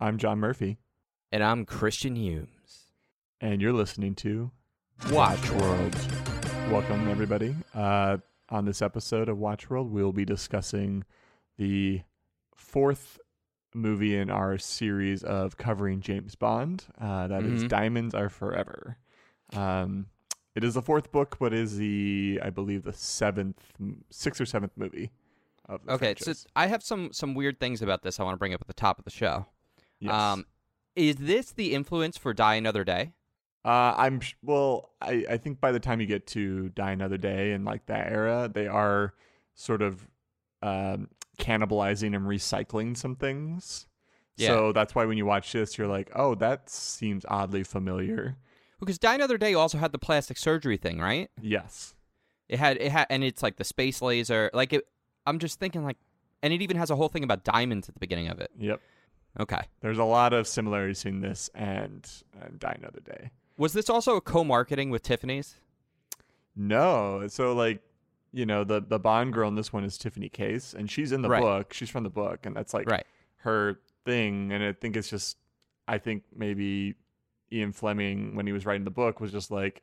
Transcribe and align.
I'm 0.00 0.18
John 0.18 0.38
Murphy, 0.38 0.78
And 1.32 1.42
I'm 1.42 1.64
Christian 1.64 2.16
Humes. 2.16 2.92
and 3.40 3.60
you're 3.60 3.72
listening 3.72 4.14
to 4.16 4.50
Watch 5.10 5.50
World. 5.50 5.94
Welcome, 6.70 7.08
everybody. 7.08 7.54
Uh, 7.74 8.18
on 8.48 8.64
this 8.64 8.80
episode 8.82 9.28
of 9.28 9.38
Watch 9.38 9.68
World, 9.70 9.90
we'll 9.90 10.12
be 10.12 10.24
discussing 10.24 11.04
the 11.56 12.02
fourth 12.54 13.18
movie 13.74 14.16
in 14.16 14.30
our 14.30 14.56
series 14.58 15.22
of 15.22 15.56
covering 15.56 16.00
James 16.00 16.34
Bond. 16.34 16.84
Uh, 17.00 17.26
that 17.28 17.42
is 17.44 17.64
Mhm. 17.64 17.68
Diamonds 17.68 18.14
Are 18.14 18.28
Forever. 18.28 18.98
Um, 19.52 20.06
it 20.54 20.64
is 20.64 20.74
the 20.74 20.82
fourth 20.82 21.12
book, 21.12 21.36
but 21.38 21.52
is 21.52 21.76
the, 21.76 22.40
I 22.42 22.50
believe, 22.50 22.84
the 22.84 22.92
seventh, 22.92 23.72
sixth 24.10 24.40
or 24.40 24.46
seventh 24.46 24.72
movie 24.76 25.10
of 25.66 25.84
the 25.84 25.92
Okay, 25.94 26.14
so. 26.18 26.32
I 26.56 26.66
have 26.66 26.82
some 26.82 27.12
some 27.12 27.34
weird 27.34 27.60
things 27.60 27.82
about 27.82 28.02
this 28.02 28.18
I 28.18 28.24
want 28.24 28.34
to 28.34 28.38
bring 28.38 28.54
up 28.54 28.60
at 28.60 28.66
the 28.66 28.72
top 28.74 28.98
of 28.98 29.04
the 29.04 29.10
show. 29.10 29.46
Yes. 30.00 30.12
Um, 30.12 30.46
is 30.96 31.16
this 31.16 31.52
the 31.52 31.74
influence 31.74 32.16
for 32.16 32.34
Die 32.34 32.54
Another 32.54 32.84
Day? 32.84 33.12
Uh, 33.64 33.94
I'm 33.96 34.20
well. 34.42 34.90
I, 35.00 35.24
I 35.30 35.36
think 35.36 35.60
by 35.60 35.72
the 35.72 35.80
time 35.80 36.00
you 36.00 36.06
get 36.06 36.26
to 36.28 36.68
Die 36.70 36.90
Another 36.90 37.18
Day 37.18 37.52
and 37.52 37.64
like 37.64 37.86
that 37.86 38.10
era, 38.10 38.50
they 38.52 38.66
are 38.66 39.14
sort 39.54 39.82
of 39.82 40.08
um, 40.62 41.08
cannibalizing 41.38 42.14
and 42.16 42.26
recycling 42.26 42.96
some 42.96 43.16
things. 43.16 43.86
Yeah. 44.36 44.48
So 44.48 44.72
that's 44.72 44.94
why 44.94 45.04
when 45.04 45.18
you 45.18 45.26
watch 45.26 45.52
this, 45.52 45.76
you're 45.76 45.88
like, 45.88 46.10
oh, 46.14 46.34
that 46.36 46.70
seems 46.70 47.24
oddly 47.28 47.64
familiar. 47.64 48.36
Because 48.78 48.98
Die 48.98 49.14
Another 49.14 49.36
Day 49.36 49.54
also 49.54 49.78
had 49.78 49.90
the 49.90 49.98
plastic 49.98 50.38
surgery 50.38 50.76
thing, 50.76 51.00
right? 51.00 51.28
Yes. 51.40 51.94
It 52.48 52.58
had 52.58 52.76
it 52.78 52.92
had, 52.92 53.06
and 53.10 53.24
it's 53.24 53.42
like 53.42 53.56
the 53.56 53.64
space 53.64 54.00
laser. 54.00 54.50
Like 54.54 54.72
it, 54.72 54.86
I'm 55.26 55.40
just 55.40 55.58
thinking 55.58 55.84
like, 55.84 55.96
and 56.42 56.52
it 56.52 56.62
even 56.62 56.76
has 56.76 56.90
a 56.90 56.96
whole 56.96 57.08
thing 57.08 57.24
about 57.24 57.44
diamonds 57.44 57.88
at 57.88 57.94
the 57.94 58.00
beginning 58.00 58.28
of 58.28 58.40
it. 58.40 58.50
Yep. 58.58 58.80
Okay, 59.40 59.60
There's 59.80 59.98
a 59.98 60.04
lot 60.04 60.32
of 60.32 60.48
similarities 60.48 61.04
in 61.04 61.20
this 61.20 61.48
and, 61.54 62.08
and 62.42 62.58
Die 62.58 62.76
Another 62.78 63.00
Day. 63.00 63.30
was 63.56 63.72
this 63.72 63.88
also 63.88 64.16
a 64.16 64.20
co-marketing 64.20 64.90
with 64.90 65.02
Tiffany's? 65.02 65.56
No. 66.56 67.26
So 67.28 67.54
like, 67.54 67.80
you 68.32 68.44
know, 68.46 68.64
the 68.64 68.80
the 68.80 68.98
Bond 68.98 69.32
girl 69.32 69.48
in 69.48 69.54
this 69.54 69.72
one 69.72 69.84
is 69.84 69.96
Tiffany 69.96 70.28
Case, 70.28 70.74
and 70.74 70.90
she's 70.90 71.12
in 71.12 71.22
the 71.22 71.28
Right. 71.28 71.40
book. 71.42 71.72
She's 71.72 71.88
from 71.90 72.02
the 72.04 72.10
book, 72.10 72.46
and 72.46 72.54
that's 72.56 72.74
like 72.74 72.88
Right. 72.90 73.06
her 73.38 73.80
thing. 74.04 74.52
And 74.52 74.62
I 74.64 74.72
think 74.72 74.96
it's 74.96 75.08
just, 75.08 75.36
I 75.86 75.98
think 75.98 76.24
maybe 76.34 76.94
Ian 77.52 77.72
Fleming 77.72 78.34
when 78.34 78.46
he 78.46 78.52
was 78.52 78.66
writing 78.66 78.84
the 78.84 78.90
book 78.90 79.20
was 79.20 79.32
just 79.32 79.50
like, 79.50 79.82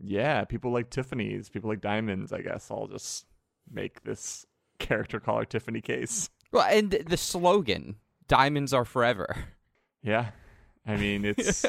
yeah, 0.00 0.44
people 0.44 0.72
like 0.72 0.90
Tiffany's, 0.90 1.48
people 1.48 1.68
like 1.70 1.80
diamonds. 1.80 2.32
I 2.32 2.40
guess 2.40 2.70
I'll 2.70 2.88
just 2.88 3.26
make 3.70 4.02
this 4.04 4.46
character 4.78 5.20
call 5.20 5.38
her 5.38 5.44
Tiffany 5.44 5.80
Case. 5.80 6.30
Well, 6.52 6.64
and 6.68 6.90
the 6.90 7.16
slogan 7.16 7.96
"Diamonds 8.28 8.72
are 8.72 8.84
forever." 8.84 9.44
Yeah. 10.02 10.30
I 10.86 10.96
mean, 10.96 11.24
it's 11.24 11.64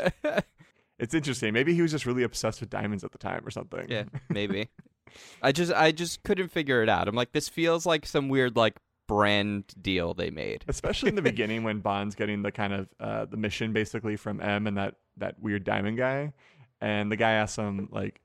it's 1.00 1.14
interesting. 1.14 1.54
Maybe 1.54 1.74
he 1.74 1.82
was 1.82 1.92
just 1.92 2.06
really 2.06 2.24
obsessed 2.24 2.60
with 2.60 2.70
diamonds 2.70 3.04
at 3.04 3.12
the 3.12 3.18
time 3.18 3.46
or 3.46 3.52
something. 3.52 3.86
Yeah, 3.90 4.04
maybe. 4.30 4.70
I 5.42 5.52
just 5.52 5.72
I 5.72 5.92
just 5.92 6.24
couldn't 6.24 6.50
figure 6.50 6.84
it 6.84 6.90
out. 6.90 7.08
I'm 7.08 7.16
like, 7.16 7.32
this 7.32 7.48
feels 7.48 7.86
like 7.86 8.06
some 8.06 8.28
weird 8.30 8.56
like 8.58 8.76
brand 9.08 9.66
deal 9.80 10.14
they 10.14 10.32
made. 10.32 10.66
especially 10.68 11.10
in 11.10 11.16
the 11.16 11.22
beginning 11.32 11.64
when 11.64 11.80
Bond's 11.80 12.16
getting 12.16 12.42
the 12.42 12.52
kind 12.52 12.74
of 12.74 12.90
uh, 13.00 13.26
the 13.26 13.38
mission 13.38 13.72
basically 13.72 14.16
from 14.16 14.42
M 14.42 14.68
and 14.68 14.78
that 14.78 14.96
that 15.18 15.40
weird 15.40 15.64
diamond 15.64 15.98
guy, 15.98 16.34
and 16.82 17.12
the 17.12 17.16
guy 17.16 17.32
asks 17.32 17.58
him 17.58 17.88
like, 17.92 18.20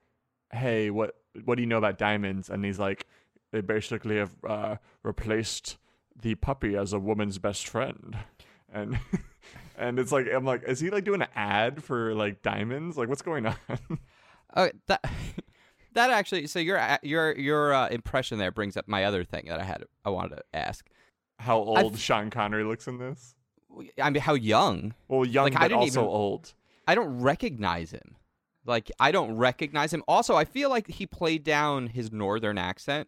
"Hey, 0.52 0.90
what 0.90 1.14
what 1.44 1.54
do 1.54 1.62
you 1.62 1.68
know 1.68 1.78
about 1.78 1.98
diamonds?" 1.98 2.50
And 2.50 2.64
he's 2.64 2.78
like, 2.78 3.06
"They 3.52 3.60
basically 3.60 4.16
have 4.16 4.34
uh, 4.48 4.76
replaced 5.04 5.78
the 6.22 6.34
puppy 6.36 6.76
as 6.76 6.92
a 6.92 6.98
woman's 6.98 7.38
best 7.38 7.66
friend," 7.68 8.16
and 8.72 8.98
and 9.76 9.98
it's 9.98 10.12
like 10.12 10.26
I'm 10.32 10.44
like, 10.44 10.62
is 10.64 10.80
he 10.80 10.90
like 10.90 11.04
doing 11.04 11.22
an 11.22 11.28
ad 11.34 11.82
for 11.82 12.14
like 12.14 12.42
diamonds? 12.42 12.96
Like, 12.96 13.08
what's 13.08 13.22
going 13.22 13.46
on? 13.46 13.56
Oh, 14.56 14.68
that 14.88 15.04
that 15.94 16.10
actually. 16.10 16.48
So 16.48 16.58
your 16.58 16.98
your 17.04 17.38
your 17.38 17.72
uh, 17.72 17.86
impression 17.88 18.38
there 18.38 18.50
brings 18.50 18.76
up 18.76 18.88
my 18.88 19.04
other 19.04 19.22
thing 19.22 19.44
that 19.46 19.60
I 19.60 19.62
had 19.62 19.84
I 20.04 20.10
wanted 20.10 20.36
to 20.38 20.42
ask. 20.52 20.84
How 21.38 21.58
old 21.58 21.78
I've- 21.78 21.96
Sean 21.96 22.30
Connery 22.30 22.64
looks 22.64 22.88
in 22.88 22.98
this? 22.98 23.36
I 24.02 24.10
mean, 24.10 24.20
how 24.20 24.34
young? 24.34 24.94
Well, 25.06 25.24
young 25.24 25.44
Like, 25.44 25.54
I 25.54 25.58
but 25.60 25.68
didn't 25.68 25.80
also 25.82 26.00
even- 26.00 26.10
old. 26.10 26.54
I 26.88 26.96
don't 26.96 27.20
recognize 27.20 27.92
him. 27.92 28.16
Like 28.66 28.90
I 28.98 29.12
don't 29.12 29.36
recognize 29.36 29.94
him. 29.94 30.02
Also, 30.08 30.34
I 30.34 30.44
feel 30.44 30.68
like 30.68 30.88
he 30.88 31.06
played 31.06 31.44
down 31.44 31.86
his 31.86 32.10
northern 32.10 32.58
accent 32.58 33.06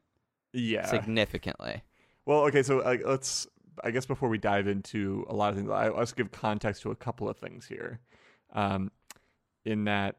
Yeah. 0.52 0.86
significantly. 0.86 1.82
Well, 2.26 2.40
okay, 2.44 2.62
so 2.62 2.80
uh, 2.80 2.96
let's. 3.04 3.46
I 3.82 3.90
guess 3.90 4.04
before 4.04 4.28
we 4.28 4.36
dive 4.36 4.68
into 4.68 5.24
a 5.30 5.34
lot 5.34 5.50
of 5.50 5.56
things, 5.56 5.70
I, 5.70 5.88
let's 5.88 6.12
give 6.12 6.30
context 6.30 6.82
to 6.82 6.90
a 6.90 6.94
couple 6.94 7.28
of 7.28 7.38
things 7.38 7.66
here. 7.66 8.00
Um, 8.52 8.90
in 9.64 9.84
that, 9.84 10.16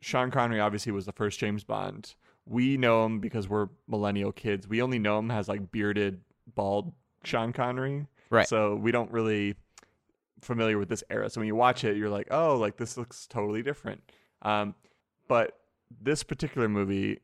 Sean 0.00 0.30
Connery 0.30 0.58
obviously 0.58 0.90
was 0.90 1.04
the 1.04 1.12
first 1.12 1.38
James 1.38 1.64
Bond. 1.64 2.14
We 2.46 2.78
know 2.78 3.04
him 3.04 3.20
because 3.20 3.48
we're 3.48 3.68
millennial 3.88 4.32
kids. 4.32 4.66
We 4.66 4.80
only 4.80 4.98
know 4.98 5.18
him 5.18 5.30
as 5.30 5.48
like 5.48 5.70
bearded, 5.70 6.20
bald 6.54 6.92
Sean 7.24 7.52
Connery. 7.52 8.06
Right. 8.30 8.48
So 8.48 8.74
we 8.74 8.90
don't 8.90 9.10
really 9.12 9.54
familiar 10.40 10.78
with 10.78 10.88
this 10.88 11.04
era. 11.10 11.28
So 11.30 11.40
when 11.40 11.46
you 11.46 11.54
watch 11.54 11.84
it, 11.84 11.96
you're 11.96 12.10
like, 12.10 12.28
oh, 12.30 12.56
like 12.56 12.76
this 12.76 12.96
looks 12.96 13.26
totally 13.26 13.62
different. 13.62 14.02
Um, 14.42 14.74
but 15.28 15.58
this 16.02 16.22
particular 16.22 16.68
movie, 16.68 17.20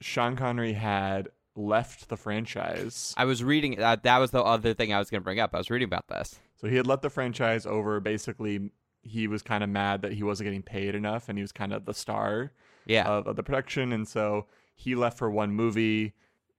Sean 0.00 0.36
Connery 0.36 0.72
had 0.72 1.28
left 1.56 2.08
the 2.08 2.16
franchise. 2.16 3.14
I 3.16 3.24
was 3.24 3.42
reading 3.42 3.76
that. 3.76 4.02
That 4.04 4.18
was 4.18 4.30
the 4.30 4.42
other 4.42 4.74
thing 4.74 4.92
I 4.92 4.98
was 4.98 5.10
going 5.10 5.20
to 5.20 5.24
bring 5.24 5.40
up. 5.40 5.54
I 5.54 5.58
was 5.58 5.70
reading 5.70 5.86
about 5.86 6.08
this. 6.08 6.38
So 6.60 6.68
he 6.68 6.76
had 6.76 6.86
left 6.86 7.02
the 7.02 7.10
franchise 7.10 7.66
over. 7.66 7.98
Basically, 8.00 8.70
he 9.02 9.26
was 9.28 9.42
kind 9.42 9.62
of 9.64 9.70
mad 9.70 10.02
that 10.02 10.12
he 10.12 10.22
wasn't 10.22 10.46
getting 10.46 10.62
paid 10.62 10.94
enough, 10.94 11.28
and 11.28 11.38
he 11.38 11.42
was 11.42 11.52
kind 11.52 11.72
of 11.72 11.84
the 11.84 11.94
star 11.94 12.52
Yeah. 12.86 13.06
of, 13.06 13.26
of 13.26 13.36
the 13.36 13.42
production, 13.42 13.92
and 13.92 14.06
so 14.06 14.46
he 14.74 14.94
left 14.94 15.18
for 15.18 15.30
one 15.30 15.52
movie. 15.52 16.12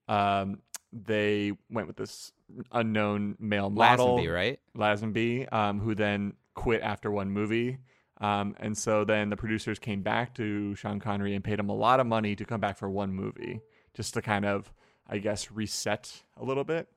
Um, 0.07 0.59
they 0.93 1.51
went 1.69 1.87
with 1.87 1.97
this 1.97 2.31
unknown 2.71 3.35
male 3.39 3.69
model, 3.69 4.17
Lazenby, 4.17 4.33
right? 4.33 4.59
Lazenby, 4.75 5.51
um, 5.53 5.79
who 5.79 5.93
then 5.95 6.33
quit 6.53 6.81
after 6.81 7.11
one 7.11 7.29
movie. 7.29 7.77
Um, 8.19 8.55
and 8.59 8.75
so 8.75 9.03
then 9.03 9.29
the 9.29 9.35
producers 9.37 9.77
came 9.77 10.01
back 10.01 10.33
to 10.35 10.73
Sean 10.75 10.99
Connery 10.99 11.35
and 11.35 11.43
paid 11.43 11.59
him 11.59 11.69
a 11.69 11.75
lot 11.75 11.99
of 11.99 12.07
money 12.07 12.35
to 12.35 12.45
come 12.45 12.59
back 12.59 12.77
for 12.77 12.89
one 12.89 13.13
movie, 13.13 13.59
just 13.93 14.13
to 14.15 14.21
kind 14.21 14.45
of, 14.45 14.71
I 15.07 15.17
guess, 15.19 15.51
reset 15.51 16.23
a 16.37 16.43
little 16.43 16.63
bit. 16.63 16.87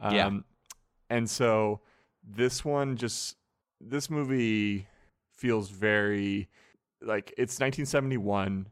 Um, 0.00 0.14
Yeah. 0.14 0.30
And 1.08 1.28
so 1.28 1.80
this 2.22 2.64
one 2.64 2.96
just, 2.96 3.36
this 3.80 4.10
movie 4.10 4.86
feels 5.32 5.70
very 5.70 6.48
like 7.02 7.30
it's 7.38 7.54
1971. 7.58 8.68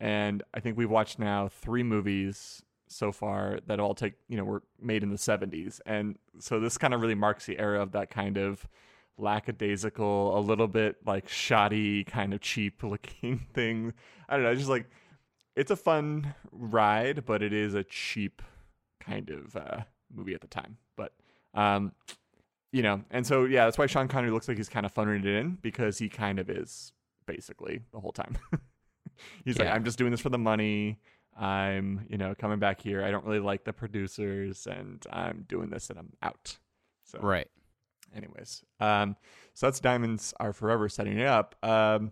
And 0.00 0.42
I 0.54 0.60
think 0.60 0.76
we've 0.76 0.90
watched 0.90 1.18
now 1.18 1.48
three 1.48 1.82
movies 1.82 2.62
so 2.88 3.12
far 3.12 3.58
that 3.66 3.80
all 3.80 3.94
take, 3.94 4.14
you 4.28 4.36
know, 4.36 4.44
were 4.44 4.62
made 4.80 5.02
in 5.02 5.10
the 5.10 5.16
70s. 5.16 5.80
And 5.86 6.16
so 6.38 6.60
this 6.60 6.78
kind 6.78 6.94
of 6.94 7.00
really 7.00 7.14
marks 7.14 7.46
the 7.46 7.58
era 7.58 7.82
of 7.82 7.92
that 7.92 8.10
kind 8.10 8.36
of 8.36 8.66
lackadaisical, 9.16 10.38
a 10.38 10.40
little 10.40 10.68
bit 10.68 10.96
like 11.04 11.28
shoddy, 11.28 12.04
kind 12.04 12.32
of 12.32 12.40
cheap 12.40 12.82
looking 12.82 13.46
thing. 13.52 13.92
I 14.28 14.36
don't 14.36 14.44
know, 14.44 14.54
just 14.54 14.68
like 14.68 14.88
it's 15.58 15.70
a 15.70 15.76
fun 15.76 16.34
ride, 16.52 17.24
but 17.26 17.42
it 17.42 17.52
is 17.52 17.74
a 17.74 17.82
cheap 17.84 18.42
kind 19.00 19.30
of 19.30 19.56
uh, 19.56 19.80
movie 20.14 20.34
at 20.34 20.40
the 20.40 20.46
time. 20.46 20.76
But 20.96 21.12
um, 21.54 21.92
you 22.72 22.82
know, 22.82 23.02
and 23.10 23.26
so 23.26 23.44
yeah, 23.44 23.64
that's 23.64 23.76
why 23.78 23.86
Sean 23.86 24.08
Connery 24.08 24.30
looks 24.30 24.46
like 24.48 24.56
he's 24.56 24.68
kind 24.68 24.86
of 24.86 24.92
phoning 24.92 25.20
it 25.20 25.26
in 25.26 25.58
because 25.60 25.98
he 25.98 26.08
kind 26.08 26.38
of 26.38 26.48
is 26.48 26.92
basically 27.26 27.80
the 27.92 28.00
whole 28.00 28.12
time. 28.12 28.38
he's 29.44 29.58
like, 29.58 29.68
I'm 29.68 29.84
just 29.84 29.98
doing 29.98 30.10
this 30.10 30.20
for 30.20 30.28
the 30.30 30.38
money. 30.38 30.98
I'm, 31.36 32.06
you 32.08 32.18
know, 32.18 32.34
coming 32.34 32.58
back 32.58 32.80
here. 32.80 33.04
I 33.04 33.10
don't 33.10 33.24
really 33.24 33.38
like 33.40 33.64
the 33.64 33.72
producers, 33.72 34.66
and 34.66 35.04
I'm 35.10 35.44
doing 35.48 35.70
this, 35.70 35.88
and 35.90 35.98
I'm 35.98 36.12
out. 36.22 36.58
So, 37.04 37.20
Right. 37.20 37.48
anyways, 38.14 38.64
um, 38.80 39.16
so 39.54 39.66
that's 39.66 39.80
Diamonds 39.80 40.34
Are 40.40 40.52
Forever 40.52 40.88
setting 40.88 41.18
it 41.18 41.26
up. 41.26 41.54
Um, 41.62 42.10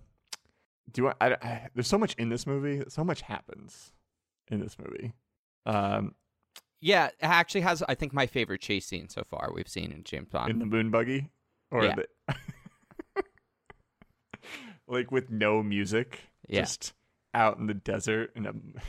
do 0.93 1.05
want? 1.05 1.17
I, 1.21 1.33
I, 1.43 1.69
there's 1.75 1.89
so 1.89 1.99
much 1.99 2.15
in 2.15 2.29
this 2.29 2.47
movie. 2.47 2.83
So 2.89 3.03
much 3.05 3.23
happens 3.23 3.93
in 4.51 4.61
this 4.61 4.77
movie. 4.79 5.13
Um, 5.67 6.15
Yeah, 6.81 7.07
it 7.07 7.15
actually 7.21 7.63
has 7.63 7.83
I 7.89 7.95
think 7.95 8.13
my 8.13 8.27
favorite 8.27 8.61
chase 8.61 8.87
scene 8.87 9.09
so 9.09 9.23
far 9.25 9.51
we've 9.55 9.69
seen 9.69 9.91
in 9.93 10.05
James 10.05 10.29
Bond. 10.29 10.51
in 10.51 10.59
the 10.59 10.67
moon 10.67 10.91
buggy, 10.91 11.31
or 11.71 11.85
Yeah. 11.85 11.95
the, 11.97 12.35
like 14.87 15.11
with 15.11 15.31
no 15.31 15.63
music, 15.63 16.21
Yeah. 16.49 16.61
just 16.61 16.93
out 17.35 17.59
in 17.59 17.67
the 17.67 17.75
desert. 17.75 18.33
And 18.37 18.47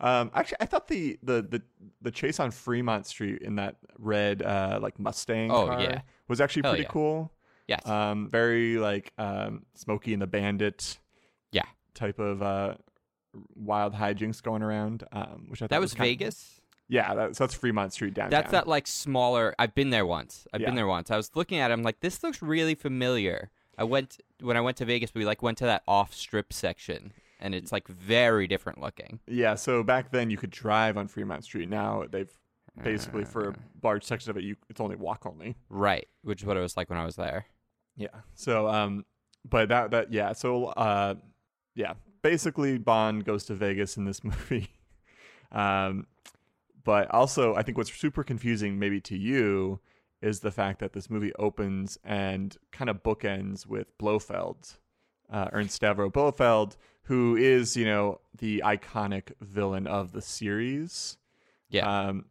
um, 0.00 0.30
actually, 0.34 0.56
I 0.60 0.66
thought 0.66 0.88
the, 0.88 1.18
the 1.22 1.42
the 1.42 1.62
the 2.02 2.10
chase 2.10 2.40
on 2.40 2.50
Fremont 2.50 3.06
Street 3.06 3.42
in 3.42 3.56
that 3.56 3.76
red 3.98 4.42
uh 4.42 4.78
like 4.82 4.98
Mustang 4.98 5.50
Oh, 5.50 5.66
car 5.66 5.80
yeah. 5.82 6.00
was 6.28 6.40
actually 6.40 6.62
Hell 6.62 6.72
pretty 6.72 6.82
yeah. 6.84 6.90
cool. 6.90 7.32
Yes. 7.68 7.86
Um, 7.86 8.28
very 8.30 8.76
like 8.78 9.12
um, 9.18 9.64
Smokey 9.74 10.12
and 10.12 10.20
the 10.22 10.26
Bandit. 10.26 10.98
Yeah. 11.52 11.62
Type 11.94 12.18
of 12.18 12.42
uh, 12.42 12.74
wild 13.54 13.94
hijinks 13.94 14.42
going 14.42 14.62
around. 14.62 15.04
Um, 15.12 15.46
which 15.48 15.62
I 15.62 15.64
thought 15.64 15.70
that 15.70 15.80
was 15.80 15.92
of- 15.92 15.98
Vegas. 15.98 16.60
Yeah, 16.90 17.14
that, 17.14 17.36
so 17.36 17.44
that's 17.44 17.52
Fremont 17.54 17.92
Street 17.92 18.14
downtown. 18.14 18.30
That's 18.30 18.50
that 18.52 18.66
like 18.66 18.86
smaller. 18.86 19.54
I've 19.58 19.74
been 19.74 19.90
there 19.90 20.06
once. 20.06 20.46
I've 20.54 20.62
Yeah. 20.62 20.68
been 20.68 20.74
there 20.74 20.86
once. 20.86 21.10
I 21.10 21.16
was 21.18 21.30
looking 21.34 21.58
at 21.58 21.70
it. 21.70 21.74
I'm 21.74 21.82
like, 21.82 22.00
this 22.00 22.22
looks 22.22 22.40
really 22.40 22.74
familiar. 22.74 23.50
I 23.76 23.84
went 23.84 24.16
when 24.40 24.56
I 24.56 24.62
went 24.62 24.78
to 24.78 24.86
Vegas. 24.86 25.12
We 25.14 25.26
like 25.26 25.42
went 25.42 25.58
to 25.58 25.64
that 25.66 25.82
off 25.86 26.14
strip 26.14 26.50
section, 26.50 27.12
and 27.40 27.54
it's 27.54 27.72
like 27.72 27.86
very 27.88 28.46
different 28.48 28.80
looking. 28.80 29.20
Yeah, 29.26 29.54
so 29.54 29.82
back 29.82 30.10
then 30.12 30.30
you 30.30 30.38
could 30.38 30.50
drive 30.50 30.96
on 30.96 31.08
Fremont 31.08 31.44
Street. 31.44 31.68
Now 31.68 32.04
they've 32.10 32.32
basically 32.82 33.24
for 33.24 33.50
a 33.50 33.54
large 33.82 34.02
section 34.04 34.30
of 34.30 34.38
it, 34.38 34.44
you 34.44 34.56
it's 34.70 34.80
only 34.80 34.96
walk 34.96 35.26
only. 35.26 35.56
Right, 35.68 36.08
which 36.22 36.40
is 36.40 36.46
what 36.46 36.56
it 36.56 36.60
was 36.60 36.74
like 36.76 36.88
when 36.88 36.98
I 36.98 37.04
was 37.04 37.16
there. 37.16 37.44
Yeah. 37.98 38.08
So 38.34 38.68
um, 38.68 39.04
but 39.44 39.68
that 39.68 39.90
that 39.90 40.12
yeah. 40.12 40.32
So 40.32 40.66
uh, 40.66 41.16
yeah. 41.74 41.94
Basically, 42.22 42.78
Bond 42.78 43.24
goes 43.24 43.44
to 43.44 43.54
Vegas 43.54 43.96
in 43.96 44.04
this 44.04 44.24
movie. 44.24 44.70
um, 45.52 46.06
but 46.84 47.10
also 47.10 47.54
I 47.54 47.62
think 47.62 47.76
what's 47.76 47.92
super 47.92 48.24
confusing 48.24 48.78
maybe 48.78 49.00
to 49.02 49.16
you 49.16 49.80
is 50.20 50.40
the 50.40 50.50
fact 50.50 50.80
that 50.80 50.92
this 50.92 51.08
movie 51.08 51.32
opens 51.38 51.98
and 52.04 52.56
kind 52.72 52.90
of 52.90 53.02
bookends 53.02 53.66
with 53.66 53.96
Blofeld, 53.98 54.78
uh, 55.30 55.48
Ernst 55.52 55.80
Stavro 55.80 56.12
Blofeld, 56.12 56.76
who 57.02 57.36
is 57.36 57.76
you 57.76 57.84
know 57.84 58.20
the 58.36 58.62
iconic 58.64 59.32
villain 59.40 59.86
of 59.86 60.12
the 60.12 60.22
series. 60.22 61.16
Yeah. 61.70 62.08
Um, 62.08 62.26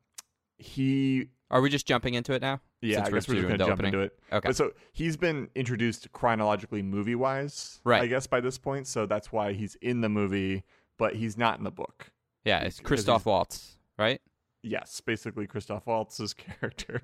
he 0.58 1.28
Are 1.52 1.62
we 1.62 1.70
just 1.70 1.86
jumping 1.88 2.14
into 2.16 2.34
it 2.34 2.42
now? 2.42 2.62
Yeah, 2.82 3.04
I 3.06 3.10
guess 3.10 3.28
we're 3.28 3.36
just 3.36 3.48
gonna 3.48 3.58
jump 3.58 3.72
opening. 3.74 3.94
into 3.94 4.06
it. 4.06 4.20
Okay. 4.32 4.48
But 4.50 4.56
so 4.56 4.72
he's 4.94 5.18
been 5.18 5.50
introduced 5.56 6.12
chronologically 6.12 6.82
movie 6.82 7.16
wise, 7.16 7.80
Right. 7.84 8.02
I 8.04 8.08
guess 8.08 8.28
by 8.28 8.40
this 8.42 8.58
point. 8.58 8.88
So 8.88 9.06
that's 9.06 9.32
why 9.32 9.54
he's 9.54 9.76
in 9.76 10.02
the 10.02 10.10
movie, 10.10 10.64
but 10.98 11.16
he's 11.16 11.38
not 11.38 11.58
in 11.58 11.64
the 11.64 11.72
book. 11.72 12.12
Yeah, 12.46 12.60
it's 12.60 12.80
Christoph 12.80 13.26
Waltz, 13.26 13.78
right? 13.98 14.22
Yes, 14.64 15.02
basically 15.02 15.48
Christoph 15.48 15.86
Waltz's 15.88 16.34
character. 16.36 17.02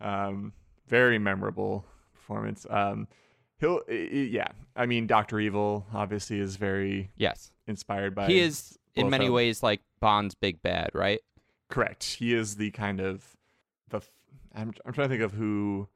Um, 0.00 0.52
very 0.86 1.18
memorable 1.18 1.84
performance. 2.14 2.66
Um, 2.70 3.08
he'll 3.58 3.80
yeah. 3.90 4.48
I 4.74 4.86
mean, 4.86 5.06
Doctor 5.06 5.40
Evil 5.40 5.86
obviously 5.92 6.38
is 6.40 6.56
very 6.56 7.10
Yes, 7.16 7.50
inspired 7.66 8.14
by. 8.14 8.26
he 8.28 8.38
is 8.40 8.78
in 8.94 9.10
many 9.10 9.28
ways 9.28 9.62
like 9.62 9.80
Bond's 10.00 10.34
big 10.34 10.62
bad, 10.62 10.90
right? 10.94 11.20
Correct. 11.68 12.04
He 12.04 12.32
is 12.34 12.56
the 12.56 12.70
kind 12.70 13.00
of 13.00 13.36
the. 13.90 14.00
I'm 14.56 14.72
I'm 14.84 14.92
trying 14.92 15.08
to 15.08 15.14
think 15.14 15.22
of 15.22 15.32
who, 15.32 15.86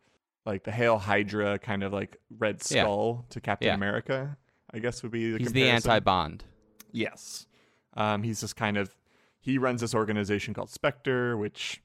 like 0.46 0.64
the 0.64 0.70
Hail 0.72 0.98
Hydra 0.98 1.58
kind 1.58 1.82
of 1.82 1.92
like 1.92 2.16
Red 2.38 2.56
Yeah. 2.70 2.82
Skull 2.82 3.24
to 3.30 3.40
Captain 3.40 3.66
Yeah. 3.68 3.74
America. 3.74 4.36
I 4.72 4.78
guess 4.78 5.02
would 5.02 5.10
be 5.12 5.32
the 5.32 5.38
He's 5.38 5.52
the 5.52 5.68
anti-Bond. 5.68 6.44
Yes. 6.92 7.46
Um, 7.94 8.22
he's 8.22 8.40
just 8.40 8.54
kind 8.56 8.76
of 8.76 8.94
he 9.40 9.58
runs 9.58 9.80
this 9.80 9.94
organization 9.94 10.54
called 10.54 10.70
Spectre, 10.70 11.36
which 11.36 11.82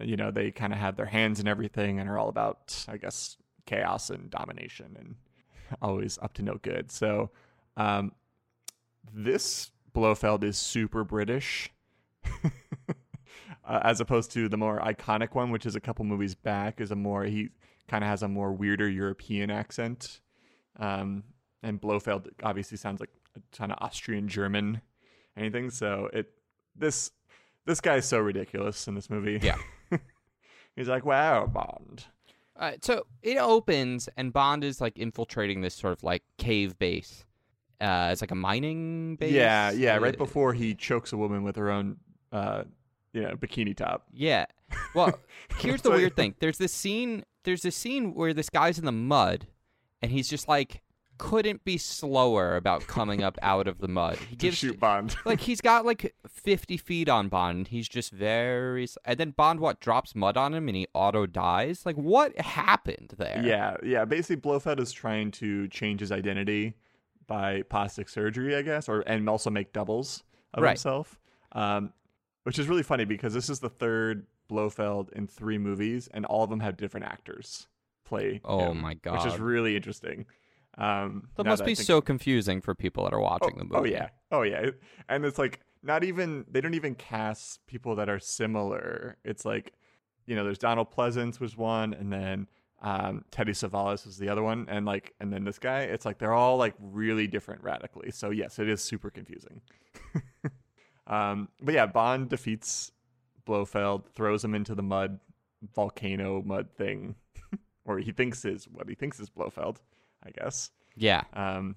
you 0.00 0.16
know 0.16 0.30
they 0.30 0.50
kind 0.52 0.72
of 0.72 0.78
have 0.78 0.96
their 0.96 1.06
hands 1.06 1.40
in 1.40 1.48
everything 1.48 1.98
and 1.98 2.08
are 2.08 2.16
all 2.18 2.28
about, 2.28 2.84
I 2.88 2.96
guess, 2.98 3.36
chaos 3.66 4.10
and 4.10 4.30
domination 4.30 4.94
and 4.98 5.16
always 5.82 6.18
up 6.22 6.34
to 6.34 6.42
no 6.42 6.58
good. 6.62 6.92
So, 6.92 7.30
um, 7.76 8.12
this 9.12 9.72
Blofeld 9.92 10.44
is 10.44 10.56
super 10.58 11.02
British. 11.02 11.70
uh, 13.68 13.80
as 13.82 14.00
opposed 14.00 14.32
to 14.32 14.48
the 14.48 14.56
more 14.56 14.80
iconic 14.80 15.34
one, 15.34 15.50
which 15.50 15.66
is 15.66 15.76
a 15.76 15.80
couple 15.80 16.04
movies 16.04 16.34
back, 16.34 16.80
is 16.80 16.90
a 16.90 16.96
more 16.96 17.24
he 17.24 17.50
kind 17.86 18.02
of 18.02 18.08
has 18.08 18.22
a 18.22 18.28
more 18.28 18.52
weirder 18.52 18.88
European 18.88 19.50
accent. 19.50 20.20
Um, 20.78 21.22
and 21.62 21.80
Blofeld 21.80 22.28
obviously 22.42 22.78
sounds 22.78 23.00
like 23.00 23.10
a 23.36 23.40
ton 23.52 23.70
of 23.70 23.78
Austrian 23.80 24.26
German, 24.28 24.80
anything. 25.36 25.70
So 25.70 26.08
it 26.12 26.30
this 26.74 27.10
this 27.66 27.80
guy 27.80 27.96
is 27.96 28.06
so 28.06 28.18
ridiculous 28.18 28.88
in 28.88 28.94
this 28.94 29.10
movie. 29.10 29.38
Yeah. 29.42 29.56
he's 30.76 30.88
like, 30.88 31.04
"Wow, 31.04 31.46
Bond." 31.46 32.06
Uh, 32.56 32.72
so 32.80 33.04
it 33.22 33.36
opens 33.36 34.08
and 34.16 34.32
Bond 34.32 34.64
is 34.64 34.80
like 34.80 34.98
infiltrating 34.98 35.60
this 35.60 35.74
sort 35.74 35.92
of 35.92 36.02
like 36.02 36.22
cave 36.38 36.78
base. 36.78 37.24
Uh, 37.80 38.08
it's 38.10 38.20
like 38.20 38.32
a 38.32 38.36
mining 38.36 39.14
base. 39.16 39.32
Yeah, 39.32 39.70
yeah. 39.70 39.96
Right 39.98 40.14
Uh, 40.14 40.18
before 40.18 40.52
he 40.54 40.74
chokes 40.74 41.12
a 41.12 41.16
woman 41.16 41.44
with 41.44 41.54
her 41.54 41.70
own, 41.70 41.98
uh, 42.32 42.64
you 43.12 43.22
know, 43.22 43.34
bikini 43.34 43.76
top. 43.76 44.06
Yeah. 44.12 44.46
Well, 44.94 45.18
here's 45.58 45.82
the 45.82 45.90
weird 45.90 46.16
thing. 46.16 46.34
There's 46.40 46.58
this 46.58 46.72
scene. 46.72 47.24
There's 47.44 47.62
this 47.62 47.76
scene 47.76 48.14
where 48.14 48.34
this 48.34 48.50
guy's 48.50 48.78
in 48.78 48.84
the 48.84 48.92
mud, 48.92 49.46
and 50.02 50.10
he's 50.12 50.28
just 50.28 50.48
like 50.48 50.82
couldn't 51.18 51.64
be 51.64 51.76
slower 51.76 52.54
about 52.54 52.86
coming 52.86 53.24
up 53.24 53.36
out 53.42 53.66
of 53.66 53.78
the 53.80 53.88
mud. 53.88 54.16
He 54.18 54.26
To 54.36 54.46
gives 54.46 54.58
shoot 54.58 54.78
Bond. 54.78 55.16
like 55.24 55.40
he's 55.40 55.60
got 55.60 55.84
like 55.84 56.14
50 56.28 56.76
feet 56.76 57.08
on 57.08 57.28
Bond. 57.28 57.58
And 57.58 57.66
he's 57.68 57.88
just 57.88 58.12
very. 58.12 58.86
And 59.04 59.18
then 59.18 59.30
Bond 59.32 59.58
what 59.58 59.80
drops 59.80 60.14
mud 60.14 60.36
on 60.36 60.54
him 60.54 60.68
and 60.68 60.76
he 60.76 60.86
auto 60.94 61.26
dies. 61.26 61.84
Like 61.84 61.96
what 61.96 62.38
happened 62.40 63.14
there? 63.18 63.42
Yeah, 63.44 63.76
yeah. 63.82 64.04
Basically, 64.04 64.36
Blofeld 64.36 64.78
is 64.78 64.92
trying 64.92 65.32
to 65.32 65.66
change 65.68 65.98
his 66.00 66.12
identity 66.12 66.74
by 67.26 67.62
plastic 67.62 68.08
surgery, 68.08 68.54
I 68.54 68.62
guess, 68.62 68.88
or 68.88 69.00
and 69.00 69.28
also 69.28 69.50
make 69.50 69.72
doubles 69.72 70.22
of 70.54 70.62
Right. 70.62 70.70
himself. 70.70 71.18
Um, 71.50 71.92
which 72.48 72.58
is 72.58 72.66
really 72.66 72.82
funny 72.82 73.04
because 73.04 73.34
this 73.34 73.50
is 73.50 73.60
the 73.60 73.68
third 73.68 74.24
Blofeld 74.48 75.12
in 75.12 75.26
three 75.26 75.58
movies, 75.58 76.08
and 76.14 76.24
all 76.24 76.44
of 76.44 76.48
them 76.48 76.60
have 76.60 76.78
different 76.78 77.04
actors 77.04 77.68
play. 78.06 78.40
Oh 78.42 78.70
him, 78.70 78.80
my 78.80 78.94
god, 78.94 79.22
Which 79.22 79.34
is 79.34 79.38
really 79.38 79.76
interesting. 79.76 80.24
Um, 80.78 81.28
That 81.36 81.44
must 81.44 81.60
I 81.60 81.66
be 81.66 81.74
think- 81.74 81.86
so 81.86 82.00
confusing 82.00 82.62
for 82.62 82.74
people 82.74 83.04
that 83.04 83.12
are 83.12 83.20
watching 83.20 83.52
oh, 83.56 83.58
the 83.58 83.64
movie. 83.64 83.76
Oh 83.76 83.84
yeah, 83.84 84.08
oh 84.32 84.42
yeah, 84.44 84.70
and 85.10 85.26
it's 85.26 85.36
like 85.38 85.60
not 85.82 86.04
even 86.04 86.46
they 86.50 86.62
don't 86.62 86.72
even 86.72 86.94
cast 86.94 87.66
people 87.66 87.96
that 87.96 88.08
are 88.08 88.18
similar. 88.18 89.18
It's 89.26 89.44
like 89.44 89.74
you 90.24 90.34
know, 90.34 90.42
there's 90.42 90.56
Donald 90.56 90.90
Pleasence 90.90 91.40
was 91.40 91.54
one, 91.54 91.92
and 91.92 92.10
then 92.10 92.46
um, 92.80 93.26
Telly 93.30 93.52
Savalas 93.52 94.06
was 94.06 94.16
the 94.16 94.30
other 94.30 94.42
one, 94.42 94.64
and 94.70 94.86
like 94.86 95.12
and 95.20 95.30
then 95.30 95.44
this 95.44 95.58
guy. 95.58 95.80
It's 95.80 96.06
like 96.06 96.16
they're 96.16 96.32
all 96.32 96.56
like 96.56 96.72
really 96.80 97.26
different 97.26 97.62
radically. 97.62 98.10
So 98.10 98.30
yes, 98.30 98.58
it 98.58 98.70
is 98.70 98.82
super 98.82 99.10
confusing. 99.10 99.60
um, 101.08 101.48
but 101.60 101.74
yeah, 101.74 101.86
Bond 101.86 102.28
defeats 102.28 102.92
Blofeld, 103.44 104.08
throws 104.14 104.44
him 104.44 104.54
into 104.54 104.74
the 104.74 104.82
mud 104.82 105.18
volcano 105.74 106.42
mud 106.42 106.68
thing, 106.76 107.16
or 107.84 107.98
he 107.98 108.12
thinks 108.12 108.44
is 108.44 108.68
what 108.68 108.88
he 108.88 108.94
thinks 108.94 109.18
is 109.18 109.30
Blofeld, 109.30 109.80
I 110.24 110.30
guess. 110.30 110.70
Yeah. 110.96 111.24
Um, 111.32 111.76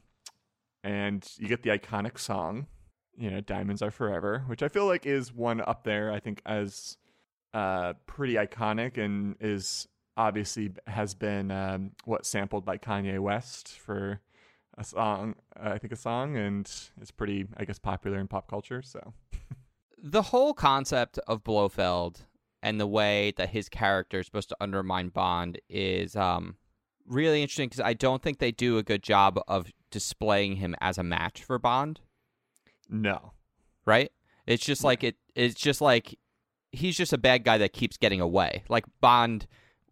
and 0.83 1.27
you 1.37 1.47
get 1.47 1.63
the 1.63 1.69
iconic 1.69 2.19
song, 2.19 2.67
you 3.15 3.31
know, 3.31 3.39
"Diamonds 3.39 3.81
Are 3.81 3.91
Forever," 3.91 4.43
which 4.47 4.61
I 4.61 4.67
feel 4.67 4.85
like 4.85 5.05
is 5.05 5.33
one 5.33 5.61
up 5.61 5.83
there. 5.83 6.11
I 6.11 6.19
think 6.19 6.41
as 6.45 6.97
uh, 7.53 7.93
pretty 8.05 8.35
iconic 8.35 8.97
and 8.97 9.35
is 9.39 9.87
obviously 10.17 10.71
has 10.87 11.13
been 11.13 11.51
um, 11.51 11.91
what 12.05 12.25
sampled 12.25 12.65
by 12.65 12.77
Kanye 12.77 13.19
West 13.19 13.79
for 13.79 14.19
a 14.77 14.83
song. 14.83 15.35
I 15.55 15.77
think 15.77 15.93
a 15.93 15.97
song, 15.97 16.37
and 16.37 16.69
it's 16.99 17.11
pretty, 17.11 17.47
I 17.57 17.65
guess, 17.65 17.79
popular 17.79 18.19
in 18.19 18.27
pop 18.27 18.49
culture. 18.49 18.81
So 18.81 19.13
the 20.01 20.21
whole 20.23 20.53
concept 20.53 21.19
of 21.27 21.43
Blofeld 21.43 22.25
and 22.63 22.79
the 22.79 22.87
way 22.87 23.33
that 23.37 23.49
his 23.49 23.69
character 23.69 24.19
is 24.19 24.25
supposed 24.25 24.49
to 24.49 24.57
undermine 24.61 25.09
Bond 25.09 25.59
is 25.69 26.15
um, 26.15 26.55
really 27.07 27.41
interesting 27.41 27.69
because 27.69 27.81
I 27.81 27.93
don't 27.93 28.21
think 28.21 28.39
they 28.39 28.51
do 28.51 28.77
a 28.77 28.83
good 28.83 29.03
job 29.03 29.39
of 29.47 29.71
displaying 29.89 30.57
him 30.57 30.75
as 30.79 30.97
a 30.97 31.03
match 31.03 31.43
for 31.43 31.59
Bond. 31.59 31.99
no, 32.89 33.33
Right? 33.85 34.11
It's 34.47 34.65
just 34.65 34.83
like 34.83 35.03
it. 35.03 35.15
It's 35.35 35.55
just 35.55 35.81
like 35.81 36.17
he's 36.71 36.97
just 36.97 37.13
a 37.13 37.17
bad 37.17 37.43
guy 37.43 37.57
that 37.59 37.73
keeps 37.73 37.97
getting 37.97 38.21
away. 38.21 38.63
Like 38.69 38.85
Bond 39.01 39.47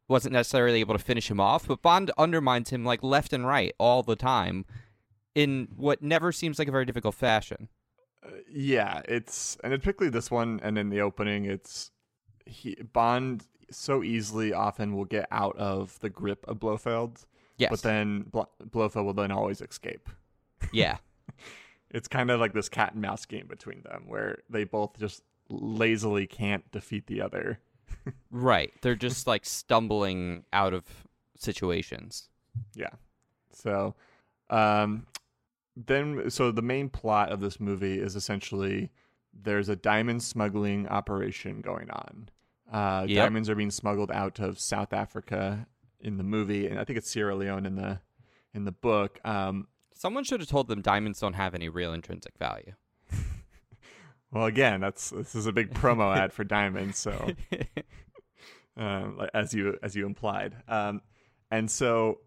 wasn't 0.10 0.34
necessarily 0.34 0.82
able 0.82 0.96
to 0.98 1.04
finish 1.04 1.30
him 1.32 1.40
off, 1.40 1.66
but 1.68 1.82
Bond 1.82 2.12
undermines 2.18 2.72
him 2.72 2.84
like 2.84 3.02
left 3.04 3.32
and 3.32 3.46
right 3.48 3.74
all 3.80 4.04
the 4.04 4.16
time 4.18 4.66
in 5.36 5.70
what 5.78 6.02
never 6.02 6.32
seems 6.34 6.60
like 6.60 6.68
a 6.68 6.72
very 6.72 6.84
difficult 6.86 7.16
fashion. 7.16 7.70
Uh, 8.26 8.32
yeah, 8.52 9.02
it's 9.06 9.58
and 9.64 9.72
it's 9.72 9.84
particularly 9.84 10.12
this 10.12 10.30
one, 10.30 10.60
and 10.64 10.78
in 10.78 10.90
the 10.90 11.00
opening, 11.00 11.46
it's 11.46 11.92
he 12.46 12.76
Bond 12.92 13.46
so 13.72 14.04
easily 14.04 14.52
often 14.52 14.96
will 14.96 15.06
get 15.06 15.28
out 15.32 15.56
of 15.58 15.98
the 16.00 16.10
grip 16.10 16.44
of 16.48 16.60
Blofeld, 16.60 17.26
Yes. 17.58 17.70
but 17.70 17.82
then 17.84 18.24
Blo- 18.24 18.50
Blofeld 18.72 19.06
will 19.06 19.14
then 19.14 19.32
always 19.32 19.62
escape. 19.62 20.10
yeah. 20.74 20.98
It's 21.92 22.08
kind 22.08 22.30
of 22.30 22.40
like 22.40 22.54
this 22.54 22.70
cat 22.70 22.94
and 22.94 23.02
mouse 23.02 23.26
game 23.26 23.48
between 23.48 23.82
them, 23.82 24.04
where 24.08 24.44
they 24.48 24.64
both 24.64 25.00
just 25.00 25.24
lazily 25.50 26.28
can't 26.28 26.70
defeat 26.72 27.08
the 27.08 27.20
other. 27.20 27.60
Right. 28.32 28.72
They're 28.82 28.96
just 28.96 29.28
like 29.28 29.46
stumbling 29.46 30.44
out 30.54 30.74
of 30.74 30.84
situations. 31.38 32.30
Yeah. 32.76 32.90
So, 33.52 33.96
um, 34.50 35.08
then 35.76 36.30
so 36.30 36.52
the 36.52 36.62
main 36.62 36.90
plot 36.90 37.32
of 37.32 37.40
this 37.40 37.60
movie 37.60 38.00
is 38.00 38.16
essentially 38.16 38.92
there's 39.34 39.70
a 39.70 39.76
diamond 39.76 40.24
smuggling 40.24 40.88
operation 40.88 41.62
going 41.62 41.90
on. 41.90 42.30
Uh, 42.72 43.06
Yep. 43.08 43.24
Diamonds 43.26 43.50
are 43.50 43.56
being 43.56 43.72
smuggled 43.72 44.12
out 44.12 44.40
of 44.40 44.60
South 44.60 44.94
Africa 44.94 45.68
in 46.00 46.18
the 46.18 46.24
movie, 46.24 46.68
and 46.68 46.80
I 46.80 46.84
think 46.84 46.98
it's 46.98 47.10
Sierra 47.10 47.36
Leone 47.36 47.66
in 47.66 47.76
the 47.76 48.00
in 48.54 48.66
the 48.66 48.72
book. 48.72 49.20
Um, 49.26 49.68
Someone 49.94 50.24
should 50.24 50.40
have 50.40 50.50
told 50.50 50.70
them 50.70 50.82
diamonds 50.82 51.20
don't 51.20 51.34
have 51.34 51.54
any 51.54 51.68
real 51.68 51.92
intrinsic 51.94 52.38
value. 52.38 52.74
Well, 54.32 54.46
again, 54.46 54.80
that's 54.80 55.10
this 55.10 55.34
is 55.36 55.48
a 55.48 55.52
big 55.52 55.74
promo 55.74 56.16
ad 56.16 56.32
for 56.32 56.44
Diamond, 56.44 56.96
so 56.96 57.32
um, 58.78 59.28
as 59.34 59.54
you 59.54 59.78
as 59.82 59.96
you 59.96 60.06
implied, 60.06 60.56
um, 60.68 61.02
and 61.50 61.70
so, 61.70 62.20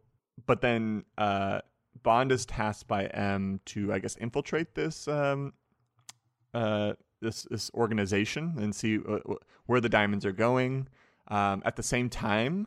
but 0.47 0.61
then 0.61 1.05
uh, 1.17 1.61
Bond 2.03 2.33
is 2.33 2.45
tasked 2.45 2.89
by 2.89 3.07
M 3.07 3.61
to, 3.67 3.93
I 3.93 4.01
guess, 4.01 4.17
infiltrate 4.17 4.75
this 4.75 5.07
um, 5.07 5.53
uh, 6.55 6.95
this 7.21 7.45
this 7.51 7.71
organization 7.75 8.55
and 8.59 8.75
see 8.75 8.99
uh, 9.09 9.19
where 9.67 9.81
the 9.81 9.89
diamonds 9.89 10.27
are 10.27 10.33
going. 10.33 10.89
Um, 11.29 11.63
at 11.65 11.77
the 11.77 11.83
same 11.83 12.09
time, 12.11 12.67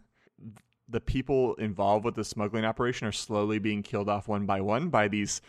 the 0.88 1.02
people 1.02 1.56
involved 1.56 2.06
with 2.06 2.16
the 2.16 2.24
smuggling 2.24 2.66
operation 2.66 3.08
are 3.08 3.12
slowly 3.12 3.60
being 3.60 3.84
killed 3.84 4.10
off 4.10 4.28
one 4.28 4.46
by 4.46 4.62
one 4.62 4.90
by 4.90 5.08
these 5.08 5.42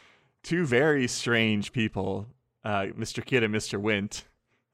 two 0.42 0.66
very 0.66 1.06
strange 1.06 1.72
people, 1.72 2.26
uh, 2.66 2.86
Mr. 2.98 3.24
Kidd 3.24 3.44
and 3.44 3.54
Mr. 3.54 3.80
Wint. 3.80 4.24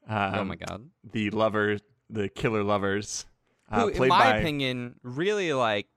Um, 0.09 0.35
oh 0.35 0.43
my 0.43 0.55
god. 0.55 0.89
The 1.11 1.29
lover, 1.29 1.77
the 2.09 2.27
killer 2.27 2.63
lovers. 2.63 3.25
Uh, 3.71 3.81
Who, 3.81 4.03
in 4.03 4.09
my 4.09 4.31
by- 4.31 4.37
opinion, 4.37 4.95
really 5.03 5.53
like 5.53 5.87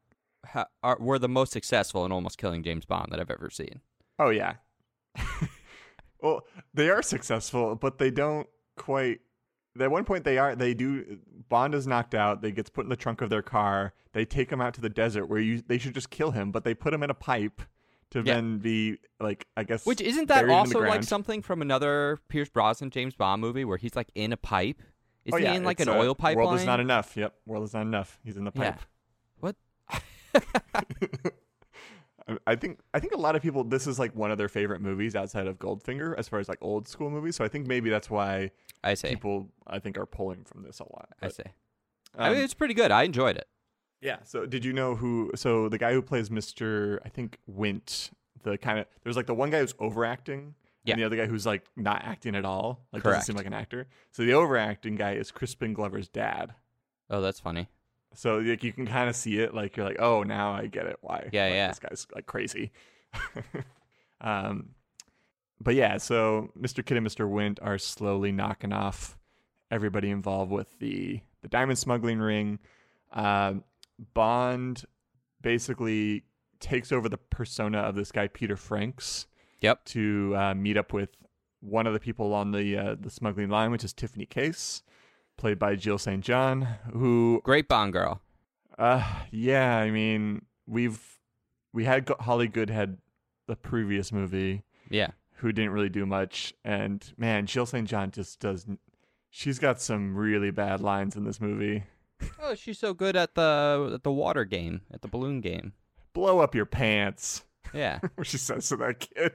ha- 0.44 0.68
are, 0.82 0.98
were 1.00 1.18
the 1.18 1.28
most 1.28 1.52
successful 1.52 2.04
in 2.04 2.12
almost 2.12 2.36
killing 2.36 2.62
James 2.62 2.84
Bond 2.84 3.08
that 3.10 3.18
I've 3.18 3.30
ever 3.30 3.48
seen. 3.50 3.80
Oh 4.18 4.28
yeah. 4.28 4.54
well, 6.20 6.42
they 6.74 6.90
are 6.90 7.02
successful, 7.02 7.74
but 7.74 7.98
they 7.98 8.10
don't 8.10 8.46
quite. 8.76 9.20
At 9.80 9.90
one 9.90 10.04
point, 10.04 10.24
they 10.24 10.38
are. 10.38 10.54
They 10.54 10.74
do. 10.74 11.18
Bond 11.48 11.74
is 11.74 11.86
knocked 11.86 12.14
out. 12.14 12.42
They 12.42 12.52
gets 12.52 12.70
put 12.70 12.84
in 12.84 12.90
the 12.90 12.96
trunk 12.96 13.22
of 13.22 13.30
their 13.30 13.42
car. 13.42 13.94
They 14.12 14.24
take 14.24 14.50
him 14.50 14.60
out 14.60 14.74
to 14.74 14.80
the 14.82 14.88
desert 14.90 15.26
where 15.26 15.40
you. 15.40 15.62
They 15.66 15.78
should 15.78 15.94
just 15.94 16.10
kill 16.10 16.30
him, 16.30 16.52
but 16.52 16.64
they 16.64 16.74
put 16.74 16.92
him 16.92 17.02
in 17.02 17.10
a 17.10 17.14
pipe 17.14 17.62
to 18.10 18.18
Yeah. 18.20 18.34
then 18.34 18.58
be 18.58 18.98
like, 19.20 19.46
I 19.56 19.64
guess. 19.64 19.84
Which 19.86 20.00
isn't 20.00 20.28
that 20.28 20.42
buried 20.42 20.44
in 20.44 20.48
the 20.48 20.54
also 20.54 20.80
like 20.80 21.04
something 21.04 21.42
from 21.42 21.62
another 21.62 22.18
Pierce 22.28 22.48
Brosnan 22.48 22.90
James 22.90 23.14
Bond 23.14 23.40
movie 23.40 23.64
where 23.64 23.76
he's 23.78 23.96
like 23.96 24.10
in 24.14 24.32
a 24.32 24.36
pipe? 24.36 24.82
Is 25.24 25.34
oh, 25.34 25.38
he 25.38 25.44
yeah, 25.44 25.54
in 25.54 25.64
like 25.64 25.80
it's, 25.80 25.88
an 25.88 25.94
uh, 25.96 25.98
oil 25.98 26.14
pipeline? 26.14 26.46
World 26.46 26.60
is 26.60 26.64
not 26.66 26.78
enough. 26.80 27.16
Yep, 27.16 27.34
world 27.46 27.64
is 27.64 27.74
not 27.74 27.82
enough. 27.82 28.18
He's 28.24 28.36
in 28.36 28.44
the 28.44 28.52
Yeah. 28.54 28.72
pipe. 28.72 28.80
What? 29.40 29.56
I- 30.74 32.36
I 32.44 32.56
think 32.56 32.80
I 32.92 32.98
think 32.98 33.14
a 33.14 33.18
lot 33.18 33.36
of 33.36 33.42
people 33.42 33.62
this 33.62 33.86
is 33.86 34.00
like 34.00 34.14
one 34.16 34.32
of 34.32 34.38
their 34.38 34.48
favorite 34.48 34.80
movies 34.80 35.14
outside 35.14 35.46
of 35.46 35.60
Goldfinger 35.60 36.12
as 36.18 36.28
far 36.28 36.40
as 36.40 36.48
like 36.48 36.58
old 36.60 36.88
school 36.88 37.08
movies. 37.08 37.36
So 37.36 37.44
I 37.44 37.48
think 37.48 37.68
maybe 37.68 37.88
that's 37.88 38.10
why 38.10 38.50
I 38.82 38.94
say. 38.94 39.10
people 39.10 39.48
I 39.66 39.78
think 39.78 39.96
are 39.96 40.06
pulling 40.06 40.44
from 40.44 40.64
this 40.64 40.80
a 40.80 40.84
lot. 40.84 41.08
I 41.22 41.26
But, 41.26 41.34
say. 41.34 41.44
I 42.18 42.30
mean, 42.30 42.38
um, 42.38 42.44
it's 42.44 42.54
pretty 42.54 42.74
good. 42.74 42.90
I 42.90 43.04
enjoyed 43.04 43.36
it. 43.36 43.46
Yeah. 44.00 44.18
So 44.24 44.46
did 44.46 44.64
you 44.64 44.72
know 44.72 44.94
who? 44.94 45.32
So 45.34 45.68
the 45.68 45.78
guy 45.78 45.92
who 45.92 46.02
plays 46.02 46.30
Mister 46.30 47.00
I 47.04 47.08
think 47.08 47.38
Wint, 47.46 48.10
the 48.42 48.58
kind 48.58 48.78
of 48.78 48.86
there's 49.02 49.16
like 49.16 49.26
the 49.26 49.34
one 49.34 49.50
guy 49.50 49.60
who's 49.60 49.74
overacting. 49.78 50.54
Yeah. 50.84 50.92
And 50.92 51.02
the 51.02 51.06
other 51.06 51.16
guy 51.16 51.26
who's 51.26 51.44
like 51.44 51.64
not 51.74 52.02
acting 52.04 52.36
at 52.36 52.44
all, 52.44 52.86
like 52.92 53.02
doesn't 53.02 53.22
seem 53.22 53.36
like 53.36 53.46
an 53.46 53.52
actor. 53.52 53.88
So 54.12 54.24
the 54.24 54.34
overacting 54.34 54.94
guy 54.94 55.14
is 55.14 55.32
Crispin 55.32 55.74
Glover's 55.74 56.08
dad. 56.08 56.54
Oh, 57.10 57.20
that's 57.20 57.40
funny. 57.40 57.68
So 58.14 58.38
like 58.38 58.62
you 58.62 58.72
can 58.72 58.86
kind 58.86 59.08
of 59.08 59.16
see 59.16 59.40
it, 59.40 59.52
like 59.52 59.76
you're 59.76 59.86
like, 59.86 60.00
oh, 60.00 60.22
now 60.22 60.52
I 60.52 60.66
get 60.66 60.86
it. 60.86 60.98
Why? 61.00 61.28
Yeah, 61.32 61.44
like, 61.44 61.52
yeah. 61.52 61.68
This 61.68 61.78
guy's 61.80 62.06
like 62.14 62.26
crazy. 62.26 62.70
um, 64.20 64.70
but 65.60 65.74
yeah, 65.74 65.98
so 65.98 66.50
Mr. 66.58 66.84
Kidd 66.84 66.96
and 66.96 67.06
Mr. 67.06 67.28
Wint 67.28 67.58
are 67.62 67.78
slowly 67.78 68.32
knocking 68.32 68.72
off 68.72 69.18
everybody 69.70 70.10
involved 70.10 70.50
with 70.50 70.78
the 70.78 71.20
the 71.42 71.48
diamond 71.48 71.78
smuggling 71.78 72.18
ring. 72.18 72.58
Um, 73.12 73.64
Bond 74.14 74.84
basically 75.40 76.24
takes 76.60 76.92
over 76.92 77.08
the 77.08 77.18
persona 77.18 77.78
of 77.78 77.94
this 77.94 78.12
guy 78.12 78.28
Peter 78.28 78.56
Franks. 78.56 79.26
Yep. 79.60 79.84
To 79.86 80.34
uh, 80.36 80.54
meet 80.54 80.76
up 80.76 80.92
with 80.92 81.10
one 81.60 81.86
of 81.86 81.94
the 81.94 82.00
people 82.00 82.34
on 82.34 82.52
the 82.52 82.76
uh, 82.76 82.96
the 83.00 83.10
smuggling 83.10 83.48
line, 83.48 83.70
which 83.70 83.84
is 83.84 83.92
Tiffany 83.92 84.26
Case, 84.26 84.82
played 85.38 85.58
by 85.58 85.76
Jill 85.76 85.98
St. 85.98 86.22
John, 86.22 86.62
who 86.92 87.40
Great 87.42 87.66
Bond 87.68 87.92
girl. 87.92 88.20
uh, 88.78 89.02
yeah, 89.30 89.78
I 89.78 89.90
mean, 89.90 90.44
we've 90.66 91.00
we 91.72 91.84
had 91.84 92.08
Holly 92.20 92.48
Goodhead, 92.48 92.98
the 93.48 93.56
previous 93.56 94.12
movie, 94.12 94.62
Yeah. 94.90 95.08
who 95.36 95.52
didn't 95.52 95.72
really 95.72 95.88
do 95.88 96.04
much, 96.06 96.52
and 96.64 97.12
man, 97.16 97.46
Jill 97.46 97.66
St. 97.66 97.88
John 97.88 98.10
just 98.10 98.38
does. 98.40 98.66
She's 99.30 99.58
got 99.58 99.80
some 99.80 100.14
really 100.16 100.50
bad 100.50 100.80
lines 100.80 101.16
in 101.16 101.24
this 101.24 101.40
movie. 101.40 101.84
Oh, 102.40 102.54
she's 102.54 102.78
so 102.78 102.94
good 102.94 103.16
at 103.16 103.34
the 103.34 103.90
at 103.94 104.02
the 104.02 104.12
water 104.12 104.44
game, 104.44 104.82
at 104.92 105.02
the 105.02 105.08
balloon 105.08 105.40
game. 105.40 105.72
Blow 106.12 106.38
up 106.40 106.54
your 106.54 106.66
pants, 106.66 107.44
Yeah. 107.74 107.98
what 108.14 108.26
she 108.26 108.38
says 108.38 108.68
to 108.68 108.76
that 108.76 109.00
kid. 109.00 109.32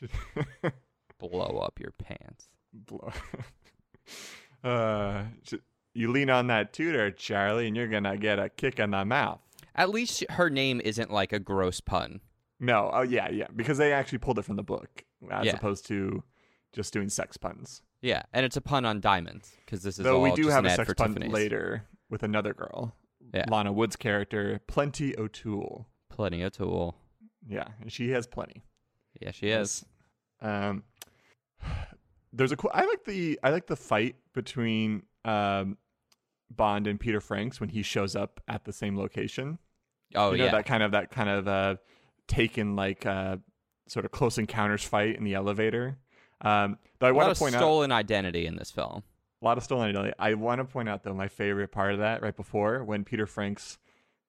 Blow 1.18 1.58
up 1.58 1.78
your 1.80 1.92
pants. 1.92 2.48
blow. 2.72 3.12
uh, 4.64 5.24
she- 5.44 5.60
you 5.96 6.10
lean 6.10 6.28
on 6.28 6.48
that 6.48 6.72
tutor, 6.72 7.12
Charlie, 7.12 7.68
and 7.68 7.76
you're 7.76 7.86
gonna 7.86 8.16
get 8.16 8.40
a 8.40 8.48
kick 8.48 8.80
in 8.80 8.90
the 8.90 9.04
mouth. 9.04 9.40
At 9.76 9.90
least 9.90 10.24
her 10.30 10.50
name 10.50 10.80
isn't 10.84 11.10
like 11.12 11.32
a 11.32 11.38
gross 11.38 11.80
pun. 11.80 12.20
No, 12.58 12.90
oh 12.92 13.02
yeah, 13.02 13.28
yeah, 13.30 13.46
because 13.54 13.78
they 13.78 13.92
actually 13.92 14.18
pulled 14.18 14.38
it 14.40 14.44
from 14.44 14.56
the 14.56 14.62
book 14.64 15.04
as 15.30 15.46
Yeah. 15.46 15.54
opposed 15.54 15.86
to 15.86 16.24
just 16.72 16.92
doing 16.92 17.08
sex 17.08 17.36
puns. 17.36 17.80
Yeah, 18.04 18.22
and 18.34 18.44
it's 18.44 18.58
a 18.58 18.60
pun 18.60 18.84
on 18.84 19.00
diamonds 19.00 19.50
because 19.64 19.82
this 19.82 19.98
is 19.98 20.04
Though 20.04 20.16
all 20.16 20.22
we 20.22 20.32
do 20.32 20.48
have 20.48 20.66
a 20.66 20.74
sex 20.74 20.92
pun 20.92 21.14
Tiffany's. 21.14 21.32
later 21.32 21.86
with 22.10 22.22
another 22.22 22.52
girl, 22.52 22.94
Yeah. 23.32 23.46
Lana 23.48 23.72
Wood's 23.72 23.96
character, 23.96 24.60
Plenty 24.66 25.18
O'Toole. 25.18 25.86
Plenty 26.10 26.42
of 26.42 26.52
tool. 26.52 26.96
Yeah, 27.48 27.66
and 27.80 27.90
she 27.90 28.10
has 28.10 28.26
plenty. 28.26 28.62
Yeah, 29.22 29.30
she 29.30 29.48
is. 29.48 29.86
Um, 30.42 30.84
there's 32.32 32.52
a 32.52 32.56
cool. 32.56 32.70
I 32.74 32.84
like 32.84 33.04
the 33.04 33.40
I 33.42 33.48
like 33.48 33.66
the 33.66 33.76
fight 33.76 34.16
between 34.34 35.04
um, 35.24 35.78
Bond 36.50 36.86
and 36.86 37.00
Peter 37.00 37.22
Franks 37.22 37.58
when 37.58 37.70
he 37.70 37.82
shows 37.82 38.14
up 38.14 38.38
at 38.46 38.66
the 38.66 38.72
same 38.72 38.98
location. 38.98 39.58
Oh 40.14 40.32
you 40.32 40.38
know 40.38 40.44
yeah. 40.44 40.50
that 40.52 40.66
kind 40.66 40.82
of 40.82 40.92
that 40.92 41.10
kind 41.10 41.30
of 41.30 41.48
uh, 41.48 41.76
taken 42.28 42.76
like 42.76 43.06
uh, 43.06 43.38
sort 43.88 44.04
of 44.04 44.10
close 44.10 44.36
encounters 44.36 44.84
fight 44.84 45.16
in 45.16 45.24
the 45.24 45.34
elevator. 45.34 45.96
Um, 46.44 46.78
though 46.98 47.06
I 47.06 47.10
a 47.10 47.12
lot 47.12 47.18
want 47.18 47.30
of 47.30 47.36
to 47.38 47.44
point 47.44 47.54
out 47.54 47.58
stolen 47.58 47.92
identity 47.92 48.46
in 48.46 48.56
this 48.56 48.70
film. 48.70 49.02
a 49.42 49.44
lot 49.44 49.58
of 49.58 49.64
stolen 49.64 49.88
identity. 49.88 50.14
I 50.18 50.34
want 50.34 50.60
to 50.60 50.64
point 50.64 50.88
out 50.88 51.02
though 51.02 51.14
my 51.14 51.28
favorite 51.28 51.72
part 51.72 51.92
of 51.92 51.98
that 51.98 52.22
right 52.22 52.36
before 52.36 52.84
when 52.84 53.04
Peter 53.04 53.26
Franks 53.26 53.78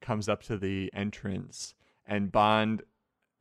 comes 0.02 0.30
up 0.30 0.44
to 0.44 0.58
the 0.58 0.90
entrance 0.94 1.74
and 2.06 2.32
Bond 2.32 2.84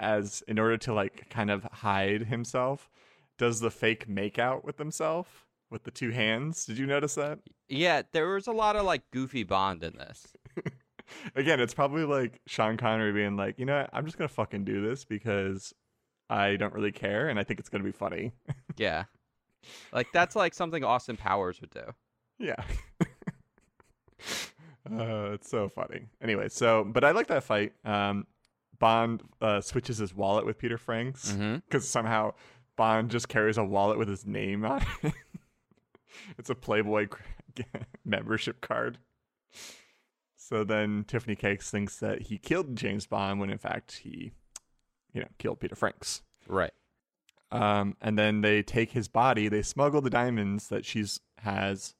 as 0.00 0.42
in 0.48 0.58
order 0.58 0.76
to 0.78 0.92
like 0.92 1.28
kind 1.30 1.50
of 1.50 1.64
hide 1.70 2.22
himself 2.24 2.90
does 3.38 3.60
the 3.60 3.70
fake 3.70 4.08
make 4.08 4.38
out 4.38 4.64
with 4.64 4.78
himself 4.78 5.46
with 5.70 5.84
the 5.84 5.90
two 5.90 6.10
hands. 6.10 6.66
Did 6.66 6.78
you 6.78 6.86
notice 6.86 7.14
that? 7.16 7.40
Yeah, 7.68 8.02
there 8.12 8.28
was 8.28 8.46
a 8.46 8.52
lot 8.52 8.76
of 8.76 8.84
like 8.84 9.02
goofy 9.10 9.42
Bond 9.42 9.82
in 9.82 9.94
this. 9.96 10.28
Again, 11.34 11.60
it's 11.60 11.74
probably 11.74 12.04
like 12.04 12.40
Sean 12.46 12.76
Connery 12.76 13.12
being 13.12 13.36
like, 13.36 13.58
"You 13.58 13.66
know, 13.66 13.80
what? 13.80 13.90
I'm 13.92 14.04
just 14.06 14.16
going 14.16 14.28
to 14.28 14.34
fucking 14.34 14.64
do 14.64 14.80
this 14.86 15.04
because 15.04 15.74
I 16.30 16.56
don't 16.56 16.72
really 16.74 16.92
care 16.92 17.28
and 17.28 17.38
I 17.38 17.44
think 17.44 17.60
it's 17.60 17.68
going 17.68 17.82
to 17.82 17.88
be 17.88 17.92
funny." 17.96 18.32
Yeah. 18.76 19.04
Like 19.92 20.08
that's 20.12 20.34
like 20.36 20.52
something 20.52 20.82
Austin 20.84 21.16
Powers 21.16 21.60
would 21.60 21.70
do. 21.70 21.84
Yeah. 22.38 22.56
uh, 24.90 25.30
it's 25.32 25.48
so 25.48 25.68
funny. 25.68 26.06
Anyway, 26.20 26.48
so 26.48 26.84
but 26.84 27.04
I 27.04 27.12
like 27.12 27.28
that 27.28 27.44
fight. 27.44 27.72
Um, 27.84 28.26
Bond 28.78 29.22
uh, 29.40 29.60
switches 29.60 29.98
his 29.98 30.14
wallet 30.14 30.44
with 30.44 30.58
Peter 30.58 30.76
Franks 30.78 31.32
Mm-hmm. 31.32 31.56
because 31.66 31.88
somehow 31.88 32.34
Bond 32.76 33.10
just 33.10 33.28
carries 33.28 33.56
a 33.56 33.64
wallet 33.64 33.98
with 33.98 34.08
his 34.08 34.26
name 34.26 34.64
on 34.64 34.84
it. 35.02 35.12
it's 36.38 36.50
a 36.50 36.54
Playboy 36.54 37.06
membership 38.04 38.60
card. 38.60 38.98
So 40.36 40.64
then 40.64 41.04
Tiffany 41.06 41.36
Case 41.36 41.70
thinks 41.70 41.98
that 42.00 42.22
he 42.22 42.36
killed 42.38 42.76
James 42.76 43.06
Bond 43.06 43.40
when 43.40 43.50
in 43.50 43.58
fact 43.58 44.00
he, 44.02 44.32
you 45.14 45.20
know, 45.22 45.28
killed 45.38 45.60
Peter 45.60 45.74
Franks. 45.74 46.22
Right. 46.46 46.72
Um, 47.50 47.96
and 48.02 48.18
then 48.18 48.40
they 48.40 48.62
take 48.62 48.90
his 48.90 49.08
body, 49.08 49.48
they 49.48 49.62
smuggle 49.62 50.00
the 50.00 50.10
diamonds 50.10 50.68
that 50.68 50.84
she's 50.84 51.20
has 51.38 51.94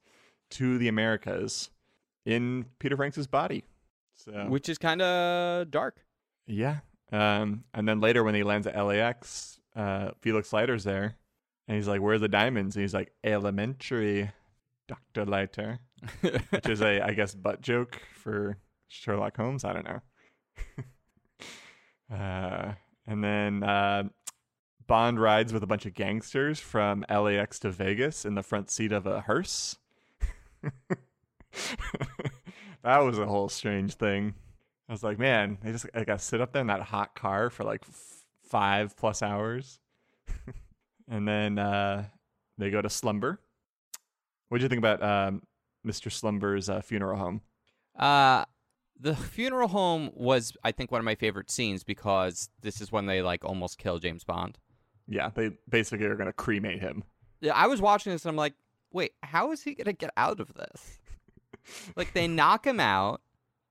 to 0.51 0.79
the 0.79 0.89
Americas 0.89 1.71
in 2.27 2.67
Peter 2.79 2.97
Franks' 2.97 3.27
body. 3.27 3.65
So 4.15 4.47
Which 4.49 4.69
is 4.69 4.79
kind 4.79 5.01
of 5.03 5.71
dark. 5.71 6.05
yeah. 6.47 6.79
Um, 7.13 7.65
and 7.73 7.87
then 7.87 8.01
later 8.01 8.25
when 8.25 8.35
he 8.35 8.43
lands 8.43 8.67
at 8.67 8.77
LAX, 8.77 9.61
uh, 9.77 10.11
Felix 10.21 10.53
Leiter's 10.53 10.83
there, 10.83 11.15
and 11.69 11.77
he's 11.77 11.87
like, 11.87 12.01
"Where 12.01 12.15
are 12.15 12.19
the 12.19 12.29
diamonds?" 12.29 12.75
And 12.75 12.83
he's 12.83 12.95
like, 12.95 13.13
"Elementary, 13.23 14.33
Doctor 14.89 15.25
Leiter," 15.25 15.79
which 16.23 16.69
is 16.69 16.81
a, 16.81 17.01
I 17.03 17.13
guess, 17.13 17.35
butt 17.35 17.61
joke 17.61 18.01
for 18.15 18.57
Sherlock 18.89 19.37
Holmes. 19.37 19.65
I 19.65 19.73
don't 19.75 19.85
know. 19.85 20.01
uh, 22.17 22.73
and 23.07 23.23
then 23.23 23.63
uh, 23.63 24.05
Bond 24.87 25.21
rides 25.21 25.53
with 25.53 25.63
a 25.63 25.67
bunch 25.67 25.87
of 25.87 25.95
gangsters 25.95 26.61
from 26.61 27.05
LAX 27.09 27.59
to 27.61 27.71
Vegas 27.71 28.25
in 28.25 28.35
the 28.35 28.43
front 28.43 28.71
seat 28.71 28.93
of 28.93 29.07
a 29.07 29.23
hearse. 29.23 29.77
that 32.83 32.99
was 32.99 33.19
a 33.19 33.27
whole 33.27 33.49
strange 33.49 33.95
thing. 33.95 34.35
I 34.89 34.93
was 34.93 35.03
like, 35.03 35.19
man, 35.19 35.59
they 35.63 35.73
just 35.73 35.87
I 35.95 36.05
got 36.05 36.19
to 36.19 36.25
sit 36.25 36.41
up 36.41 36.53
there 36.53 36.61
in 36.61 36.67
that 36.67 36.83
hot 36.83 37.15
car 37.15 37.49
for 37.49 37.65
like 37.65 37.83
f- 37.89 38.25
five 38.43 38.97
plus 38.97 39.23
hours, 39.23 39.79
and 41.09 41.27
then 41.27 41.59
uh, 41.59 42.05
they 42.59 42.71
go 42.71 42.83
to 42.83 42.91
Slumber. 42.91 43.41
What 44.49 44.59
do 44.59 44.65
you 44.65 44.69
think 44.69 44.81
about 44.81 45.03
um, 45.03 45.43
Mr. 45.87 46.13
Slumber's 46.13 46.69
uh, 46.69 46.83
funeral 46.83 47.19
home? 47.19 47.41
Uh, 47.99 48.45
the 48.99 49.15
funeral 49.17 49.69
home 49.69 50.11
was, 50.15 50.53
I 50.63 50.73
think, 50.73 50.91
one 50.91 51.01
of 51.01 51.05
my 51.05 51.15
favorite 51.15 51.51
scenes 51.51 51.85
because 51.85 52.49
this 52.63 52.81
is 52.81 52.93
when 52.93 53.07
they 53.07 53.23
like 53.23 53.45
almost 53.45 53.79
kill 53.79 53.99
James 53.99 54.25
Bond. 54.25 54.59
Yeah, 55.07 55.31
they 55.35 55.51
basically 55.69 56.07
are 56.07 56.17
going 56.17 56.29
to 56.29 56.33
cremate 56.33 56.81
him. 56.81 57.05
Yeah, 57.41 57.53
I 57.55 57.67
was 57.67 57.81
watching 57.81 58.13
this 58.13 58.25
and 58.25 58.31
I'm 58.31 58.37
like, 58.37 58.55
wait, 58.95 59.13
how 59.23 59.53
is 59.53 59.63
he 59.63 59.75
gonna 59.75 59.93
get 59.93 60.11
out 60.17 60.41
of 60.41 60.55
this? 60.55 60.99
like 61.97 62.15
they 62.15 62.27
knock 62.27 62.67
him 62.67 62.81
out, 62.81 63.21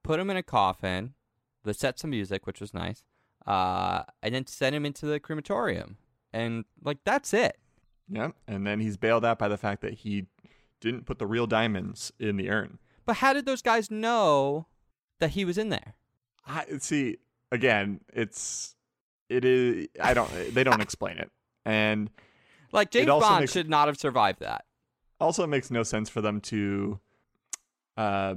put 0.03 0.19
him 0.19 0.29
in 0.29 0.37
a 0.37 0.43
coffin, 0.43 1.15
they 1.63 1.73
set 1.73 1.97
some 1.97 2.11
music, 2.11 2.45
which 2.45 2.61
was 2.61 2.73
nice, 2.73 3.03
uh, 3.47 4.03
and 4.21 4.35
then 4.35 4.45
send 4.45 4.75
him 4.75 4.85
into 4.85 5.07
the 5.07 5.19
crematorium, 5.19 5.97
and 6.31 6.65
like 6.83 6.97
that's 7.05 7.33
it. 7.33 7.57
Yeah, 8.09 8.31
and 8.47 8.67
then 8.67 8.81
he's 8.81 8.97
bailed 8.97 9.25
out 9.25 9.39
by 9.39 9.47
the 9.47 9.57
fact 9.57 9.81
that 9.81 9.93
he 9.93 10.27
didn't 10.81 11.05
put 11.05 11.17
the 11.17 11.25
real 11.25 11.47
diamonds 11.47 12.11
in 12.19 12.35
the 12.35 12.49
urn. 12.49 12.77
But 13.05 13.17
how 13.17 13.33
did 13.33 13.45
those 13.45 13.61
guys 13.61 13.89
know 13.89 14.67
that 15.23 15.31
he 15.31 15.45
was 15.45 15.57
in 15.57 15.69
there? 15.69 15.95
I 16.45 16.65
see. 16.79 17.17
Again, 17.51 18.01
it's 18.13 18.75
it 19.29 19.43
is. 19.45 19.87
I 20.01 20.13
don't. 20.13 20.29
They 20.53 20.63
don't 20.63 20.81
explain 20.81 21.17
it, 21.17 21.31
and 21.65 22.09
Like 22.71 22.91
James 22.91 23.07
Bond 23.07 23.41
makes- 23.41 23.51
should 23.53 23.69
not 23.69 23.87
have 23.87 23.97
survived 23.97 24.41
that. 24.41 24.65
also 25.19 25.43
it 25.43 25.47
makes 25.47 25.71
no 25.71 25.83
sense 25.83 26.09
for 26.09 26.19
them 26.21 26.41
to, 26.41 26.99
uh, 27.97 28.35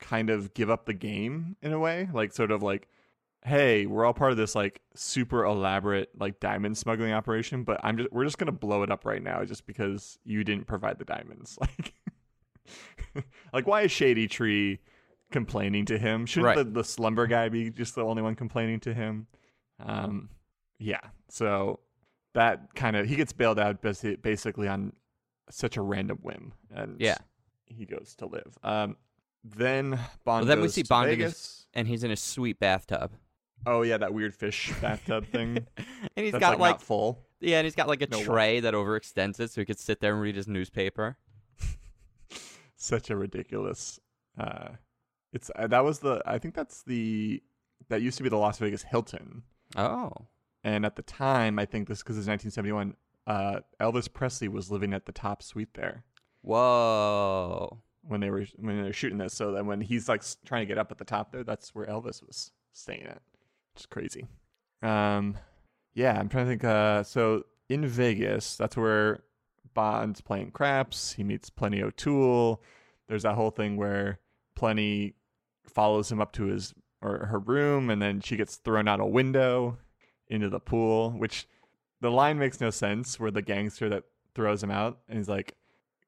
kind 0.00 0.28
of 0.30 0.52
give 0.54 0.68
up 0.70 0.86
the 0.86 0.94
game 0.94 1.56
in 1.62 1.72
a 1.72 1.78
way. 1.78 2.08
Like 2.12 2.32
sort 2.32 2.50
of 2.50 2.62
like, 2.62 2.88
hey, 3.44 3.86
we're 3.86 4.04
all 4.04 4.14
part 4.14 4.30
of 4.32 4.36
this 4.36 4.54
like 4.54 4.80
super 4.94 5.44
elaborate 5.44 6.10
like 6.18 6.40
diamond 6.40 6.76
smuggling 6.78 7.12
operation, 7.12 7.62
but 7.62 7.78
I'm 7.84 7.96
just 7.98 8.10
we're 8.12 8.24
just 8.24 8.38
gonna 8.38 8.52
blow 8.52 8.82
it 8.82 8.90
up 8.90 9.04
right 9.04 9.22
now 9.22 9.44
just 9.44 9.66
because 9.66 10.18
you 10.24 10.42
didn't 10.44 10.66
provide 10.66 10.98
the 10.98 11.04
diamonds. 11.04 11.58
Like, 13.14 13.24
like 13.52 13.66
why 13.66 13.82
is 13.82 13.92
Shady 13.92 14.26
Tree 14.28 14.80
complaining 15.32 15.84
to 15.86 15.98
him? 15.98 16.26
Shouldn't 16.26 16.46
Right. 16.46 16.56
the, 16.56 16.64
the 16.64 16.84
slumber 16.84 17.26
guy 17.26 17.48
be 17.48 17.70
just 17.70 17.94
the 17.94 18.04
only 18.04 18.22
one 18.22 18.34
complaining 18.34 18.80
to 18.80 18.94
him? 18.94 19.26
Um, 19.84 20.30
yeah. 20.78 21.00
So 21.28 21.80
that 22.34 22.74
kind 22.74 22.96
of 22.96 23.06
he 23.06 23.16
gets 23.16 23.32
bailed 23.32 23.58
out 23.58 23.80
basically 23.82 24.68
on 24.68 24.92
such 25.50 25.76
a 25.76 25.82
random 25.82 26.18
whim, 26.22 26.52
and 26.74 26.96
Yeah. 27.00 27.16
he 27.66 27.86
goes 27.86 28.14
to 28.18 28.26
live. 28.26 28.58
Um, 28.62 28.96
then 29.44 29.90
Bond. 30.24 30.40
Well, 30.40 30.44
then 30.44 30.60
we 30.60 30.68
see 30.68 30.82
Bond 30.82 31.08
Vegas. 31.08 31.66
And 31.74 31.86
he's 31.86 32.02
in 32.04 32.10
a 32.10 32.16
sweet 32.16 32.58
bathtub, 32.58 33.12
Oh 33.66 33.82
yeah, 33.82 33.98
that 33.98 34.12
weird 34.14 34.34
fish 34.34 34.72
bathtub 34.80 35.26
thing. 35.26 35.58
and 35.76 35.86
he's 36.16 36.32
That's 36.32 36.40
got 36.40 36.58
like, 36.58 36.72
like, 36.74 36.80
full. 36.80 37.22
yeah, 37.40 37.58
and 37.58 37.64
he's 37.66 37.74
got 37.74 37.86
like 37.88 38.00
a 38.02 38.06
No 38.08 38.18
way. 38.18 38.24
tray 38.24 38.60
that 38.60 38.74
overextends 38.74 39.38
it, 39.40 39.50
so 39.50 39.60
he 39.60 39.64
could 39.66 39.78
sit 39.78 40.00
there 40.00 40.12
and 40.14 40.20
read 40.22 40.36
his 40.36 40.48
newspaper. 40.48 41.16
Such 42.76 43.10
a 43.10 43.16
ridiculous. 43.16 44.00
Uh, 44.38 44.68
it's 45.36 45.50
uh, 45.54 45.66
that 45.68 45.84
was 45.84 46.00
the 46.00 46.22
I 46.26 46.38
think 46.38 46.54
that's 46.54 46.82
the 46.82 47.42
that 47.88 48.02
used 48.02 48.16
to 48.16 48.22
be 48.22 48.28
the 48.28 48.36
Las 48.38 48.58
Vegas 48.58 48.82
Hilton, 48.82 49.42
Oh, 49.76 50.10
and 50.64 50.84
at 50.84 50.96
the 50.96 51.02
time 51.02 51.58
I 51.58 51.66
think 51.66 51.88
this 51.88 52.02
because 52.02 52.18
it's 52.18 52.26
1971. 52.26 52.96
Uh, 53.26 53.60
Elvis 53.80 54.12
Presley 54.12 54.46
was 54.48 54.70
living 54.70 54.94
at 54.94 55.04
the 55.04 55.10
top 55.12 55.42
suite 55.42 55.74
there 55.74 56.04
whoa. 56.42 57.78
when 58.02 58.20
they 58.20 58.30
were 58.30 58.46
when 58.56 58.76
they 58.78 58.82
were 58.84 58.92
shooting 58.92 59.18
this. 59.18 59.34
So 59.34 59.52
then 59.52 59.66
when 59.66 59.80
he's 59.80 60.08
like 60.08 60.22
trying 60.44 60.62
to 60.62 60.66
get 60.66 60.78
up 60.78 60.90
at 60.90 60.98
the 60.98 61.04
top 61.04 61.32
there, 61.32 61.44
that's 61.44 61.74
where 61.74 61.86
Elvis 61.86 62.24
was 62.24 62.52
staying 62.72 63.02
at. 63.02 63.20
It's 63.74 63.84
crazy. 63.84 64.26
Um, 64.80 65.36
yeah, 65.94 66.18
I'm 66.18 66.28
trying 66.28 66.46
to 66.46 66.50
think. 66.50 66.64
Uh, 66.64 67.02
so 67.02 67.44
in 67.68 67.84
Vegas, 67.86 68.56
that's 68.56 68.76
where 68.76 69.24
Bond's 69.74 70.20
playing 70.20 70.52
craps. 70.52 71.12
He 71.12 71.24
meets 71.24 71.50
Plenty 71.50 71.82
O'Toole. 71.82 72.62
There's 73.08 73.24
that 73.24 73.34
whole 73.34 73.50
thing 73.50 73.76
where 73.76 74.20
Plenty 74.54 75.15
follows 75.70 76.10
him 76.10 76.20
up 76.20 76.32
to 76.32 76.44
his 76.44 76.74
or 77.02 77.26
her 77.26 77.38
room, 77.38 77.90
and 77.90 78.00
then 78.00 78.20
she 78.20 78.36
gets 78.36 78.56
thrown 78.56 78.88
out 78.88 79.00
a 79.00 79.06
window 79.06 79.78
into 80.28 80.48
the 80.48 80.60
pool. 80.60 81.10
Which 81.12 81.46
the 82.00 82.10
line 82.10 82.38
makes 82.38 82.60
no 82.60 82.70
sense. 82.70 83.18
Where 83.20 83.30
the 83.30 83.42
gangster 83.42 83.88
that 83.90 84.04
throws 84.34 84.62
him 84.62 84.70
out, 84.70 84.98
and 85.08 85.18
he's 85.18 85.28
like, 85.28 85.54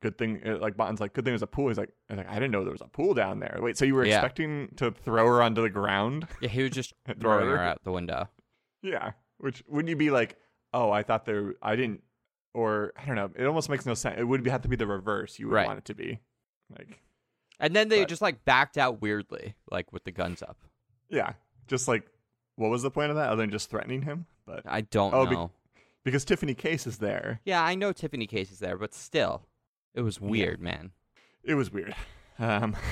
"Good 0.00 0.16
thing," 0.18 0.40
uh, 0.46 0.58
like 0.58 0.76
Bond's 0.76 1.00
like, 1.00 1.12
"Good 1.14 1.24
thing 1.24 1.32
there's 1.32 1.42
a 1.42 1.46
pool." 1.46 1.68
He's 1.68 1.78
like, 1.78 1.90
"I 2.10 2.14
like, 2.14 2.28
I 2.28 2.34
didn't 2.34 2.50
know 2.52 2.62
there 2.64 2.72
was 2.72 2.80
a 2.80 2.88
pool 2.88 3.14
down 3.14 3.38
there." 3.40 3.58
Wait, 3.60 3.76
so 3.76 3.84
you 3.84 3.94
were 3.94 4.04
Yeah. 4.04 4.16
expecting 4.16 4.68
to 4.76 4.90
throw 4.90 5.26
her 5.26 5.42
onto 5.42 5.62
the 5.62 5.70
ground? 5.70 6.26
Yeah, 6.40 6.48
he 6.48 6.62
was 6.62 6.72
just 6.72 6.94
throwing 7.20 7.46
her 7.48 7.58
out 7.58 7.78
the 7.84 7.92
window. 7.92 8.28
Yeah. 8.82 9.12
Which 9.38 9.62
wouldn't 9.68 9.88
you 9.88 9.96
be 9.96 10.10
like, 10.10 10.36
oh, 10.72 10.90
I 10.90 11.02
thought 11.02 11.24
there, 11.24 11.54
I 11.62 11.76
didn't, 11.76 12.02
or 12.54 12.92
I 12.96 13.06
don't 13.06 13.14
know. 13.14 13.30
It 13.36 13.44
almost 13.46 13.68
makes 13.70 13.86
no 13.86 13.94
sense. 13.94 14.16
It 14.18 14.24
would 14.24 14.46
have 14.46 14.62
to 14.62 14.68
be 14.68 14.76
the 14.76 14.86
reverse. 14.86 15.38
You 15.38 15.46
would 15.48 15.54
Right. 15.54 15.66
want 15.66 15.78
it 15.78 15.84
to 15.86 15.94
be 15.94 16.18
like, 16.76 17.00
And 17.60 17.74
then 17.74 17.88
they 17.88 18.00
But- 18.02 18.08
just 18.08 18.22
like 18.22 18.44
backed 18.44 18.78
out 18.78 19.00
weirdly, 19.02 19.54
like 19.70 19.92
with 19.92 20.04
the 20.04 20.12
guns 20.12 20.42
up. 20.42 20.56
yeah, 21.08 21.32
just 21.66 21.88
like, 21.88 22.08
what 22.56 22.70
was 22.70 22.82
the 22.82 22.90
point 22.90 23.10
of 23.10 23.16
that 23.16 23.28
other 23.30 23.42
than 23.42 23.50
just 23.50 23.68
threatening 23.70 24.02
him? 24.02 24.26
But 24.46 24.62
I 24.66 24.80
don't 24.82 25.12
Oh, 25.14 25.26
be- 25.26 25.34
know. 25.34 25.50
because 26.04 26.24
Tiffany 26.24 26.54
Case 26.54 26.86
is 26.86 26.98
there, 26.98 27.40
yeah, 27.44 27.62
I 27.62 27.74
know 27.74 27.92
Tiffany 27.92 28.26
Case 28.26 28.50
is 28.52 28.58
there, 28.60 28.76
but 28.78 28.94
still, 28.94 29.46
it 29.94 30.02
was 30.02 30.20
weird, 30.20 30.60
man. 30.60 30.92
it 31.44 31.54
was 31.54 31.70
weird. 31.72 31.94
Um, 32.38 32.76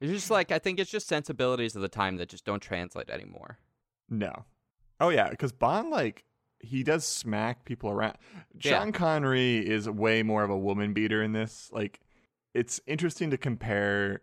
It's 0.00 0.10
just 0.10 0.30
like 0.32 0.50
I 0.50 0.58
think 0.58 0.80
it's 0.80 0.90
just 0.90 1.06
sensibilities 1.06 1.76
of 1.76 1.82
the 1.82 1.88
time 1.88 2.16
that 2.16 2.28
just 2.28 2.44
don't 2.44 2.60
translate 2.60 3.08
anymore. 3.10 3.58
no. 4.08 4.44
Oh 5.00 5.08
yeah, 5.08 5.30
because 5.30 5.52
Bond 5.52 5.90
like 5.90 6.24
he 6.60 6.82
does 6.84 7.04
smack 7.04 7.64
people 7.64 7.90
around. 7.90 8.16
Yeah. 8.60 8.78
Sean 8.80 8.92
Connery 8.92 9.58
is 9.58 9.88
way 9.88 10.22
more 10.22 10.42
of 10.44 10.50
a 10.50 10.56
woman 10.58 10.92
beater 10.92 11.20
in 11.22 11.32
this. 11.32 11.68
Like, 11.72 12.00
it's 12.54 12.80
interesting 12.86 13.30
to 13.30 13.36
compare 13.38 14.22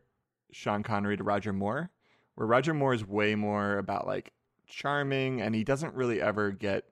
Sean 0.52 0.84
Connery 0.84 1.18
to 1.18 1.24
Roger 1.24 1.54
Moore, 1.54 1.90
where 2.36 2.48
Roger 2.48 2.74
Moore 2.74 2.94
is 2.94 3.06
way 3.06 3.36
more 3.36 3.78
about 3.78 4.06
like 4.08 4.34
charming, 4.68 5.42
and 5.42 5.56
he 5.56 5.64
doesn't 5.64 5.94
really 5.96 6.22
ever 6.22 6.52
get 6.52 6.86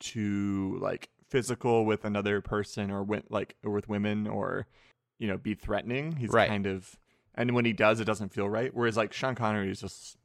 too 0.00 0.78
like 0.80 1.10
physical 1.28 1.84
with 1.84 2.04
another 2.04 2.40
person 2.40 2.90
or 2.90 3.02
with 3.04 3.24
like 3.30 3.54
or 3.64 3.70
with 3.72 3.88
women 3.88 4.26
or 4.26 4.66
you 5.18 5.28
know 5.28 5.36
be 5.36 5.54
threatening. 5.54 6.12
He's 6.16 6.30
Right. 6.30 6.48
kind 6.48 6.66
of, 6.66 6.96
and 7.34 7.54
when 7.54 7.64
he 7.64 7.72
does, 7.72 8.00
it 8.00 8.04
doesn't 8.04 8.32
feel 8.32 8.48
right. 8.48 8.74
Whereas 8.74 8.96
like 8.96 9.12
Sean 9.12 9.34
Connery 9.34 9.70
is 9.70 9.80
just. 9.80 10.16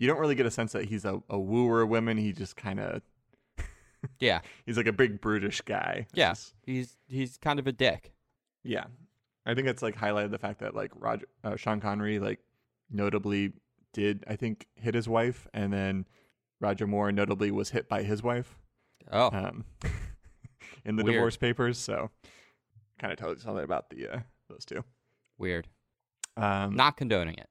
You 0.00 0.06
don't 0.06 0.20
really 0.20 0.36
get 0.36 0.46
a 0.46 0.50
sense 0.52 0.70
that 0.74 0.84
he's 0.84 1.04
a, 1.04 1.20
a 1.28 1.36
wooer 1.36 1.82
of 1.82 1.88
women. 1.88 2.18
He 2.18 2.32
just 2.32 2.54
kind 2.54 2.78
of 2.78 3.02
Yeah, 4.20 4.40
he's 4.66 4.76
like 4.76 4.86
a 4.86 4.92
big 4.92 5.20
brutish 5.20 5.60
guy. 5.62 6.06
Yeah. 6.14 6.34
He's 6.64 6.96
he's 7.08 7.36
kind 7.36 7.58
of 7.58 7.66
a 7.66 7.72
dick. 7.72 8.12
yeah. 8.62 8.84
I 9.48 9.54
think 9.54 9.66
it's 9.66 9.82
like 9.82 9.96
highlighted 9.96 10.30
the 10.30 10.38
fact 10.38 10.60
that 10.60 10.74
like 10.74 10.92
Roger 10.94 11.26
uh, 11.42 11.56
Sean 11.56 11.80
Connery 11.80 12.18
like 12.18 12.38
notably 12.90 13.52
did 13.92 14.24
I 14.28 14.36
think 14.36 14.66
hit 14.76 14.94
his 14.94 15.08
wife, 15.08 15.48
and 15.54 15.72
then 15.72 16.06
Roger 16.60 16.86
Moore 16.86 17.10
notably 17.10 17.50
was 17.50 17.70
hit 17.70 17.88
by 17.88 18.02
his 18.02 18.22
wife 18.22 18.56
Oh, 19.10 19.30
um, 19.32 19.64
in 20.84 20.96
the 20.96 21.02
Weird. 21.04 21.14
divorce 21.14 21.36
papers. 21.36 21.78
So 21.78 22.10
kind 23.00 23.12
of 23.12 23.18
tells 23.18 23.38
you 23.38 23.42
something 23.42 23.64
about 23.64 23.90
the 23.90 24.08
uh, 24.08 24.18
those 24.48 24.64
two. 24.64 24.84
weird. 25.38 25.66
Um, 26.36 26.76
Not 26.76 26.96
condoning 26.96 27.34
it. 27.36 27.48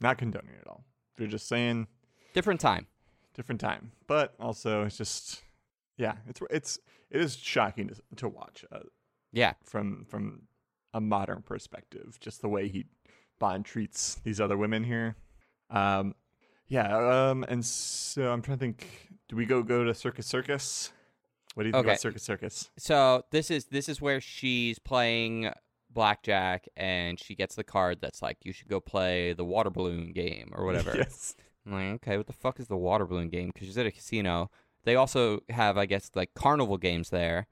not 0.00 0.18
condoning 0.18 0.50
it 0.54 0.60
at 0.60 0.68
all. 0.68 0.84
They're 1.16 1.26
just 1.26 1.48
saying 1.48 1.86
Different 2.34 2.60
time. 2.60 2.86
different 3.34 3.60
time, 3.60 3.92
but 4.06 4.34
also 4.38 4.82
it's 4.84 4.96
just 4.98 5.42
yeah, 5.96 6.16
it's 6.28 6.40
it's 6.50 6.78
it 7.10 7.20
is 7.20 7.36
shocking 7.36 7.88
to 7.88 7.94
to 8.16 8.28
watch. 8.28 8.64
Uh, 8.70 8.80
Yeah, 9.32 9.54
from 9.64 10.04
from 10.08 10.42
a 10.94 11.00
modern 11.00 11.42
perspective, 11.42 12.18
just 12.20 12.40
the 12.42 12.48
way 12.48 12.68
he 12.68 12.86
Bond 13.38 13.64
treats 13.64 14.16
these 14.24 14.40
other 14.40 14.56
women 14.56 14.82
here. 14.84 15.14
Um, 15.70 16.14
yeah, 16.66 17.30
um, 17.30 17.44
and 17.48 17.64
so 17.64 18.32
I'm 18.32 18.42
trying 18.42 18.58
to 18.58 18.60
think. 18.60 18.86
Do 19.28 19.36
we 19.36 19.46
go 19.46 19.62
go 19.62 19.84
to 19.84 19.94
Circus 19.94 20.26
Circus? 20.26 20.92
What 21.54 21.62
do 21.64 21.68
you 21.68 21.72
think 21.72 21.80
Okay. 21.84 21.90
about 21.90 22.00
Circus 22.00 22.22
Circus? 22.22 22.70
So 22.78 23.24
this 23.30 23.50
is 23.50 23.66
this 23.66 23.88
is 23.88 24.00
where 24.00 24.20
she's 24.20 24.78
playing 24.78 25.50
blackjack 25.90 26.68
and 26.76 27.18
she 27.18 27.34
gets 27.34 27.54
the 27.54 27.64
card 27.64 27.98
that's 28.00 28.22
like 28.22 28.36
you 28.42 28.52
should 28.52 28.68
go 28.68 28.80
play 28.80 29.32
the 29.32 29.44
water 29.44 29.70
balloon 29.70 30.12
game 30.12 30.50
or 30.54 30.64
whatever. 30.64 30.92
yes. 30.96 31.34
I'm 31.66 31.72
like, 31.72 31.94
okay, 31.96 32.16
what 32.16 32.26
the 32.26 32.32
fuck 32.32 32.60
is 32.60 32.68
the 32.68 32.76
water 32.76 33.04
balloon 33.06 33.28
game? 33.28 33.50
Because 33.52 33.66
she's 33.68 33.78
at 33.78 33.86
a 33.86 33.90
casino. 33.90 34.50
They 34.84 34.94
also 34.96 35.40
have, 35.50 35.76
I 35.76 35.86
guess, 35.86 36.10
like 36.14 36.32
carnival 36.34 36.78
games 36.78 37.10
there. 37.10 37.46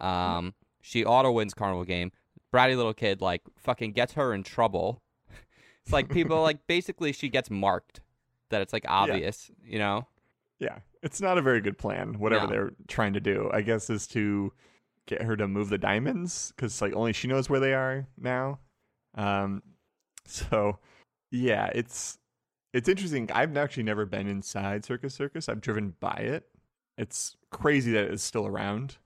Um, 0.00 0.54
she 0.80 1.04
auto 1.04 1.30
wins 1.32 1.54
carnival 1.54 1.84
game. 1.84 2.12
Bratty 2.54 2.76
little 2.76 2.94
kid 2.94 3.20
like 3.20 3.42
fucking 3.56 3.92
gets 3.92 4.14
her 4.14 4.32
in 4.34 4.42
trouble. 4.42 5.02
it's 5.84 5.92
like 5.92 6.08
people 6.08 6.40
like 6.42 6.58
basically 6.66 7.12
she 7.12 7.28
gets 7.28 7.50
marked 7.50 8.00
that 8.50 8.62
it's 8.62 8.72
like 8.72 8.84
obvious, 8.88 9.50
you 9.64 9.78
know. 9.78 10.06
Yeah, 10.58 10.78
it's 11.02 11.20
not 11.20 11.38
a 11.38 11.42
very 11.42 11.60
good 11.60 11.78
plan. 11.78 12.18
Whatever 12.18 12.46
No. 12.46 12.50
they're 12.52 12.72
trying 12.88 13.12
to 13.12 13.20
do, 13.20 13.50
I 13.52 13.60
guess, 13.62 13.90
is 13.90 14.06
to 14.08 14.52
get 15.06 15.22
her 15.22 15.36
to 15.36 15.46
move 15.46 15.68
the 15.68 15.78
diamonds 15.78 16.52
because 16.56 16.80
like 16.82 16.92
only 16.94 17.12
she 17.12 17.28
knows 17.28 17.48
where 17.48 17.60
they 17.60 17.74
are 17.74 18.06
now. 18.18 18.58
Um, 19.14 19.62
so 20.26 20.78
yeah, 21.30 21.66
it's 21.74 22.18
it's 22.74 22.88
interesting. 22.88 23.30
I've 23.32 23.56
actually 23.56 23.84
never 23.84 24.04
been 24.06 24.26
inside 24.26 24.84
Circus 24.84 25.14
Circus. 25.14 25.48
I've 25.48 25.60
driven 25.60 25.94
by 26.00 26.16
it. 26.16 26.48
It's 26.96 27.36
crazy 27.50 27.92
that 27.92 28.10
it's 28.10 28.22
still 28.22 28.46
around. 28.46 28.96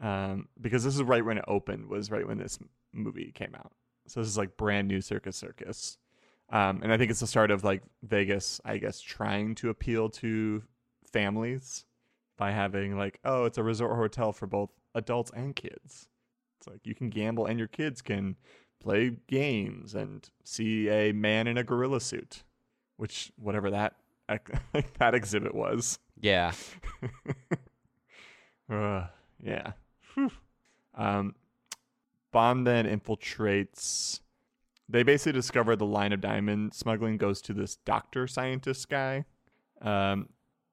um, 0.00 0.48
because 0.60 0.82
this 0.84 0.94
is 0.94 1.02
right 1.02 1.24
when 1.24 1.38
it 1.38 1.44
opened. 1.46 1.86
Was 1.88 2.10
right 2.10 2.26
when 2.26 2.38
this 2.38 2.58
movie 2.94 3.32
came 3.34 3.54
out. 3.54 3.72
So 4.06 4.20
this 4.20 4.28
is 4.28 4.38
like 4.38 4.56
brand 4.56 4.88
new 4.88 5.00
Circus 5.00 5.36
Circus, 5.36 5.98
um, 6.50 6.80
and 6.82 6.92
I 6.92 6.98
think 6.98 7.10
it's 7.10 7.20
the 7.20 7.26
start 7.26 7.50
of 7.50 7.64
like 7.64 7.82
Vegas, 8.02 8.60
I 8.64 8.78
guess, 8.78 9.00
trying 9.00 9.54
to 9.56 9.70
appeal 9.70 10.10
to 10.10 10.62
families 11.12 11.84
by 12.36 12.50
having 12.50 12.98
like, 12.98 13.18
oh, 13.24 13.44
it's 13.44 13.58
a 13.58 13.62
resort 13.62 13.96
hotel 13.96 14.32
for 14.32 14.46
both 14.46 14.70
adults 14.94 15.30
and 15.34 15.56
kids. 15.56 16.08
It's 16.58 16.68
like 16.68 16.80
you 16.84 16.94
can 16.94 17.10
gamble 17.10 17.46
and 17.46 17.58
your 17.58 17.68
kids 17.68 18.02
can 18.02 18.36
play 18.80 19.16
games 19.26 19.94
and 19.94 20.28
see 20.44 20.88
a 20.88 21.12
man 21.12 21.46
in 21.46 21.56
a 21.56 21.64
gorilla 21.64 22.00
suit, 22.00 22.42
which 22.96 23.32
whatever 23.36 23.70
that 23.70 23.96
that 24.98 25.14
exhibit 25.14 25.54
was. 25.54 25.98
Yeah. 26.20 26.52
Uh, 28.70 29.06
yeah. 29.42 29.72
Whew. 30.14 30.30
Um, 30.94 31.34
Bond 32.34 32.66
then 32.66 32.84
infiltrates. 32.84 34.20
They 34.88 35.04
basically 35.04 35.32
discover 35.32 35.76
the 35.76 35.86
line 35.86 36.12
of 36.12 36.20
diamond 36.20 36.74
smuggling 36.74 37.16
goes 37.16 37.40
to 37.42 37.54
this 37.54 37.76
doctor 37.76 38.26
scientist 38.26 38.90
guy. 38.90 39.24
Um, 39.80 40.28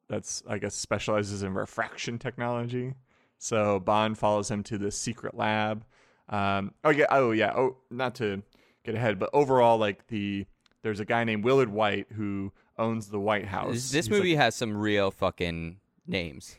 that's 0.09 0.41
I 0.49 0.57
guess 0.57 0.73
specializes 0.73 1.43
in 1.43 1.53
refraction 1.53 2.17
technology. 2.17 2.95
So 3.37 3.79
Bond 3.79 4.17
follows 4.17 4.49
him 4.49 4.63
to 4.63 4.77
this 4.79 4.97
secret 4.97 5.35
lab. 5.37 5.85
Um, 6.27 6.73
oh 6.83 6.89
yeah, 6.89 7.05
oh 7.11 7.31
yeah, 7.31 7.53
oh 7.55 7.77
not 7.91 8.15
to 8.15 8.41
get 8.83 8.95
ahead, 8.95 9.19
but 9.19 9.29
overall, 9.31 9.77
like 9.77 10.07
the 10.07 10.47
there's 10.81 10.99
a 10.99 11.05
guy 11.05 11.23
named 11.23 11.43
Willard 11.43 11.69
Whyte 11.69 12.07
who 12.13 12.51
owns 12.77 13.07
the 13.09 13.19
White 13.19 13.45
House. 13.45 13.73
This, 13.73 13.91
this 13.91 14.05
He's, 14.07 14.11
like, 14.11 14.17
movie 14.17 14.35
has 14.35 14.55
some 14.55 14.75
real 14.75 15.11
fucking 15.11 15.77
names. 16.07 16.57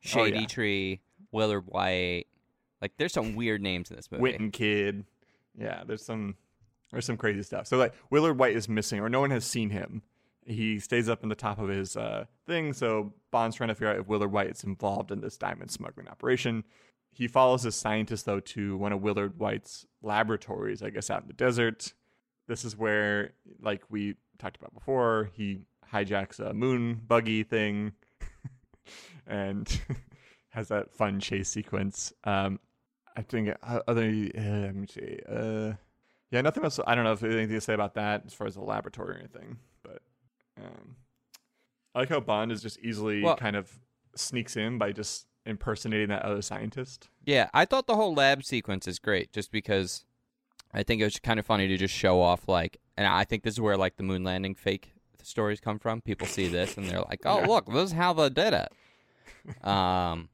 Shady 0.00 0.36
Oh, 0.36 0.40
yeah. 0.40 0.46
Tree, 0.46 1.00
Willard 1.32 1.64
Whyte. 1.66 2.28
Like, 2.84 2.98
there's 2.98 3.14
some 3.14 3.34
weird 3.34 3.62
names 3.62 3.90
in 3.90 3.96
this 3.96 4.12
movie. 4.12 4.24
Witten 4.24 4.52
Kid. 4.52 5.06
Yeah, 5.58 5.84
there's 5.86 6.04
some 6.04 6.34
there's 6.92 7.06
some 7.06 7.16
crazy 7.16 7.42
stuff. 7.42 7.66
So 7.66 7.78
like 7.78 7.94
Willard 8.10 8.38
Whyte 8.38 8.54
is 8.54 8.68
missing, 8.68 9.00
or 9.00 9.08
no 9.08 9.20
one 9.20 9.30
has 9.30 9.46
seen 9.46 9.70
him. 9.70 10.02
He 10.44 10.78
stays 10.78 11.08
up 11.08 11.22
in 11.22 11.30
the 11.30 11.34
top 11.34 11.58
of 11.58 11.70
his 11.70 11.96
uh, 11.96 12.26
thing. 12.46 12.74
So 12.74 13.14
Bond's 13.30 13.56
trying 13.56 13.68
to 13.68 13.74
figure 13.74 13.88
out 13.88 13.98
if 13.98 14.06
Willard 14.06 14.30
Whyte 14.30 14.50
is 14.50 14.64
involved 14.64 15.10
in 15.10 15.22
this 15.22 15.38
diamond 15.38 15.70
smuggling 15.70 16.08
operation. 16.08 16.62
He 17.10 17.26
follows 17.26 17.62
this 17.62 17.74
scientist 17.76 18.26
though 18.26 18.40
to 18.40 18.76
one 18.76 18.92
of 18.92 19.00
Willard 19.00 19.38
Whyte's 19.38 19.86
laboratories, 20.02 20.82
I 20.82 20.90
guess, 20.90 21.08
out 21.08 21.22
in 21.22 21.28
the 21.28 21.32
desert. 21.32 21.94
This 22.48 22.66
is 22.66 22.76
where, 22.76 23.32
like 23.62 23.82
we 23.88 24.16
talked 24.38 24.56
about 24.56 24.74
before, 24.74 25.30
he 25.32 25.62
hijacks 25.90 26.38
a 26.38 26.52
moon 26.52 27.00
buggy 27.06 27.44
thing 27.44 27.92
and 29.26 29.80
has 30.50 30.68
that 30.68 30.92
fun 30.92 31.18
chase 31.20 31.48
sequence. 31.48 32.12
Um, 32.24 32.60
I 33.16 33.22
think 33.22 33.50
uh, 33.62 33.80
other 33.86 34.02
uh, 34.02 34.40
let 34.40 34.74
me 34.74 34.86
see. 34.86 35.18
Uh, 35.28 35.72
yeah, 36.30 36.40
nothing 36.40 36.64
else. 36.64 36.80
I 36.86 36.94
don't 36.94 37.04
know 37.04 37.12
if 37.12 37.20
there's 37.20 37.34
anything 37.34 37.54
to 37.54 37.60
say 37.60 37.74
about 37.74 37.94
that 37.94 38.24
as 38.26 38.34
far 38.34 38.46
as 38.46 38.54
the 38.54 38.62
laboratory 38.62 39.14
or 39.16 39.18
anything. 39.18 39.58
But 39.82 40.02
um, 40.58 40.96
I 41.94 42.00
like 42.00 42.08
how 42.08 42.20
Bond 42.20 42.50
is 42.50 42.60
just 42.62 42.78
easily 42.80 43.22
Well- 43.22 43.36
kind 43.36 43.56
of 43.56 43.78
sneaks 44.16 44.56
in 44.56 44.78
by 44.78 44.92
just 44.92 45.26
impersonating 45.46 46.08
that 46.08 46.22
other 46.22 46.42
scientist. 46.42 47.08
Yeah, 47.24 47.50
I 47.54 47.64
thought 47.66 47.86
the 47.86 47.94
whole 47.96 48.14
lab 48.14 48.42
sequence 48.44 48.88
is 48.88 48.98
great 48.98 49.32
just 49.32 49.52
because 49.52 50.04
I 50.72 50.82
think 50.82 51.00
it 51.00 51.04
was 51.04 51.18
kind 51.20 51.38
of 51.38 51.46
funny 51.46 51.68
to 51.68 51.76
just 51.76 51.94
show 51.94 52.20
off, 52.20 52.48
like, 52.48 52.78
and 52.96 53.06
I 53.06 53.24
think 53.24 53.42
this 53.44 53.54
is 53.54 53.60
where, 53.60 53.76
like, 53.76 53.96
the 53.96 54.02
moon 54.02 54.24
landing 54.24 54.54
fake 54.54 54.92
stories 55.22 55.60
come 55.60 55.78
from. 55.78 56.00
People 56.00 56.26
see 56.26 56.48
this 56.48 56.76
and 56.76 56.88
they're 56.88 57.00
like, 57.02 57.20
oh, 57.24 57.40
Yeah. 57.40 57.46
look, 57.46 57.66
this 57.66 57.84
is 57.90 57.92
how 57.92 58.12
they 58.12 58.28
did 58.30 58.54
it. 58.54 58.72
Um, 59.62 60.30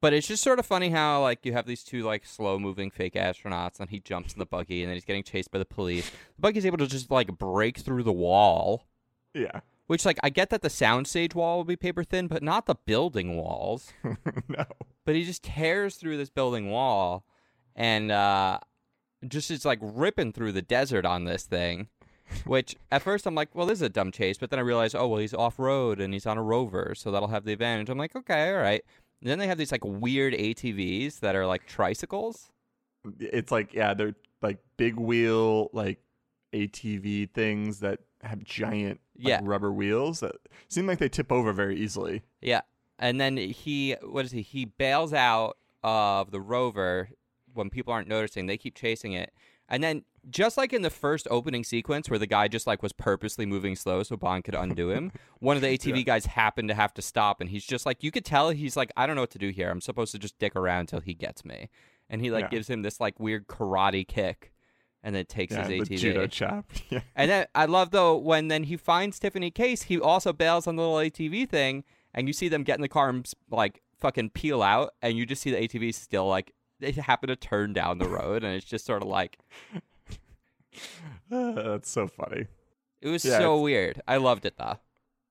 but 0.00 0.12
it's 0.12 0.26
just 0.26 0.42
sort 0.42 0.58
of 0.58 0.66
funny 0.66 0.90
how, 0.90 1.20
like, 1.20 1.44
you 1.44 1.52
have 1.52 1.66
these 1.66 1.84
two, 1.84 2.02
like, 2.02 2.24
slow 2.24 2.58
moving 2.58 2.90
fake 2.90 3.14
astronauts 3.14 3.80
and 3.80 3.90
he 3.90 4.00
jumps 4.00 4.32
in 4.32 4.38
the 4.38 4.46
buggy 4.46 4.82
and 4.82 4.88
then 4.88 4.96
he's 4.96 5.04
getting 5.04 5.22
chased 5.22 5.50
by 5.50 5.58
the 5.58 5.64
police. 5.64 6.10
The 6.36 6.40
buggy's 6.40 6.64
able 6.64 6.78
to 6.78 6.86
just, 6.86 7.10
like, 7.10 7.36
break 7.36 7.78
through 7.78 8.04
the 8.04 8.12
wall. 8.12 8.86
Yeah. 9.34 9.60
Which, 9.88 10.06
like, 10.06 10.18
I 10.22 10.30
get 10.30 10.50
that 10.50 10.62
the 10.62 10.68
soundstage 10.68 11.34
wall 11.34 11.58
will 11.58 11.64
be 11.64 11.76
paper 11.76 12.02
thin, 12.04 12.28
but 12.28 12.42
not 12.42 12.66
the 12.66 12.76
building 12.76 13.36
walls. 13.36 13.92
no. 14.48 14.64
But 15.04 15.16
he 15.16 15.24
just 15.24 15.42
tears 15.42 15.96
through 15.96 16.16
this 16.16 16.30
building 16.30 16.70
wall 16.70 17.24
and 17.76 18.10
uh, 18.10 18.60
just 19.26 19.50
is, 19.50 19.64
like, 19.64 19.80
ripping 19.82 20.32
through 20.32 20.52
the 20.52 20.62
desert 20.62 21.04
on 21.04 21.24
this 21.24 21.42
thing. 21.42 21.88
Which, 22.44 22.76
at 22.92 23.02
first, 23.02 23.26
I'm 23.26 23.34
like, 23.34 23.54
well, 23.54 23.66
this 23.66 23.78
is 23.78 23.82
a 23.82 23.88
dumb 23.88 24.12
chase. 24.12 24.38
But 24.38 24.50
then 24.50 24.58
I 24.58 24.62
realized, 24.62 24.94
oh, 24.94 25.08
well, 25.08 25.20
he's 25.20 25.34
off 25.34 25.58
road 25.58 26.00
and 26.00 26.14
he's 26.14 26.26
on 26.26 26.38
a 26.38 26.42
rover, 26.42 26.94
so 26.96 27.10
that'll 27.10 27.28
have 27.28 27.44
the 27.44 27.52
advantage. 27.52 27.90
I'm 27.90 27.98
like, 27.98 28.14
okay, 28.14 28.50
all 28.50 28.62
right. 28.62 28.84
And 29.20 29.30
then 29.30 29.38
they 29.38 29.46
have 29.46 29.58
these, 29.58 29.72
like, 29.72 29.84
weird 29.84 30.32
ATVs 30.34 31.20
that 31.20 31.36
are, 31.36 31.46
like, 31.46 31.66
tricycles. 31.66 32.50
It's 33.18 33.50
like 33.50 33.72
yeah, 33.72 33.94
they're 33.94 34.14
like 34.42 34.58
big 34.76 34.96
wheel 34.96 35.70
like 35.72 35.98
ATV 36.52 37.30
things 37.32 37.80
that 37.80 38.00
have 38.22 38.44
giant 38.44 39.00
like, 39.18 39.28
Yeah. 39.28 39.40
rubber 39.42 39.72
wheels 39.72 40.20
that 40.20 40.36
seem 40.68 40.86
like 40.86 40.98
they 40.98 41.08
tip 41.08 41.32
over 41.32 41.52
very 41.54 41.76
easily. 41.80 42.22
Yeah. 42.42 42.60
And 42.98 43.18
then 43.18 43.38
he, 43.38 43.92
what 44.02 44.26
is 44.26 44.32
he? 44.32 44.42
He 44.42 44.66
bails 44.66 45.14
out 45.14 45.56
of 45.82 46.30
the 46.30 46.40
rover 46.42 47.08
when 47.54 47.70
people 47.70 47.92
aren't 47.94 48.08
noticing. 48.08 48.44
They 48.46 48.58
keep 48.58 48.74
chasing 48.74 49.12
it. 49.14 49.32
And 49.70 49.82
then, 49.82 50.02
just 50.28 50.56
like 50.58 50.72
in 50.74 50.82
the 50.82 50.90
first 50.90 51.26
opening 51.30 51.64
sequence 51.64 52.10
where 52.10 52.18
the 52.18 52.26
guy 52.26 52.48
just 52.48 52.66
like 52.66 52.82
was 52.82 52.92
purposely 52.92 53.46
moving 53.46 53.74
slow 53.76 54.02
so 54.02 54.16
Bond 54.16 54.44
could 54.44 54.54
undo 54.54 54.90
him, 54.90 55.12
one 55.38 55.56
of 55.56 55.62
the 55.62 55.68
ATV 55.68 55.98
Yeah. 55.98 56.02
guys 56.02 56.26
happened 56.26 56.68
to 56.68 56.74
have 56.74 56.92
to 56.94 57.02
stop. 57.02 57.40
And 57.40 57.48
he's 57.48 57.64
just 57.64 57.86
like, 57.86 58.02
you 58.02 58.10
could 58.10 58.24
tell 58.24 58.50
he's 58.50 58.76
like, 58.76 58.92
I 58.96 59.06
don't 59.06 59.14
know 59.16 59.22
what 59.22 59.30
to 59.30 59.38
do 59.38 59.48
here. 59.50 59.70
I'm 59.70 59.80
supposed 59.80 60.12
to 60.12 60.18
just 60.18 60.38
dick 60.38 60.56
around 60.56 60.86
till 60.88 61.00
he 61.00 61.14
gets 61.14 61.44
me. 61.44 61.70
And 62.10 62.20
he 62.20 62.30
like 62.30 62.44
Yeah. 62.44 62.48
gives 62.50 62.68
him 62.68 62.82
this 62.82 63.00
like 63.00 63.18
weird 63.20 63.46
karate 63.46 64.06
kick 64.06 64.52
and 65.02 65.14
then 65.14 65.24
takes 65.24 65.54
Yeah, 65.54 65.66
his 65.68 65.88
the 65.88 65.94
ATV. 65.94 65.98
judo 65.98 66.26
chop. 66.26 66.66
Yeah. 66.90 67.00
And 67.16 67.30
then 67.30 67.46
I 67.54 67.64
love 67.66 67.90
though 67.92 68.16
when 68.18 68.48
then 68.48 68.64
he 68.64 68.76
finds 68.76 69.18
Tiffany 69.18 69.50
Case, 69.50 69.84
he 69.84 69.98
also 70.00 70.32
bails 70.34 70.66
on 70.66 70.76
the 70.76 70.82
little 70.82 70.96
ATV 70.98 71.48
thing, 71.48 71.84
and 72.12 72.26
you 72.26 72.32
see 72.34 72.48
them 72.48 72.64
get 72.64 72.74
in 72.74 72.82
the 72.82 72.88
car 72.88 73.08
and 73.08 73.26
like 73.50 73.80
fucking 73.98 74.30
peel 74.30 74.62
out, 74.62 74.92
and 75.00 75.16
you 75.16 75.24
just 75.24 75.40
see 75.40 75.50
the 75.52 75.56
ATV 75.66 75.94
still 75.94 76.26
like 76.26 76.52
they 76.80 76.92
happen 76.92 77.28
to 77.28 77.36
turn 77.36 77.72
down 77.72 77.98
the 77.98 78.08
road, 78.08 78.42
and 78.44 78.54
it's 78.54 78.64
just 78.66 78.84
sort 78.84 79.02
of 79.02 79.08
like 79.08 79.38
That's 81.30 81.88
so 81.90 82.06
funny. 82.08 82.46
it 83.00 83.08
was 83.08 83.24
Yeah, 83.24 83.38
so 83.38 83.54
it's- 83.54 83.62
weird. 83.64 84.02
I 84.08 84.16
loved 84.16 84.44
it 84.46 84.54
though. 84.58 84.78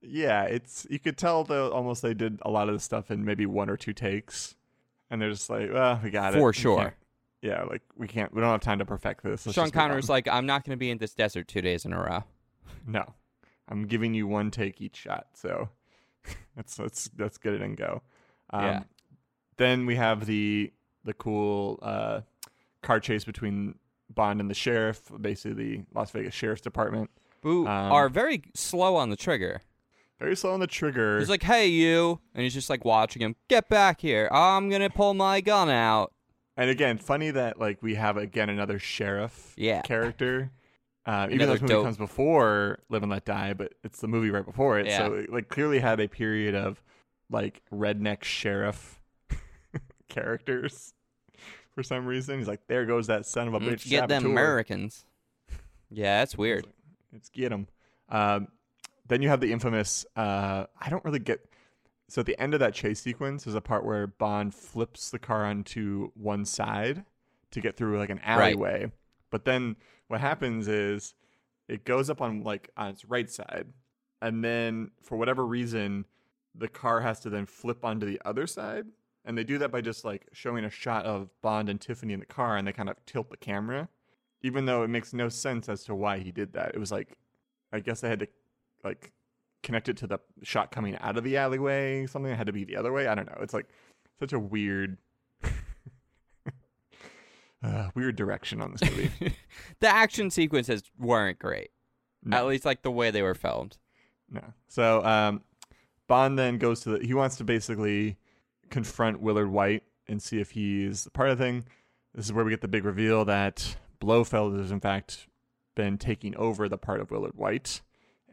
Yeah, 0.02 0.44
it's 0.44 0.88
you 0.90 0.98
could 1.00 1.18
tell 1.18 1.44
though 1.44 1.72
almost 1.72 2.02
they 2.02 2.14
did 2.14 2.40
a 2.44 2.50
lot 2.50 2.70
of 2.70 2.74
the 2.76 2.80
stuff 2.80 3.12
in 3.12 3.26
maybe 3.26 3.46
one 3.46 3.70
or 3.70 3.76
two 3.76 3.92
takes, 3.94 4.56
and 5.10 5.22
they're 5.22 5.30
just 5.32 5.50
like, 5.50 5.72
well, 5.74 6.00
we 6.02 6.10
got 6.10 6.34
it 6.36 6.38
For 6.40 6.54
sure. 6.54 6.96
Yeah, 7.42 7.64
like 7.64 7.82
we 7.98 8.08
can't, 8.08 8.34
we 8.34 8.42
don't 8.42 8.50
have 8.52 8.62
time 8.62 8.80
to 8.80 8.86
perfect 8.86 9.24
this. 9.24 9.46
Let's 9.46 9.56
Sean 9.56 9.72
Connery's 9.72 10.10
like, 10.10 10.28
I'm 10.28 10.46
not 10.46 10.64
going 10.66 10.72
to 10.76 10.80
be 10.80 10.90
in 10.90 10.98
this 10.98 11.14
desert 11.14 11.48
two 11.48 11.62
days 11.62 11.86
in 11.86 11.94
a 11.94 11.98
row. 11.98 12.24
no, 12.88 13.14
I'm 13.68 13.88
giving 13.88 14.14
you 14.14 14.26
one 14.28 14.52
take 14.52 14.80
each 14.82 14.96
shot, 14.98 15.28
so 15.34 15.70
let's 16.56 16.80
let's 16.80 17.10
let's 17.18 17.38
get 17.38 17.54
it 17.54 17.62
and 17.62 17.76
go. 17.76 18.02
Um, 18.52 18.64
Yeah. 18.64 18.84
Then 19.58 19.86
we 19.86 19.96
have 19.98 20.26
the 20.26 20.72
the 21.10 21.13
cool 21.15 21.80
uh, 21.82 22.22
car 22.84 23.00
chase 23.00 23.24
between 23.26 23.76
Bond 24.13 24.39
and 24.39 24.50
the 24.50 24.54
sheriff, 24.54 25.02
basically 25.19 25.54
the 25.78 25.84
Las 25.93 26.12
Vegas 26.12 26.34
Sheriff's 26.34 26.62
Department. 26.62 27.10
Who 27.43 27.62
Um, 27.67 27.91
are 27.91 28.10
very 28.10 28.43
slow 28.54 28.95
on 28.95 29.10
the 29.10 29.15
trigger. 29.15 29.62
Very 30.19 30.36
slow 30.36 30.54
on 30.54 30.60
the 30.60 30.67
trigger. 30.67 31.19
He's 31.19 31.30
like, 31.30 31.43
"Hey, 31.43 31.67
you," 31.67 32.19
and 32.34 32.43
he's 32.43 32.54
just 32.54 32.69
like 32.69 32.84
watching 32.84 33.22
him. 33.22 33.36
Get 33.48 33.69
back 33.69 34.02
here! 34.02 34.28
I'm 34.32 34.69
gonna 34.69 34.89
pull 34.89 35.13
my 35.13 35.39
gun 35.41 35.69
out. 35.69 36.13
And 36.58 36.69
again, 36.69 36.98
funny 36.98 37.32
that 37.32 37.58
like 37.60 37.82
we 37.82 37.95
have 37.95 38.17
again 38.17 38.50
another 38.50 38.80
sheriff 38.80 39.54
Yeah. 39.58 39.82
character. 39.84 40.52
Uh, 41.06 41.28
even 41.32 41.48
though 41.48 41.54
this 41.54 41.62
movie 41.62 41.74
dope- 41.74 41.86
comes 41.86 41.98
before 41.98 42.80
Live 42.89 43.02
and 43.04 43.10
Let 43.12 43.24
Die, 43.26 43.54
but 43.54 43.74
it's 43.84 44.02
the 44.02 44.08
movie 44.10 44.30
right 44.30 44.45
before 44.45 44.78
it. 44.78 44.91
So 44.91 45.13
it 45.13 45.32
like 45.32 45.48
clearly 45.48 45.80
had 45.80 46.00
a 46.02 46.08
period 46.10 46.54
of 46.54 46.84
like 47.30 47.62
redneck 47.72 48.24
sheriff 48.26 49.00
characters 50.10 50.93
for 51.74 51.84
some 51.84 52.06
reason. 52.06 52.38
He's 52.40 52.48
like, 52.48 52.68
there 52.68 52.86
goes 52.86 53.08
that 53.08 53.26
son 53.26 53.48
of 53.48 53.54
a 53.54 53.60
bitch. 53.60 53.90
get 53.90 54.08
them. 54.10 54.26
Americans. 54.26 55.06
Yeah, 55.90 56.20
that's 56.20 56.38
weird. 56.38 56.68
Let's 57.12 57.30
get 57.30 57.52
him. 57.52 57.68
Um, 58.10 58.48
then 59.08 59.22
you 59.22 59.30
have 59.30 59.40
the 59.42 59.52
infamous. 59.52 60.06
Uh, 60.16 60.66
I 60.80 60.90
don't 60.90 61.04
really 61.04 61.20
get. 61.20 61.46
So 62.08 62.22
at 62.22 62.26
the 62.26 62.40
end 62.40 62.54
of 62.54 62.60
that 62.60 62.74
chase 62.74 63.00
sequence 63.00 63.46
is 63.48 63.56
a 63.56 63.62
part 63.62 63.86
where 63.86 64.08
Bond 64.08 64.54
flips 64.54 65.12
the 65.12 65.20
car 65.20 65.46
onto 65.46 66.12
one 66.16 66.44
side 66.46 67.06
to 67.52 67.62
get 67.62 67.78
through 67.78 67.98
like 68.00 68.10
an 68.10 68.18
Right. 68.18 68.40
alleyway. 68.54 68.92
But 69.32 69.46
then 69.46 69.76
what 70.08 70.20
happens 70.22 70.68
is 70.68 71.14
it 71.68 71.86
goes 71.86 72.10
up 72.10 72.20
on 72.22 72.44
like 72.44 72.70
on 72.78 72.90
its 72.90 73.06
right 73.06 73.30
side, 73.30 73.68
and 74.22 74.44
then 74.44 74.92
for 75.02 75.18
whatever 75.18 75.46
reason, 75.46 76.06
the 76.56 76.68
car 76.68 77.02
has 77.02 77.20
to 77.22 77.30
then 77.30 77.46
flip 77.46 77.86
onto 77.86 78.06
the 78.08 78.20
other 78.26 78.48
side. 78.48 78.86
And 79.30 79.38
they 79.38 79.46
do 79.46 79.58
that 79.60 79.72
by 79.72 79.80
just 79.80 80.04
like 80.04 80.28
showing 80.34 80.65
a 80.65 80.70
shot 80.70 81.06
of 81.06 81.30
Bond 81.42 81.70
and 81.70 81.80
Tiffany 81.80 82.12
in 82.12 82.20
the 82.20 82.26
car, 82.26 82.58
and 82.58 82.68
they 82.68 82.74
kind 82.74 82.89
of 82.89 82.98
tilt 83.06 83.30
the 83.30 83.38
camera 83.38 83.88
even 84.42 84.65
though 84.65 84.84
it 84.84 84.89
makes 84.89 85.13
no 85.13 85.30
sense 85.30 85.70
as 85.70 85.84
to 85.86 85.96
why 85.96 86.20
he 86.20 86.32
did 86.32 86.54
that. 86.54 86.74
It 86.74 86.80
was 86.80 86.92
like, 86.92 87.18
I 87.72 87.80
guess 87.80 88.02
they 88.02 88.10
had 88.10 88.20
to 88.20 88.28
like 88.84 89.12
connect 89.63 89.89
it 89.89 89.98
to 89.98 90.08
the 90.08 90.20
shot 90.44 90.72
coming 90.72 90.98
out 91.00 91.18
of 91.18 91.24
the 91.24 91.38
alleyway, 91.38 92.06
something 92.08 92.32
that 92.32 92.38
had 92.38 92.48
to 92.48 92.54
be 92.54 92.63
the 92.63 92.76
other 92.76 92.92
way. 92.92 93.08
I 93.08 93.15
don't 93.15 93.28
know. 93.28 93.38
It's 93.42 93.54
like 93.54 93.68
such 94.20 94.34
a 94.34 94.39
weird 94.39 94.98
uh, 97.63 97.89
weird 97.96 98.15
direction 98.15 98.62
on 98.62 98.72
this 98.72 98.89
movie. 98.89 99.36
the 99.80 99.88
action 99.88 100.30
sequences 100.30 100.84
weren't 100.98 101.39
great. 101.39 101.72
No. 102.24 102.38
At 102.38 102.48
least 102.48 102.65
like 102.65 102.82
the 102.82 102.92
way 102.92 103.12
they 103.12 103.22
were 103.22 103.36
filmed. 103.36 103.78
No. 104.30 104.44
So 104.68 105.04
um, 105.04 105.42
Bond 106.08 106.39
then 106.39 106.58
goes 106.58 106.82
to 106.82 106.98
the. 106.98 107.06
He 107.06 107.13
wants 107.13 107.38
to 107.38 107.44
basically 107.44 108.18
confront 108.70 109.22
Willard 109.22 109.50
Whyte 109.52 109.84
and 110.08 110.22
see 110.22 110.40
if 110.40 110.52
he's 110.52 111.08
part 111.14 111.30
of 111.30 111.38
the 111.38 111.44
thing. 111.44 111.66
This 112.14 112.26
is 112.26 112.34
where 112.34 112.44
we 112.44 112.52
get 112.52 112.62
the 112.62 112.68
big 112.68 112.86
reveal 112.86 113.26
that 113.26 113.78
Blofeld 114.00 114.58
has 114.60 114.72
in 114.72 114.80
fact 114.80 115.28
been 115.76 115.98
taking 115.98 116.36
over 116.36 116.68
the 116.68 116.78
part 116.78 117.00
of 117.00 117.12
Willard 117.12 117.36
Whyte 117.36 117.82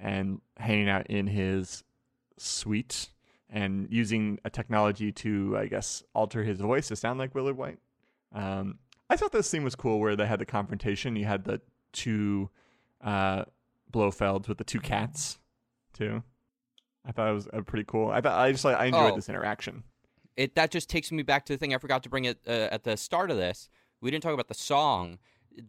and 0.01 0.41
hanging 0.59 0.89
out 0.89 1.07
in 1.09 1.27
his 1.27 1.85
suite 2.39 3.11
and 3.49 3.87
using 3.91 4.39
a 4.45 4.51
technology 4.51 5.13
to, 5.13 5.57
I 5.59 5.67
guess, 5.67 6.03
alter 6.15 6.43
his 6.43 6.59
voice 6.61 6.89
to 6.89 6.97
sound 6.97 7.19
like 7.19 7.35
Willard 7.35 7.57
Whyte. 7.57 7.79
Um, 8.33 8.79
I 9.09 9.17
thought 9.17 9.33
this 9.33 9.49
scene 9.49 9.63
was 9.65 9.77
cool 9.77 10.01
where 10.01 10.17
they 10.17 10.27
had 10.27 10.41
the 10.41 10.47
confrontation. 10.47 11.15
You 11.17 11.27
had 11.27 11.45
the 11.45 11.61
two 11.93 12.51
uh, 13.03 13.45
Blofelds 13.93 14.49
with 14.49 14.59
the 14.59 14.65
two 14.65 14.81
cats 14.81 15.39
too. 15.93 16.23
I 17.07 17.13
thought 17.13 17.31
it 17.31 17.35
was 17.35 17.49
pretty 17.67 17.85
cool. 17.87 18.11
I 18.11 18.21
thought 18.21 18.39
I 18.39 18.51
just 18.51 18.65
like 18.65 18.77
I 18.77 18.87
enjoyed 18.87 19.13
Oh. 19.13 19.17
this 19.17 19.29
interaction. 19.29 19.85
It 20.37 20.55
that 20.55 20.71
just 20.71 20.89
takes 20.89 21.11
me 21.11 21.23
back 21.23 21.47
to 21.47 21.55
the 21.55 21.59
thing 21.59 21.75
I 21.75 21.79
forgot 21.79 22.03
to 22.03 22.09
bring 22.09 22.25
it 22.25 22.39
uh, 22.47 22.69
at 22.71 22.85
the 22.85 22.97
start 22.97 23.31
of 23.31 23.37
this. 23.37 23.69
We 24.01 24.11
didn't 24.11 24.23
talk 24.23 24.35
about 24.35 24.49
the 24.49 24.55
song. 24.55 25.19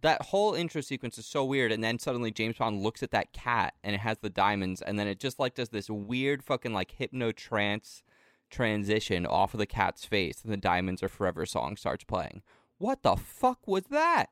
That 0.02 0.22
whole 0.22 0.54
intro 0.54 0.82
sequence 0.82 1.18
is 1.18 1.26
so 1.26 1.46
weird, 1.46 1.72
and 1.72 1.82
then 1.82 1.98
suddenly 1.98 2.30
James 2.30 2.58
Bond 2.58 2.82
looks 2.82 3.02
at 3.02 3.12
that 3.12 3.32
cat, 3.32 3.76
and 3.84 3.96
it 3.96 4.00
has 4.00 4.18
the 4.18 4.30
diamonds, 4.30 4.82
and 4.82 5.00
then 5.00 5.08
it 5.08 5.20
just 5.20 5.40
like 5.40 5.56
does 5.56 5.70
this 5.70 5.90
weird 5.90 6.44
fucking 6.44 6.74
like 6.74 6.92
hypno 6.92 7.32
trance 7.32 8.04
transition 8.50 9.26
off 9.26 9.54
of 9.54 9.60
the 9.60 9.66
cat's 9.66 10.04
face, 10.06 10.42
and 10.44 10.52
the 10.52 10.58
"Diamonds 10.58 11.02
Are 11.02 11.10
Forever" 11.10 11.46
song 11.46 11.78
starts 11.78 12.04
playing. 12.04 12.42
What 12.78 13.04
the 13.04 13.16
fuck 13.16 13.66
was 13.66 13.86
that? 13.90 14.28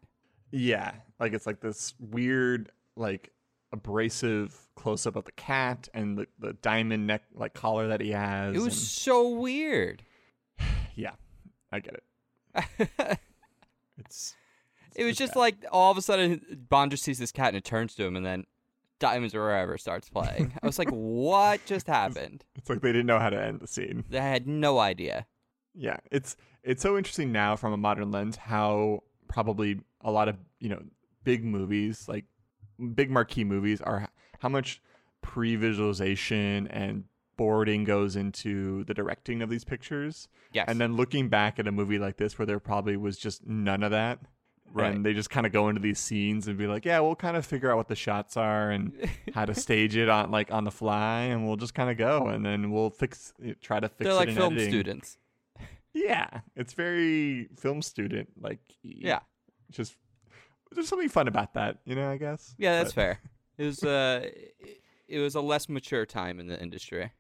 Yeah, 0.51 0.91
like 1.19 1.33
it's 1.33 1.47
like 1.47 1.61
this 1.61 1.93
weird, 1.99 2.71
like 2.97 3.31
abrasive 3.71 4.67
close 4.75 5.05
up 5.05 5.15
of 5.15 5.25
the 5.25 5.31
cat 5.33 5.89
and 5.93 6.17
the, 6.17 6.27
the 6.39 6.53
diamond 6.53 7.07
neck 7.07 7.23
like 7.33 7.53
collar 7.53 7.87
that 7.87 8.01
he 8.01 8.11
has. 8.11 8.55
It 8.55 8.59
was 8.59 8.87
so 8.89 9.29
weird. 9.29 10.03
And- 10.95 11.03
yeah, 11.03 11.11
I 11.71 11.79
get 11.79 11.95
it. 11.95 12.89
it 13.09 13.19
It's 13.97 14.35
It 14.95 15.03
was 15.05 15.17
just 15.17 15.33
bad. 15.33 15.39
like 15.39 15.55
all 15.71 15.91
of 15.91 15.97
a 15.97 16.01
sudden 16.01 16.65
Bond 16.69 16.91
just 16.91 17.03
sees 17.03 17.19
this 17.19 17.31
cat 17.31 17.49
and 17.49 17.57
it 17.57 17.63
turns 17.65 17.95
to 17.95 18.05
him, 18.05 18.15
and 18.15 18.25
then 18.25 18.45
"Diamonds 18.99 19.33
Are 19.35 19.39
Forever" 19.39 19.77
starts 19.77 20.09
playing. 20.09 20.53
I 20.61 20.65
was 20.65 20.79
like, 20.79 20.89
what 20.91 21.65
just 21.65 21.87
happened? 21.87 22.43
it's 22.55 22.69
like 22.69 22.81
they 22.81 22.91
didn't 22.91 23.07
know 23.07 23.19
how 23.19 23.29
to 23.29 23.41
end 23.41 23.59
the 23.59 23.67
scene. 23.67 24.03
I 24.13 24.17
had 24.17 24.47
no 24.47 24.79
idea. 24.79 25.25
Yeah, 25.73 25.97
it's 26.11 26.35
it's 26.63 26.81
so 26.81 26.97
interesting 26.97 27.31
now 27.31 27.55
from 27.55 27.73
a 27.73 27.77
modern 27.77 28.11
lens 28.11 28.37
how 28.37 29.03
probably 29.27 29.79
a 30.01 30.11
lot 30.11 30.29
of 30.29 30.37
you 30.59 30.69
know 30.69 30.81
big 31.23 31.43
movies 31.43 32.07
like 32.07 32.25
big 32.93 33.09
marquee 33.11 33.43
movies 33.43 33.81
are 33.81 34.07
how 34.39 34.49
much 34.49 34.81
pre-visualization 35.21 36.67
and 36.67 37.03
boarding 37.37 37.83
goes 37.83 38.15
into 38.15 38.83
the 38.85 38.93
directing 38.93 39.41
of 39.41 39.49
these 39.49 39.63
pictures 39.63 40.27
Yes. 40.53 40.65
and 40.67 40.79
then 40.79 40.95
looking 40.95 41.29
back 41.29 41.59
at 41.59 41.67
a 41.67 41.71
movie 41.71 41.99
like 41.99 42.17
this 42.17 42.37
where 42.39 42.45
there 42.45 42.59
probably 42.59 42.97
was 42.97 43.17
just 43.17 43.45
none 43.45 43.83
of 43.83 43.91
that 43.91 44.19
Right. 44.73 44.93
and 44.93 45.05
they 45.05 45.13
just 45.13 45.29
kind 45.29 45.45
of 45.45 45.53
go 45.53 45.69
into 45.69 45.79
these 45.79 45.99
scenes 45.99 46.47
and 46.47 46.57
be 46.57 46.67
like 46.67 46.83
yeah 46.85 46.99
we'll 46.99 47.15
kind 47.15 47.37
of 47.37 47.45
figure 47.45 47.71
out 47.71 47.77
what 47.77 47.87
the 47.87 47.95
shots 47.95 48.35
are 48.35 48.71
and 48.71 48.93
how 49.33 49.45
to 49.45 49.53
stage 49.55 49.95
it 49.95 50.09
on 50.09 50.31
like 50.31 50.51
on 50.51 50.63
the 50.65 50.71
fly 50.71 51.21
and 51.21 51.47
we'll 51.47 51.55
just 51.55 51.73
kind 51.73 51.89
of 51.89 51.97
go 51.97 52.27
and 52.27 52.45
then 52.45 52.71
we'll 52.71 52.89
fix 52.89 53.33
try 53.61 53.79
to 53.79 53.87
fix 53.87 53.99
They're 54.05 54.13
like 54.13 54.31
film 54.31 54.53
editing. 54.53 54.69
students. 54.71 55.17
Yeah, 55.93 56.41
it's 56.57 56.73
very 56.73 57.47
film 57.57 57.81
student 57.81 58.27
like. 58.41 58.59
Yeah. 58.83 59.19
just 59.71 59.95
there's 60.73 60.89
something 60.89 61.07
fun 61.07 61.29
about 61.29 61.53
that, 61.53 61.77
you 61.85 61.95
know. 61.95 62.09
I 62.11 62.17
guess. 62.17 62.53
Yeah, 62.57 62.79
that's 62.79 62.91
But- 62.91 63.01
fair. 63.01 63.19
It 63.57 63.63
was 63.63 63.81
uh, 63.81 64.29
it 65.07 65.19
was 65.19 65.35
a 65.35 65.41
less 65.41 65.69
mature 65.69 66.05
time 66.05 66.37
in 66.41 66.47
the 66.47 66.61
industry. 66.61 67.13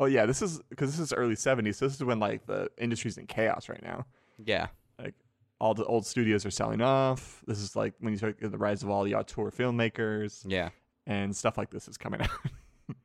Oh 0.00 0.04
yeah, 0.06 0.26
this 0.26 0.42
is 0.42 0.60
because 0.70 0.90
this 0.90 1.00
is 1.00 1.12
early 1.12 1.34
'70s. 1.34 1.76
So 1.76 1.86
this 1.86 1.94
is 1.96 2.04
when 2.04 2.20
like 2.20 2.46
the 2.46 2.70
industry's 2.78 3.18
in 3.18 3.26
chaos 3.26 3.68
right 3.68 3.82
now. 3.82 4.06
Yeah. 4.44 4.68
Like 4.98 5.14
all 5.60 5.74
the 5.74 5.84
old 5.84 6.06
studios 6.06 6.46
are 6.46 6.50
selling 6.50 6.80
off. 6.80 7.42
This 7.46 7.58
is 7.58 7.74
like 7.74 7.94
when 8.00 8.12
you 8.12 8.16
start 8.18 8.36
the 8.40 8.56
rise 8.58 8.82
of 8.82 8.90
all 8.90 9.02
the 9.04 9.14
auteur 9.16 9.50
filmmakers 9.50 10.42
Yeah. 10.46 10.68
and 11.06 11.34
stuff 11.34 11.58
like 11.58 11.70
this 11.70 11.88
is 11.88 11.96
coming 11.96 12.20
out. 12.90 12.96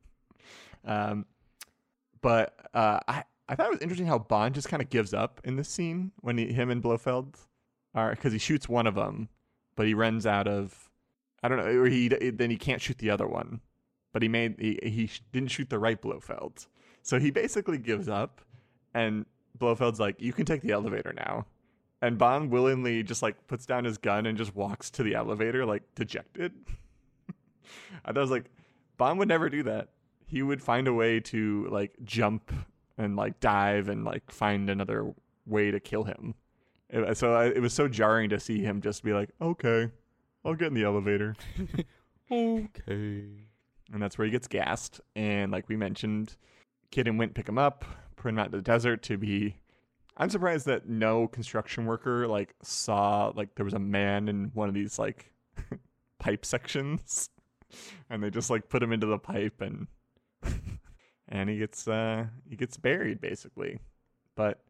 um, 0.86 1.26
but 2.22 2.54
uh, 2.74 3.00
I 3.08 3.24
I 3.50 3.56
thought 3.56 3.68
it 3.68 3.72
was 3.74 3.82
interesting 3.82 4.08
how 4.08 4.20
Bond 4.20 4.56
just 4.56 4.70
kind 4.70 4.82
of 4.82 4.90
gives 4.90 5.14
up 5.14 5.42
in 5.44 5.56
this 5.58 5.68
scene 5.68 6.12
when 6.22 6.38
he, 6.38 6.54
him 6.54 6.70
and 6.70 6.82
Blofeld 6.82 7.36
are 7.94 8.12
because 8.12 8.32
he 8.34 8.40
shoots 8.40 8.70
one 8.70 8.88
of 8.88 8.96
them, 8.96 9.30
but 9.76 9.86
he 9.88 9.94
runs 9.94 10.26
out 10.26 10.48
of 10.48 10.90
I 11.42 11.48
don't 11.50 11.58
know, 11.58 11.66
or 11.66 11.88
he 11.88 12.08
then 12.08 12.50
he 12.50 12.58
can't 12.58 12.82
shoot 12.82 12.98
the 13.00 13.10
other 13.10 13.28
one, 13.28 13.62
but 14.14 14.22
he 14.22 14.28
made 14.28 14.56
he 14.60 14.80
he 14.84 15.10
didn't 15.32 15.50
shoot 15.50 15.70
the 15.70 15.80
right 15.80 16.02
Blofeld, 16.02 16.68
so 17.04 17.20
he 17.20 17.30
basically 17.30 17.78
gives 17.78 18.10
up, 18.10 18.42
and 18.96 19.26
Blofeld's 19.60 20.00
like, 20.00 20.20
"You 20.22 20.34
can 20.34 20.46
take 20.46 20.62
the 20.62 20.72
elevator 20.72 21.14
now." 21.14 21.46
And 22.02 22.18
Bond 22.18 22.50
willingly 22.52 23.02
just 23.04 23.22
like 23.22 23.48
puts 23.48 23.66
down 23.66 23.86
his 23.86 23.98
gun 23.98 24.26
and 24.26 24.38
just 24.38 24.56
walks 24.56 24.90
to 24.92 25.04
the 25.04 25.14
elevator, 25.16 25.66
like 25.66 25.84
dejected. 25.96 26.52
I 28.06 28.12
was 28.12 28.32
like 28.32 28.46
Bond 28.98 29.20
would 29.20 29.28
never 29.30 29.50
do 29.50 29.64
that. 29.64 29.90
He 30.26 30.42
would 30.42 30.62
find 30.62 30.88
a 30.88 30.94
way 30.94 31.20
to 31.22 31.68
like 31.70 31.94
jump 32.04 32.52
and 32.98 33.16
like 33.16 33.40
dive 33.40 33.88
and 33.88 34.04
like 34.04 34.32
find 34.32 34.70
another 34.70 35.14
way 35.46 35.72
to 35.72 35.80
kill 35.80 36.04
him. 36.04 36.36
It- 36.90 37.18
so 37.18 37.34
I, 37.34 37.46
it 37.48 37.62
was 37.62 37.74
so 37.74 37.88
jarring 37.88 38.30
to 38.32 38.40
see 38.40 38.60
him 38.64 38.82
just 38.82 39.04
be 39.04 39.14
like, 39.14 39.30
"Okay, 39.42 39.90
I'll 40.44 40.56
get 40.56 40.68
in 40.70 40.74
the 40.74 40.84
elevator," 40.84 41.36
Okay. 42.32 43.26
and 43.92 44.02
that's 44.02 44.18
where 44.18 44.26
he 44.26 44.32
gets 44.32 44.48
gassed. 44.48 45.00
And 45.16 45.52
like 45.52 45.70
we 45.70 45.76
mentioned, 45.78 46.36
Kidd 46.94 47.08
and 47.08 47.18
Wint 47.18 47.34
pick 47.34 47.50
him 47.50 47.58
up, 47.58 47.86
put 48.18 48.30
him 48.30 48.38
out 48.38 48.46
in 48.46 48.52
the 48.52 48.62
desert 48.62 49.02
to 49.02 49.18
be. 49.18 49.56
I'm 50.16 50.30
surprised 50.30 50.68
that 50.68 50.88
no 50.88 51.28
construction 51.28 51.88
worker 51.88 52.28
like 52.28 52.54
saw 52.62 53.34
like 53.36 53.56
there 53.56 53.66
was 53.66 53.74
a 53.74 53.80
man 53.80 54.30
in 54.30 54.52
one 54.54 54.70
of 54.70 54.76
these 54.76 55.00
like 55.00 55.34
pipe 56.20 56.46
sections, 56.46 57.32
and 58.12 58.22
they 58.22 58.30
just 58.30 58.52
like 58.52 58.70
put 58.70 58.84
him 58.84 58.92
into 58.94 59.08
the 59.08 59.18
pipe 59.18 59.60
and 59.60 59.88
and 61.28 61.50
he 61.50 61.58
gets 61.58 61.88
uh 61.88 62.28
he 62.48 62.56
gets 62.56 62.78
buried 62.78 63.20
basically. 63.20 63.80
But 64.36 64.62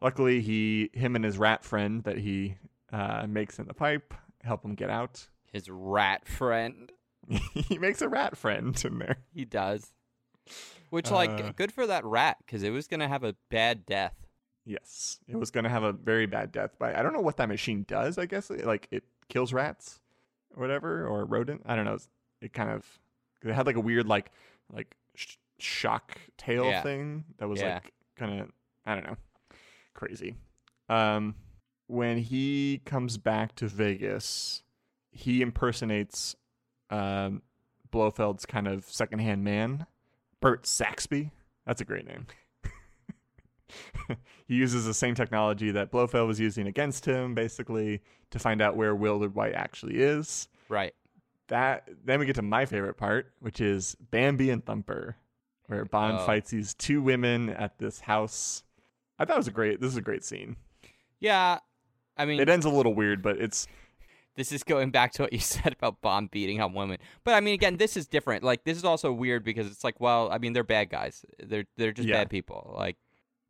luckily 0.00 0.40
he 0.40 0.88
him 0.92 1.16
and 1.16 1.24
his 1.24 1.36
rat 1.36 1.64
friend 1.64 2.04
that 2.04 2.18
he 2.18 2.54
uh, 2.92 3.26
makes 3.28 3.58
in 3.58 3.66
the 3.66 3.74
pipe 3.74 4.14
help 4.44 4.64
him 4.64 4.76
get 4.76 4.88
out. 4.88 5.26
His 5.52 5.68
rat 5.68 6.28
friend. 6.28 6.92
he 7.54 7.76
makes 7.78 8.02
a 8.02 8.08
rat 8.08 8.36
friend 8.36 8.80
in 8.84 9.00
there. 9.00 9.16
He 9.34 9.44
does. 9.44 9.92
Which, 10.90 11.10
Uh, 11.10 11.14
like, 11.14 11.56
good 11.56 11.72
for 11.72 11.86
that 11.86 12.04
rat 12.04 12.36
because 12.44 12.62
it 12.62 12.70
was 12.70 12.86
gonna 12.86 13.08
have 13.08 13.24
a 13.24 13.34
bad 13.50 13.86
death. 13.86 14.14
Yes, 14.64 15.18
it 15.26 15.34
was 15.36 15.50
going 15.50 15.64
to 15.64 15.70
have 15.70 15.82
a 15.82 15.92
very 15.92 16.26
bad 16.26 16.52
death. 16.52 16.76
But 16.78 16.94
I 16.94 17.02
don't 17.02 17.12
know 17.12 17.20
what 17.20 17.36
that 17.38 17.48
machine 17.48 17.84
does. 17.88 18.16
I 18.16 18.26
guess 18.26 18.48
like 18.48 18.86
it 18.92 19.02
kills 19.28 19.52
rats 19.52 20.00
or 20.54 20.60
whatever, 20.60 21.04
or 21.04 21.24
rodent. 21.24 21.62
I 21.66 21.74
don't 21.74 21.84
know. 21.84 21.98
It 22.40 22.52
kind 22.52 22.70
of 22.70 22.86
it 23.42 23.52
had 23.52 23.66
like 23.66 23.74
a 23.74 23.80
weird 23.80 24.06
like 24.06 24.30
like 24.72 24.94
sh- 25.16 25.34
shock 25.58 26.16
tail 26.38 26.66
Yeah. 26.66 26.80
thing 26.82 27.24
that 27.38 27.48
was 27.48 27.60
Yeah. 27.60 27.74
like 27.74 27.92
kind 28.14 28.40
of 28.40 28.52
I 28.86 28.94
don't 28.94 29.04
know 29.04 29.16
crazy. 29.94 30.36
Um, 30.88 31.34
when 31.88 32.18
he 32.18 32.82
comes 32.84 33.18
back 33.18 33.56
to 33.56 33.66
Vegas, 33.66 34.62
he 35.10 35.42
impersonates 35.42 36.36
um, 36.88 37.42
Blofeld's 37.90 38.46
kind 38.46 38.68
of 38.68 38.84
secondhand 38.84 39.42
man, 39.42 39.86
Bert 40.42 40.66
Saxby. 40.66 41.30
That's 41.66 41.80
a 41.80 41.84
great 41.86 42.06
name. 42.06 42.26
he 44.46 44.54
uses 44.54 44.84
the 44.84 44.92
same 44.94 45.14
technology 45.14 45.70
that 45.70 45.90
Blofeld 45.90 46.26
was 46.28 46.38
using 46.38 46.66
against 46.66 47.06
him, 47.06 47.34
basically, 47.34 48.02
to 48.30 48.38
find 48.38 48.60
out 48.60 48.76
where 48.76 48.94
Willard 48.94 49.34
Whyte 49.34 49.54
actually 49.54 49.96
is. 49.96 50.48
Right. 50.68 50.92
That 51.48 51.88
then 52.04 52.18
we 52.20 52.26
get 52.26 52.36
to 52.36 52.42
my 52.42 52.66
favorite 52.66 52.96
part, 52.96 53.32
which 53.40 53.60
is 53.60 53.96
Bambi 54.10 54.50
and 54.50 54.64
Thumper, 54.64 55.16
where 55.66 55.84
Bond 55.84 56.18
Oh. 56.20 56.26
fights 56.26 56.50
these 56.50 56.74
two 56.74 57.00
women 57.02 57.48
at 57.50 57.78
this 57.78 58.00
house. 58.00 58.62
I 59.18 59.24
thought 59.24 59.34
it 59.34 59.38
was 59.38 59.48
a 59.48 59.52
great. 59.52 59.80
This 59.80 59.90
is 59.90 59.96
a 59.96 60.02
great 60.02 60.24
scene. 60.24 60.56
Yeah. 61.20 61.58
I 62.16 62.24
mean, 62.26 62.40
It 62.40 62.48
ends 62.48 62.66
a 62.66 62.70
little 62.70 62.94
weird, 62.94 63.22
but 63.22 63.38
it's 63.38 63.66
this 64.36 64.52
is 64.52 64.62
going 64.62 64.90
back 64.90 65.12
to 65.12 65.22
what 65.22 65.32
you 65.32 65.38
said 65.54 65.72
about 65.72 66.00
Bond 66.00 66.30
beating 66.30 66.60
on 66.60 66.72
women. 66.74 66.98
But 67.24 67.34
I 67.34 67.40
mean, 67.40 67.54
again, 67.54 67.76
this 67.76 67.96
is 67.96 68.06
different. 68.06 68.42
Like, 68.42 68.64
this 68.64 68.76
is 68.78 68.84
also 68.84 69.12
weird 69.12 69.44
because 69.44 69.66
it's 69.66 69.84
like, 69.84 70.00
well, 70.00 70.30
I 70.32 70.38
mean, 70.38 70.52
they're 70.52 70.64
bad 70.64 70.90
guys. 70.90 71.24
They're 71.42 71.64
they're 71.76 71.92
just 71.92 72.08
Yeah. 72.08 72.16
bad 72.16 72.30
people. 72.30 72.74
Like, 72.76 72.96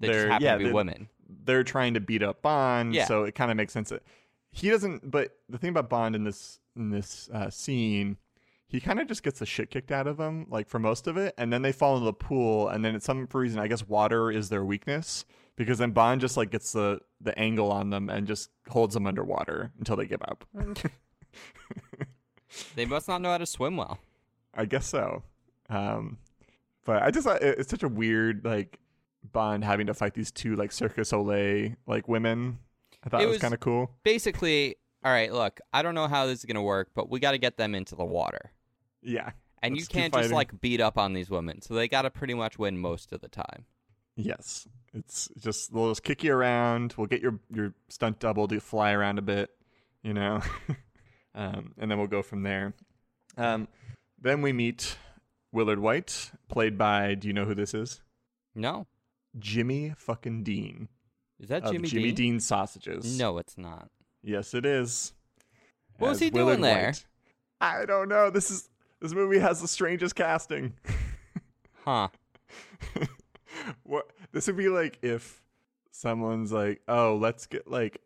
they 0.01 0.09
They're- 0.09 0.17
just 0.23 0.29
happen 0.33 0.45
yeah, 0.45 0.57
to 0.59 0.65
be 0.65 0.73
women. 0.73 1.09
they're 1.45 1.65
trying 1.65 1.95
to 1.95 2.01
beat 2.01 2.23
up 2.23 2.43
Bond, 2.43 2.95
Yeah. 2.95 3.07
so 3.07 3.25
it 3.25 3.35
kind 3.35 3.51
of 3.51 3.57
makes 3.57 3.73
sense 3.73 3.89
that 3.91 4.03
he 4.51 4.69
doesn't. 4.71 5.11
But 5.11 5.39
the 5.49 5.59
thing 5.59 5.71
about 5.71 5.89
Bond 5.89 6.15
in 6.17 6.25
this 6.25 6.59
in 6.77 6.91
this 6.91 7.29
uh, 7.33 7.49
scene, 7.51 8.17
he 8.67 8.81
kind 8.81 8.99
of 8.99 9.07
just 9.07 9.23
gets 9.23 9.39
the 9.39 9.47
shit 9.47 9.71
kicked 9.71 9.93
out 9.93 10.07
of 10.07 10.19
him, 10.19 10.47
like 10.49 10.69
for 10.69 10.79
most 10.79 11.07
of 11.07 11.17
it, 11.17 11.35
and 11.39 11.53
then 11.53 11.63
they 11.63 11.73
fall 11.73 11.95
into 11.97 12.07
the 12.07 12.13
pool, 12.15 12.69
and 12.69 12.85
then 12.85 12.95
at 12.95 13.03
some 13.03 13.29
reason 13.33 13.59
I 13.61 13.69
guess 13.69 13.87
water 13.87 14.31
is 14.31 14.49
their 14.49 14.65
weakness 14.65 15.25
because 15.65 15.79
then 15.79 15.93
Bond 15.93 16.21
just 16.21 16.37
like 16.37 16.51
gets 16.51 16.73
the 16.73 17.01
the 17.21 17.39
angle 17.39 17.71
on 17.73 17.91
them 17.91 18.09
and 18.11 18.27
just 18.27 18.51
holds 18.69 18.95
them 18.95 19.07
underwater 19.07 19.71
until 19.79 19.97
they 19.97 20.07
give 20.07 20.23
up. 20.23 20.45
They 22.77 22.85
must 22.85 23.09
not 23.09 23.23
know 23.23 23.31
how 23.31 23.39
to 23.39 23.47
swim 23.47 23.77
well. 23.79 23.99
I 24.55 24.67
guess 24.67 24.87
so. 24.87 25.23
Um, 25.71 26.19
but 26.85 27.03
I 27.03 27.11
just 27.11 27.27
thought 27.27 27.43
it- 27.43 27.59
it's 27.61 27.71
such 27.71 27.83
a 27.83 27.89
weird 27.89 28.45
like 28.45 28.79
Bond 29.33 29.65
having 29.65 29.87
to 29.87 29.95
fight 29.95 30.13
these 30.15 30.31
two 30.31 30.55
like 30.57 30.71
Circus 30.73 31.09
Soleil 31.11 31.73
like 31.87 32.09
women. 32.09 32.59
I 33.05 33.09
thought 33.09 33.21
It 33.23 33.25
it 33.25 33.27
was, 33.29 33.35
was- 33.37 33.41
kind 33.43 33.55
of 33.55 33.61
cool. 33.61 33.91
Basically, 34.05 34.77
all 35.03 35.11
right, 35.13 35.33
look, 35.33 35.61
I 35.73 35.81
don't 35.83 35.95
know 35.95 36.09
how 36.09 36.27
this 36.27 36.41
is 36.41 36.45
going 36.45 36.57
to 36.57 36.63
work, 36.63 36.91
but 36.95 37.09
we 37.09 37.21
got 37.21 37.31
to 37.33 37.39
get 37.39 37.57
them 37.57 37.75
into 37.75 37.95
the 37.95 38.05
water. 38.05 38.53
Yeah. 39.03 39.31
And 39.63 39.77
you 39.77 39.87
can't 39.87 40.13
just 40.13 40.31
like 40.33 40.61
beat 40.61 40.81
up 40.81 40.99
on 40.99 41.13
these 41.15 41.31
women. 41.31 41.63
So 41.63 41.73
they 41.75 41.89
got 41.89 42.03
to 42.03 42.11
pretty 42.11 42.35
much 42.35 42.59
win 42.59 42.77
most 42.79 43.13
of 43.13 43.21
the 43.23 43.29
time. 43.29 43.65
Yes. 44.17 44.69
It's 44.95 45.31
just 45.39 45.73
they'll 45.73 45.89
just 45.91 46.03
kick 46.03 46.23
you 46.23 46.35
around. 46.35 46.95
We'll 46.97 47.07
get 47.07 47.23
your 47.23 47.39
your 47.51 47.73
stunt 47.89 48.19
double 48.19 48.47
to 48.49 48.61
fly 48.61 48.93
around 48.93 49.19
a 49.19 49.23
bit, 49.23 49.51
you 50.03 50.13
know, 50.13 50.43
um, 51.35 51.73
and 51.79 51.91
then 51.91 51.99
we'll 51.99 52.09
go 52.09 52.23
from 52.23 52.43
there. 52.43 52.75
Um, 53.39 53.69
then 54.21 54.43
we 54.43 54.53
meet 54.53 54.99
Willard 55.51 55.79
Whyte, 55.79 56.33
played 56.49 56.77
by. 56.77 57.15
Do 57.15 57.27
you 57.27 57.33
know 57.33 57.47
who 57.47 57.55
this 57.55 57.73
is? 57.73 58.03
No. 58.55 58.87
Jimmy 59.39 59.95
fucking 59.97 60.43
Dean 60.43 60.89
Is 61.41 61.49
that 61.49 61.65
Jimmy, 61.65 61.89
Jimmy 61.89 62.13
Dean? 62.13 62.15
Dean 62.15 62.41
sausages. 62.41 63.19
No, 63.19 63.39
it's 63.39 63.57
not. 63.57 63.89
Yes, 64.23 64.53
it 64.53 64.67
is. 64.67 65.15
What 65.97 66.11
was 66.11 66.19
As 66.19 66.21
he 66.21 66.31
doing 66.31 66.61
there? 66.61 66.89
Whyte. 66.89 67.05
I 67.63 67.87
don't 67.87 68.11
know. 68.11 68.29
This 68.29 68.51
is 68.51 68.69
this 69.01 69.15
movie 69.15 69.39
has 69.39 69.61
the 69.63 69.69
strangest 69.69 70.15
casting. 70.15 70.75
Huh. 71.85 72.07
what 73.85 74.11
this 74.33 74.47
would 74.47 74.57
be 74.57 74.69
like 74.69 74.99
if 75.03 75.43
someone's 75.91 76.53
like, 76.53 76.83
"Oh, 76.89 77.17
let's 77.21 77.47
get 77.47 77.69
like 77.71 78.01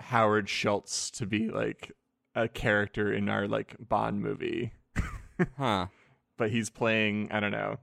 Howard 0.00 0.48
Schultz 0.48 1.10
to 1.12 1.26
be 1.26 1.48
like 1.50 1.92
a 2.34 2.48
character 2.48 3.12
in 3.12 3.28
our 3.28 3.46
like 3.48 3.76
Bond 3.80 4.20
movie." 4.22 4.72
Huh. 5.56 5.86
but 6.36 6.50
he's 6.50 6.68
playing, 6.68 7.28
I 7.30 7.38
don't 7.38 7.52
know. 7.52 7.78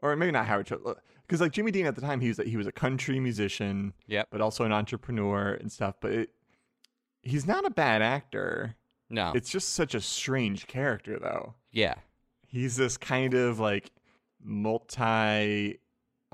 Or 0.00 0.16
maybe 0.16 0.32
not 0.32 0.46
Howard 0.46 0.66
Schultz. 0.68 0.98
Cuz 1.28 1.40
like 1.40 1.52
Jimmy 1.52 1.70
Dean 1.70 1.84
at 1.86 1.94
the 1.94 2.00
time, 2.00 2.20
he 2.20 2.28
was 2.28 2.38
he 2.38 2.56
was 2.56 2.66
a 2.66 2.72
country 2.72 3.20
musician, 3.20 3.92
Yep. 4.06 4.28
but 4.30 4.40
also 4.40 4.64
an 4.64 4.72
entrepreneur 4.72 5.52
and 5.54 5.70
stuff, 5.70 5.96
but 6.00 6.12
it, 6.12 6.30
he's 7.22 7.46
not 7.46 7.66
a 7.66 7.70
bad 7.70 8.00
actor. 8.02 8.76
No. 9.10 9.32
It's 9.34 9.50
just 9.50 9.74
such 9.74 9.94
a 9.94 10.00
strange 10.00 10.66
character 10.66 11.18
though. 11.18 11.54
yeah. 11.70 11.94
He's 12.46 12.76
this 12.76 12.96
kind 12.96 13.34
of 13.34 13.58
like 13.60 13.90
multi 14.42 15.78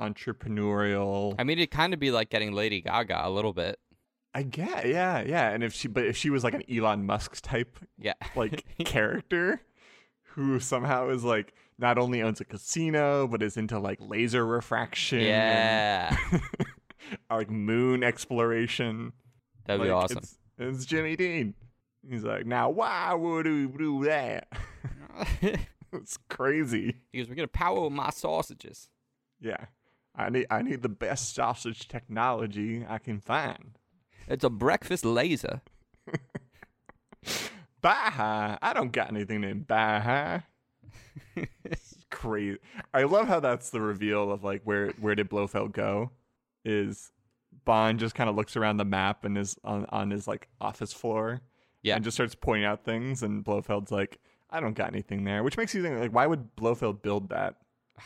entrepreneurial 0.01 1.35
I 1.39 1.45
mean, 1.45 1.59
it'd 1.59 1.71
kind 1.71 1.93
of 1.95 2.01
be 2.01 2.11
like 2.11 2.31
getting 2.31 2.53
Lady 2.53 2.81
Gaga 2.81 3.27
a 3.27 3.31
little 3.31 3.53
bit. 3.53 3.79
I 4.35 4.43
get, 4.45 4.87
yeah, 4.87 5.21
yeah. 5.23 5.51
And 5.51 5.65
if 5.65 5.73
she, 5.75 5.89
but 5.89 6.05
if 6.07 6.17
she 6.17 6.31
was 6.31 6.45
like 6.45 6.55
an 6.55 6.63
Elon 6.71 7.05
Musk 7.05 7.41
type 7.43 7.79
Yeah. 7.99 8.15
like 8.37 8.65
character, 8.85 9.63
who 10.35 10.61
somehow 10.61 11.09
is 11.11 11.25
like 11.25 11.53
not 11.79 11.99
only 11.99 12.23
owns 12.23 12.41
a 12.41 12.45
casino 12.45 13.27
but 13.27 13.43
is 13.43 13.57
into 13.57 13.79
like 13.79 13.99
laser 14.01 14.47
refraction, 14.47 15.21
yeah. 15.21 16.17
and, 16.31 16.43
like 17.31 17.51
moon 17.51 18.05
exploration. 18.05 19.13
That'd 19.67 19.83
be 19.83 19.91
awesome. 19.91 20.19
It's, 20.19 20.39
it's 20.59 20.85
Jimmy 20.87 21.17
Dean. 21.17 21.55
He's 22.09 22.23
like, 22.25 22.47
now 22.47 22.71
why 22.71 23.13
would 23.15 23.47
we 23.47 23.67
do 23.67 24.05
that? 24.05 24.49
it's 25.93 26.19
crazy. 26.29 26.97
he 27.13 27.19
goes, 27.19 27.29
we're 27.29 27.35
going 27.35 27.49
to 27.49 27.53
power 27.53 27.91
my 27.91 28.11
sausages. 28.11 28.89
Yeah, 29.41 29.67
I 30.27 30.29
need 30.31 30.47
I 30.51 30.63
need 30.63 30.83
the 30.83 30.89
best 30.89 31.35
sausage 31.35 31.89
technology 31.89 32.85
I 32.89 32.99
can 32.99 33.21
find. 33.21 33.79
It's 34.29 34.45
a 34.45 34.51
breakfast 34.51 35.05
laser. 35.05 35.61
Baja. 37.83 38.59
I 38.61 38.73
don't 38.75 38.93
got 38.93 39.11
anything 39.11 39.43
in 39.45 39.63
Baja. 39.63 40.41
It's 41.65 41.97
crazy. 42.11 42.59
I 42.93 43.05
love 43.05 43.27
how 43.29 43.41
that's 43.41 43.71
the 43.71 43.81
reveal 43.81 44.31
of 44.31 44.45
like 44.45 44.63
where 44.65 44.89
where 45.01 45.15
did 45.15 45.29
Blofeld 45.31 45.73
go? 45.73 46.11
Is 46.65 47.13
Bond 47.65 47.99
just 47.99 48.15
kind 48.15 48.29
of 48.29 48.37
looks 48.37 48.57
around 48.57 48.77
the 48.77 48.85
map 48.85 49.25
and 49.25 49.39
is 49.39 49.57
on 49.65 49.87
on 49.91 50.11
his 50.11 50.29
like 50.29 50.49
office 50.61 50.93
floor, 50.93 51.41
Yeah. 51.83 51.95
and 51.97 52.05
just 52.05 52.17
starts 52.17 52.35
pointing 52.35 52.65
out 52.67 52.85
things, 52.85 53.23
and 53.23 53.45
Blofeld's 53.45 53.91
like, 53.91 54.19
I 54.51 54.61
don't 54.61 54.75
got 54.75 54.89
anything 54.93 55.25
there, 55.25 55.43
which 55.43 55.57
makes 55.57 55.75
you 55.75 55.83
think 55.83 55.99
like, 55.99 56.13
why 56.13 56.27
would 56.27 56.55
Blofeld 56.57 57.03
build 57.03 57.31
that? 57.31 57.57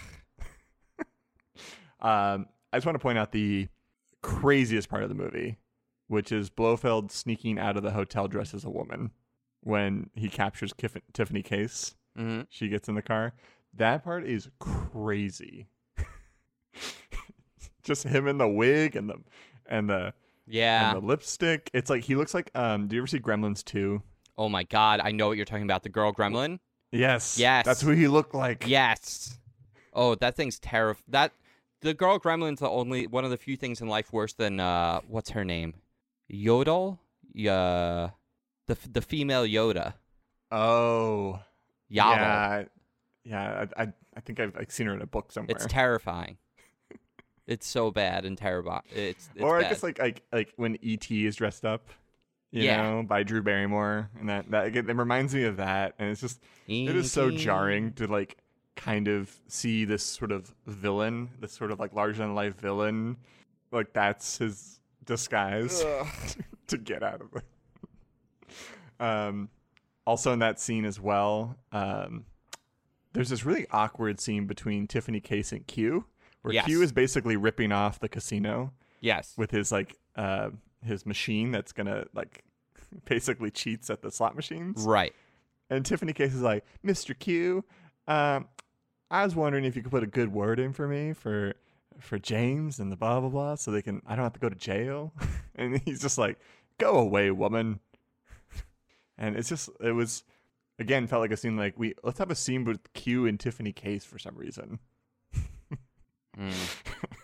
um, 2.01 2.47
I 2.73 2.77
just 2.77 2.87
want 2.87 2.97
to 2.97 3.01
point 3.03 3.19
out 3.19 3.33
the 3.33 3.69
craziest 4.23 4.89
part 4.89 5.03
of 5.03 5.09
the 5.09 5.15
movie, 5.15 5.59
which 6.09 6.33
is 6.33 6.51
Blofeld 6.51 7.11
sneaking 7.13 7.59
out 7.59 7.77
of 7.77 7.83
the 7.83 7.91
hotel 7.93 8.29
dressed 8.29 8.55
as 8.55 8.65
a 8.65 8.71
woman 8.71 9.11
when 9.61 10.11
he 10.15 10.29
captures 10.29 10.73
Kif- 10.73 11.01
Tiffany 11.13 11.43
Case. 11.43 11.95
hmm 12.17 12.43
She 12.49 12.69
gets 12.69 12.89
in 12.89 12.95
the 12.95 13.03
car. 13.03 13.33
That 13.75 14.05
part 14.05 14.25
is 14.27 14.49
crazy. 14.61 15.67
Just 17.83 18.05
him 18.05 18.27
in 18.29 18.39
the 18.39 18.49
wig 18.49 18.97
and 18.97 19.11
the 19.11 19.17
and 19.67 19.89
the 19.91 20.15
Yeah. 20.47 20.93
and 20.95 21.03
the 21.03 21.07
lipstick. 21.07 21.71
It's 21.75 21.91
like 21.91 22.03
he 22.05 22.15
looks 22.15 22.33
like 22.35 22.51
um 22.55 22.87
do 22.89 22.97
you 22.97 23.03
ever 23.03 23.07
see 23.07 23.19
Gremlins 23.19 23.63
2? 23.65 24.03
Oh 24.39 24.49
my 24.49 24.65
God. 24.65 25.01
I 25.03 25.13
know 25.13 25.29
what 25.29 25.37
you're 25.37 25.45
talking 25.47 25.65
about. 25.65 25.83
The 25.83 25.89
girl 25.91 26.13
gremlin? 26.13 26.59
Yes. 26.93 27.39
Yes. 27.39 27.65
That's 27.67 27.81
who 27.83 27.91
he 27.91 28.09
looked 28.09 28.35
like. 28.35 28.67
Yes. 28.67 29.39
Oh, 29.93 30.15
that 30.17 30.35
thing's 30.35 30.59
terrifying. 30.59 31.05
That 31.09 31.33
the 31.85 31.95
girl 31.95 32.19
gremlin's 32.19 32.61
the 32.61 32.69
only 32.69 33.07
one 33.07 33.25
of 33.25 33.31
the 33.31 33.37
few 33.37 33.57
things 33.57 33.81
in 33.81 33.87
life 33.89 34.13
worse 34.13 34.33
than 34.33 34.59
uh, 34.59 35.01
what's 35.07 35.31
her 35.31 35.45
name, 35.45 35.75
Yaddle. 36.33 36.99
Yeah, 37.33 38.11
the 38.67 38.77
the 38.91 39.01
female 39.03 39.45
Yoda. 39.45 39.95
Oh. 40.51 41.41
Yeah. 41.89 42.65
Yeah, 43.25 43.67
I, 43.77 43.83
I 43.85 43.93
I 44.17 44.21
think 44.21 44.41
I've, 44.41 44.57
I've 44.57 44.71
seen 44.71 44.87
her 44.87 44.95
in 44.95 45.03
a 45.03 45.07
book 45.07 45.33
somewhere. 45.33 45.55
It's 45.57 45.67
terrifying. 45.67 46.37
it's 47.47 47.67
so 47.67 47.91
bad 47.91 48.25
and 48.25 48.37
terrible. 48.37 48.81
It's, 48.95 49.29
it's 49.35 49.43
or 49.43 49.59
I 49.59 49.63
bad. 49.63 49.69
guess 49.71 49.83
like 49.83 49.99
like 49.99 50.23
like 50.33 50.53
when 50.57 50.79
ET 50.85 51.11
is 51.11 51.37
dressed 51.37 51.65
up, 51.65 51.89
you 52.51 52.65
Yeah. 52.65 52.83
know, 52.83 53.03
by 53.03 53.23
Drew 53.23 53.43
Barrymore, 53.43 54.11
and 54.19 54.29
that 54.29 54.51
that 54.51 54.77
it 54.77 54.87
reminds 54.87 55.35
me 55.35 55.45
of 55.45 55.57
that, 55.59 55.95
and 55.99 56.11
it's 56.11 56.21
just 56.21 56.41
it 56.69 56.95
is 56.97 57.11
so 57.13 57.31
jarring 57.31 57.93
to 57.95 58.07
like 58.07 58.37
kind 58.77 59.09
of 59.09 59.35
see 59.49 59.85
this 59.85 60.03
sort 60.03 60.33
of 60.33 60.55
villain, 60.67 61.31
this 61.41 61.53
sort 61.53 61.71
of 61.71 61.79
like 61.81 61.93
larger 61.95 62.19
than 62.19 62.35
life 62.35 62.59
villain, 62.59 63.17
like 63.71 63.93
that's 63.93 64.39
his 64.39 64.81
disguise 65.05 65.85
to 66.67 66.79
get 66.79 67.03
out 67.03 67.21
of 67.21 67.29
it. 67.37 67.45
Um, 69.01 69.49
also 70.07 70.33
in 70.33 70.39
that 70.41 70.61
scene 70.61 70.85
as 70.85 71.01
well, 71.01 71.57
um, 71.73 72.25
there's 73.13 73.29
this 73.29 73.45
really 73.45 73.67
awkward 73.71 74.21
scene 74.21 74.47
between 74.47 74.87
Tiffany 74.87 75.21
Case 75.21 75.53
and 75.53 75.67
Q, 75.67 76.05
where 76.43 76.55
Yes. 76.55 76.67
Q 76.67 76.83
is 76.83 76.93
basically 76.93 77.37
ripping 77.37 77.73
off 77.73 78.01
the 78.01 78.09
casino 78.09 78.73
Yes. 79.01 79.35
with 79.37 79.51
his 79.51 79.71
like 79.73 79.97
uh 80.17 80.51
his 80.85 81.07
machine 81.07 81.51
that's 81.51 81.73
gonna 81.73 82.05
like 82.15 82.45
basically 83.05 83.51
cheats 83.51 83.89
at 83.91 84.03
the 84.03 84.11
slot 84.11 84.37
machines. 84.37 84.83
Right. 84.85 85.15
And 85.71 85.85
Tiffany 85.87 86.13
Case 86.13 86.35
is 86.35 86.43
like, 86.43 86.65
Mr. 86.85 87.19
Q, 87.19 87.65
um, 88.07 88.49
I 89.15 89.25
was 89.25 89.37
wondering 89.37 89.65
if 89.65 89.77
you 89.77 89.83
could 89.83 89.93
put 89.93 90.03
a 90.03 90.09
good 90.09 90.33
word 90.33 90.59
in 90.59 90.73
for 90.73 90.89
me 90.89 91.13
for 91.13 91.55
for 92.01 92.19
James 92.19 92.81
and 92.81 92.91
the 92.91 92.97
blah 92.97 93.21
blah 93.21 93.29
blah, 93.29 93.55
so 93.55 93.71
they 93.71 93.81
can 93.81 94.03
I 94.07 94.17
don't 94.17 94.25
have 94.25 94.33
to 94.33 94.41
go 94.41 94.49
to 94.49 94.57
jail. 94.57 95.13
and 95.55 95.81
he's 95.85 96.01
just 96.01 96.19
like, 96.19 96.39
Go 96.79 96.97
away, 96.97 97.31
woman. 97.31 97.79
and 99.19 99.37
it's 99.37 99.49
just 99.49 99.71
it 99.81 99.93
was 99.93 100.25
again 100.81 101.07
felt 101.07 101.21
like 101.21 101.31
a 101.31 101.37
scene 101.37 101.57
like 101.57 101.79
we 101.79 101.95
let's 102.03 102.19
have 102.19 102.33
a 102.33 102.35
scene 102.35 102.65
with 102.65 102.93
Q 102.95 103.27
and 103.27 103.39
Tiffany 103.39 103.73
Case 103.73 104.05
for 104.05 104.19
some 104.19 104.37
reason. 104.37 104.81
Mm. 106.37 106.53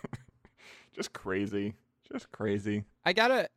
just 0.95 1.11
crazy. 1.11 1.73
Just 2.09 2.31
crazy. 2.31 2.85
I 3.03 3.11
gotta. 3.11 3.49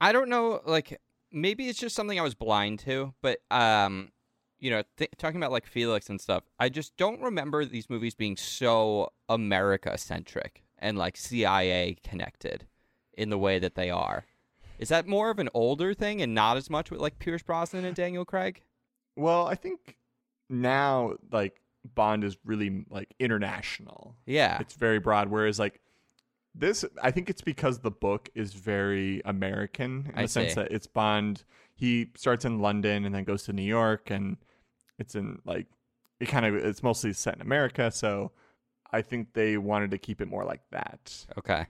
I 0.00 0.10
don't 0.10 0.28
know. 0.28 0.60
Like 0.66 1.00
maybe 1.30 1.68
it's 1.68 1.78
just 1.78 1.94
something 1.94 2.18
I 2.18 2.22
was 2.22 2.34
blind 2.34 2.80
to, 2.80 3.14
but 3.22 3.38
um, 3.52 4.10
you 4.58 4.70
know, 4.70 4.82
th- 4.96 5.10
talking 5.18 5.36
about 5.38 5.52
like 5.52 5.66
Felix 5.66 6.08
and 6.08 6.20
stuff, 6.20 6.44
I 6.58 6.68
just 6.68 6.96
don't 6.96 7.20
remember 7.20 7.64
these 7.64 7.90
movies 7.90 8.14
being 8.14 8.36
so 8.36 9.12
America 9.28 9.96
centric 9.98 10.64
and 10.78 10.96
like 10.98 11.16
CIA 11.16 11.96
connected 12.02 12.66
in 13.14 13.30
the 13.30 13.38
way 13.38 13.58
that 13.58 13.74
they 13.74 13.90
are. 13.90 14.24
Is 14.78 14.88
that 14.88 15.06
more 15.06 15.30
of 15.30 15.38
an 15.38 15.48
older 15.54 15.94
thing 15.94 16.20
and 16.20 16.34
not 16.34 16.56
as 16.56 16.68
much 16.68 16.90
with 16.90 17.00
like 17.00 17.18
Pierce 17.18 17.42
Brosnan 17.42 17.84
and 17.84 17.96
Daniel 17.96 18.24
Craig? 18.24 18.62
Well, 19.16 19.46
I 19.46 19.54
think 19.54 19.96
now 20.50 21.14
like 21.30 21.60
Bond 21.94 22.24
is 22.24 22.36
really 22.44 22.84
like 22.90 23.14
international. 23.18 24.16
Yeah. 24.26 24.58
It's 24.60 24.74
very 24.74 24.98
broad. 24.98 25.28
Whereas 25.28 25.58
like 25.58 25.80
this, 26.54 26.84
I 27.02 27.10
think 27.10 27.30
it's 27.30 27.42
because 27.42 27.78
the 27.78 27.90
book 27.90 28.28
is 28.34 28.52
very 28.52 29.22
American 29.24 30.06
in 30.08 30.18
I 30.18 30.22
the 30.22 30.28
sense 30.28 30.54
that 30.54 30.72
it's 30.72 30.86
Bond. 30.86 31.44
He 31.74 32.10
starts 32.16 32.44
in 32.44 32.60
London 32.60 33.04
and 33.04 33.14
then 33.14 33.24
goes 33.24 33.44
to 33.44 33.52
New 33.52 33.62
York, 33.62 34.10
and 34.10 34.38
it's 34.98 35.14
in 35.14 35.40
like 35.44 35.66
it 36.20 36.26
kind 36.26 36.46
of 36.46 36.54
it's 36.54 36.82
mostly 36.82 37.12
set 37.12 37.34
in 37.36 37.40
America. 37.40 37.90
So 37.90 38.32
I 38.92 39.02
think 39.02 39.34
they 39.34 39.56
wanted 39.58 39.90
to 39.90 39.98
keep 39.98 40.20
it 40.20 40.28
more 40.28 40.44
like 40.44 40.62
that. 40.70 41.26
Okay. 41.38 41.66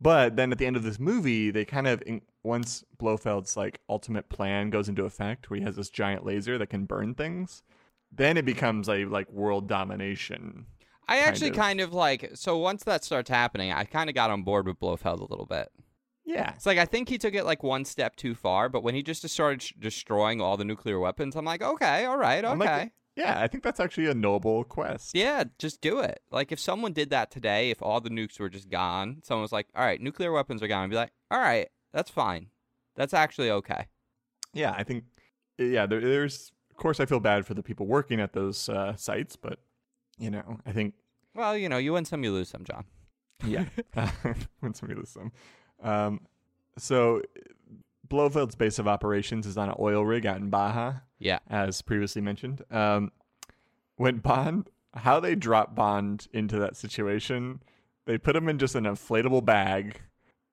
But 0.00 0.36
then 0.36 0.52
at 0.52 0.58
the 0.58 0.66
end 0.66 0.76
of 0.76 0.82
this 0.82 0.98
movie, 0.98 1.50
they 1.50 1.64
kind 1.64 1.86
of 1.86 2.02
in, 2.04 2.20
once 2.42 2.84
Blofeld's 2.98 3.56
like 3.56 3.80
ultimate 3.88 4.28
plan 4.28 4.70
goes 4.70 4.88
into 4.88 5.04
effect, 5.04 5.48
where 5.48 5.58
he 5.58 5.64
has 5.64 5.76
this 5.76 5.88
giant 5.88 6.24
laser 6.24 6.58
that 6.58 6.68
can 6.68 6.84
burn 6.84 7.14
things, 7.14 7.62
then 8.12 8.36
it 8.36 8.44
becomes 8.44 8.88
a 8.88 9.06
like 9.06 9.30
world 9.32 9.68
domination. 9.68 10.66
I 11.08 11.18
kind 11.18 11.28
actually 11.28 11.50
of. 11.50 11.56
kind 11.56 11.80
of 11.80 11.94
like 11.94 12.32
so 12.34 12.58
once 12.58 12.84
that 12.84 13.04
starts 13.04 13.30
happening, 13.30 13.72
I 13.72 13.84
kind 13.84 14.10
of 14.10 14.14
got 14.14 14.30
on 14.30 14.42
board 14.42 14.66
with 14.66 14.78
Blofeld 14.78 15.20
a 15.20 15.24
little 15.24 15.46
bit. 15.46 15.70
Yeah, 16.26 16.52
It's 16.56 16.66
like 16.66 16.76
I 16.78 16.84
think 16.84 17.08
he 17.08 17.18
took 17.18 17.34
it 17.34 17.44
like 17.44 17.62
one 17.62 17.84
step 17.84 18.16
too 18.16 18.34
far, 18.34 18.68
but 18.68 18.82
when 18.82 18.94
he 18.96 19.02
just 19.02 19.26
started 19.28 19.62
sh- 19.62 19.72
destroying 19.78 20.40
all 20.40 20.56
the 20.56 20.64
nuclear 20.64 20.98
weapons, 20.98 21.36
I'm 21.36 21.44
like, 21.44 21.62
okay, 21.62 22.04
all 22.04 22.18
right, 22.18 22.44
okay. 22.44 22.56
like, 22.58 22.92
yeah. 23.14 23.40
I 23.40 23.46
think 23.46 23.62
that's 23.62 23.78
actually 23.78 24.06
a 24.08 24.14
noble 24.14 24.64
quest. 24.64 25.14
Yeah, 25.14 25.44
just 25.58 25.80
do 25.80 26.00
it. 26.00 26.20
Like 26.32 26.50
if 26.50 26.58
someone 26.58 26.92
did 26.92 27.10
that 27.10 27.30
today, 27.30 27.70
if 27.70 27.80
all 27.80 28.00
the 28.00 28.10
nukes 28.10 28.40
were 28.40 28.48
just 28.48 28.68
gone, 28.68 29.22
someone 29.22 29.42
was 29.42 29.52
like, 29.52 29.68
"All 29.76 29.84
right, 29.84 30.00
nuclear 30.00 30.32
weapons 30.32 30.62
are 30.64 30.68
gone," 30.68 30.82
I'd 30.84 30.90
be 30.90 30.96
like, 30.96 31.12
"All 31.30 31.38
right, 31.38 31.68
that's 31.92 32.10
fine. 32.10 32.48
That's 32.96 33.14
actually 33.14 33.50
okay." 33.50 33.86
yeah, 34.52 34.74
I 34.76 34.82
think, 34.84 35.04
yeah, 35.58 35.86
there, 35.86 36.00
there's, 36.00 36.50
of 36.70 36.76
course, 36.76 36.98
I 36.98 37.06
feel 37.06 37.20
bad 37.20 37.46
for 37.46 37.54
the 37.54 37.62
people 37.62 37.86
working 37.86 38.20
at 38.20 38.32
those 38.32 38.68
uh, 38.70 38.96
sites, 38.96 39.36
but, 39.36 39.58
you 40.18 40.30
know, 40.30 40.58
I 40.66 40.72
think, 40.72 40.94
Well, 41.34 41.56
you 41.56 41.68
know, 41.68 41.76
you 41.76 41.92
win 41.92 42.04
some, 42.06 42.24
you 42.24 42.32
lose 42.32 42.48
some, 42.48 42.64
John. 42.64 42.84
yeah, 43.46 43.66
when 44.60 44.72
somebody 44.74 44.98
lose 44.98 45.12
them. 45.12 45.30
Um, 45.82 46.20
so, 46.78 47.22
Blofeld's 48.08 48.54
base 48.54 48.78
of 48.78 48.86
operations 48.86 49.46
is 49.46 49.56
on 49.56 49.68
an 49.68 49.74
oil 49.78 50.04
rig 50.04 50.26
out 50.26 50.38
in 50.38 50.48
Baja, 50.50 50.94
Yeah, 51.18 51.38
as 51.48 51.82
previously 51.82 52.22
mentioned. 52.22 52.62
Um, 52.70 53.12
when 53.96 54.18
Bond, 54.18 54.68
how 54.94 55.20
they 55.20 55.34
drop 55.34 55.74
Bond 55.74 56.28
into 56.32 56.58
that 56.58 56.76
situation, 56.76 57.62
they 58.06 58.18
put 58.18 58.36
him 58.36 58.48
in 58.48 58.58
just 58.58 58.74
an 58.74 58.84
inflatable 58.84 59.44
bag, 59.44 60.00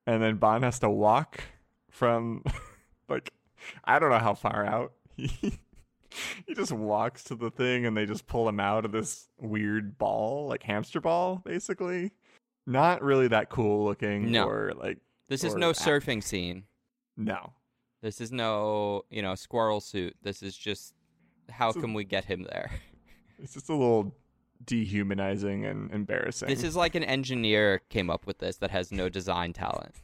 and 0.07 0.21
then 0.23 0.37
Bond 0.37 0.63
has 0.63 0.79
to 0.79 0.89
walk 0.89 1.43
from, 1.89 2.43
like, 3.09 3.31
I 3.85 3.99
don't 3.99 4.09
know 4.09 4.19
how 4.19 4.33
far 4.33 4.65
out. 4.65 4.93
He 5.15 5.59
he 6.45 6.53
just 6.53 6.71
walks 6.71 7.23
to 7.25 7.35
the 7.35 7.49
thing, 7.49 7.85
and 7.87 7.97
they 7.97 8.05
just 8.05 8.27
pull 8.27 8.47
him 8.47 8.59
out 8.59 8.85
of 8.85 8.91
this 8.91 9.27
weird 9.39 9.97
ball, 9.97 10.47
like 10.47 10.61
hamster 10.61 11.01
ball, 11.01 11.41
basically. 11.43 12.11
Not 12.67 13.01
really 13.01 13.27
that 13.29 13.49
cool 13.49 13.83
looking, 13.85 14.31
No. 14.31 14.47
or 14.47 14.73
like 14.75 14.99
this 15.29 15.43
is 15.43 15.55
no 15.55 15.69
act- 15.69 15.79
surfing 15.79 16.23
scene. 16.23 16.63
no. 17.17 17.53
This 18.01 18.19
is 18.19 18.33
no, 18.33 19.05
you 19.09 19.21
know, 19.21 19.33
squirrel 19.33 19.79
suit. 19.79 20.17
This 20.21 20.43
is 20.43 20.57
just 20.57 20.93
how 21.49 21.71
So- 21.71 21.79
can 21.79 21.93
we 21.93 22.03
get 22.03 22.25
him 22.25 22.43
there? 22.43 22.71
It's 23.39 23.53
just 23.53 23.67
a 23.69 23.73
little 23.73 24.15
dehumanizing 24.63 25.65
and 25.65 25.91
embarrassing. 25.91 26.47
This 26.47 26.63
is 26.63 26.75
like 26.75 26.95
an 26.95 27.03
engineer 27.03 27.81
came 27.89 28.09
up 28.09 28.25
with 28.25 28.37
this 28.39 28.57
that 28.57 28.71
has 28.71 28.91
no 28.91 29.09
design 29.09 29.51
talent. 29.53 29.95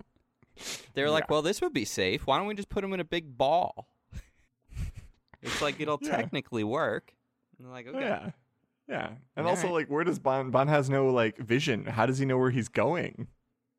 They're 0.94 1.10
like, 1.10 1.24
Yeah. 1.26 1.34
"Well, 1.36 1.42
this 1.42 1.62
would 1.62 1.72
be 1.74 1.86
safe. 1.86 2.26
Why 2.28 2.38
don't 2.38 2.48
we 2.48 2.56
just 2.56 2.68
put 2.70 2.84
him 2.84 2.92
in 2.94 3.00
a 3.00 3.06
big 3.06 3.38
ball?" 3.38 3.88
it's 5.42 5.62
like 5.62 5.80
it'll 5.80 6.00
Yeah. 6.02 6.18
technically 6.18 6.64
work. 6.64 7.14
And 7.58 7.68
they're 7.68 7.74
like, 7.74 7.88
Oh, 7.88 7.96
"Okay." 7.96 8.06
Yeah. 8.06 8.32
Yeah. 8.88 9.10
And 9.38 9.46
All 9.46 9.52
also 9.52 9.68
right. 9.68 9.74
like 9.74 9.88
where 9.90 10.04
does 10.04 10.20
Bond 10.20 10.52
Bond 10.52 10.70
has 10.70 10.90
no 10.90 11.10
like 11.10 11.38
vision. 11.38 11.86
How 11.86 12.06
does 12.06 12.18
he 12.18 12.26
know 12.26 12.38
where 12.38 12.52
he's 12.52 12.70
going? 12.70 13.28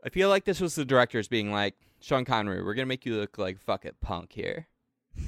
I 0.05 0.09
feel 0.09 0.29
like 0.29 0.45
this 0.45 0.61
was 0.61 0.75
the 0.75 0.85
directors 0.85 1.29
being 1.29 1.53
like, 1.53 1.75
Sean 2.01 2.25
Connery, 2.25 2.63
we're 2.65 2.75
gonna 2.75 2.87
make 2.87 3.05
you 3.05 3.17
look 3.17 3.37
like 3.39 3.59
fuck 3.61 3.85
it 3.85 4.01
punk 4.01 4.33
here. 4.33 4.67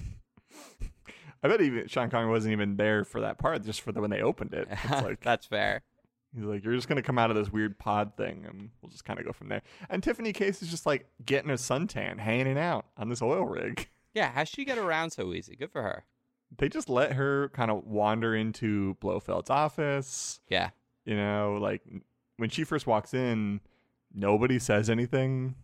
I 1.44 1.48
bet 1.48 1.60
even 1.60 1.88
Sean 1.88 2.08
Connery 2.08 2.30
wasn't 2.30 2.52
even 2.52 2.76
there 2.76 3.04
for 3.04 3.20
that 3.20 3.38
part, 3.38 3.64
just 3.64 3.80
for 3.80 3.92
the 3.92 4.00
when 4.00 4.10
they 4.10 4.22
opened 4.22 4.54
it. 4.54 4.68
It's 4.70 4.90
like 5.02 5.20
That's 5.20 5.44
fair. 5.46 5.82
he's 6.34 6.44
like, 6.44 6.64
You're 6.64 6.74
just 6.74 6.88
gonna 6.88 7.02
come 7.02 7.18
out 7.18 7.30
of 7.30 7.36
this 7.36 7.50
weird 7.50 7.78
pod 7.78 8.16
thing 8.16 8.44
and 8.48 8.70
we'll 8.80 8.90
just 8.90 9.04
kinda 9.04 9.22
go 9.24 9.32
from 9.32 9.48
there. 9.48 9.62
And 9.90 10.02
Tiffany 10.02 10.32
Case 10.32 10.62
is 10.62 10.70
just 10.70 10.86
like 10.86 11.06
getting 11.24 11.50
a 11.50 11.54
suntan, 11.54 12.18
hanging 12.18 12.58
out 12.58 12.86
on 12.96 13.08
this 13.08 13.22
oil 13.22 13.44
rig. 13.44 13.88
Yeah, 14.14 14.30
how's 14.30 14.48
she 14.50 14.66
get 14.66 14.76
around 14.76 15.12
so 15.12 15.32
easy? 15.32 15.56
Good 15.56 15.70
for 15.72 15.80
her. 15.80 16.04
They 16.58 16.68
just 16.68 16.90
let 16.90 17.14
her 17.14 17.48
kind 17.54 17.70
of 17.70 17.86
wander 17.86 18.34
into 18.36 18.94
Blofeld's 19.00 19.48
office. 19.48 20.38
Yeah. 20.50 20.68
You 21.06 21.16
know, 21.16 21.56
like 21.58 21.80
when 22.36 22.50
she 22.50 22.64
first 22.64 22.86
walks 22.86 23.14
in, 23.14 23.60
nobody 24.14 24.58
says 24.58 24.88
anything. 24.90 25.54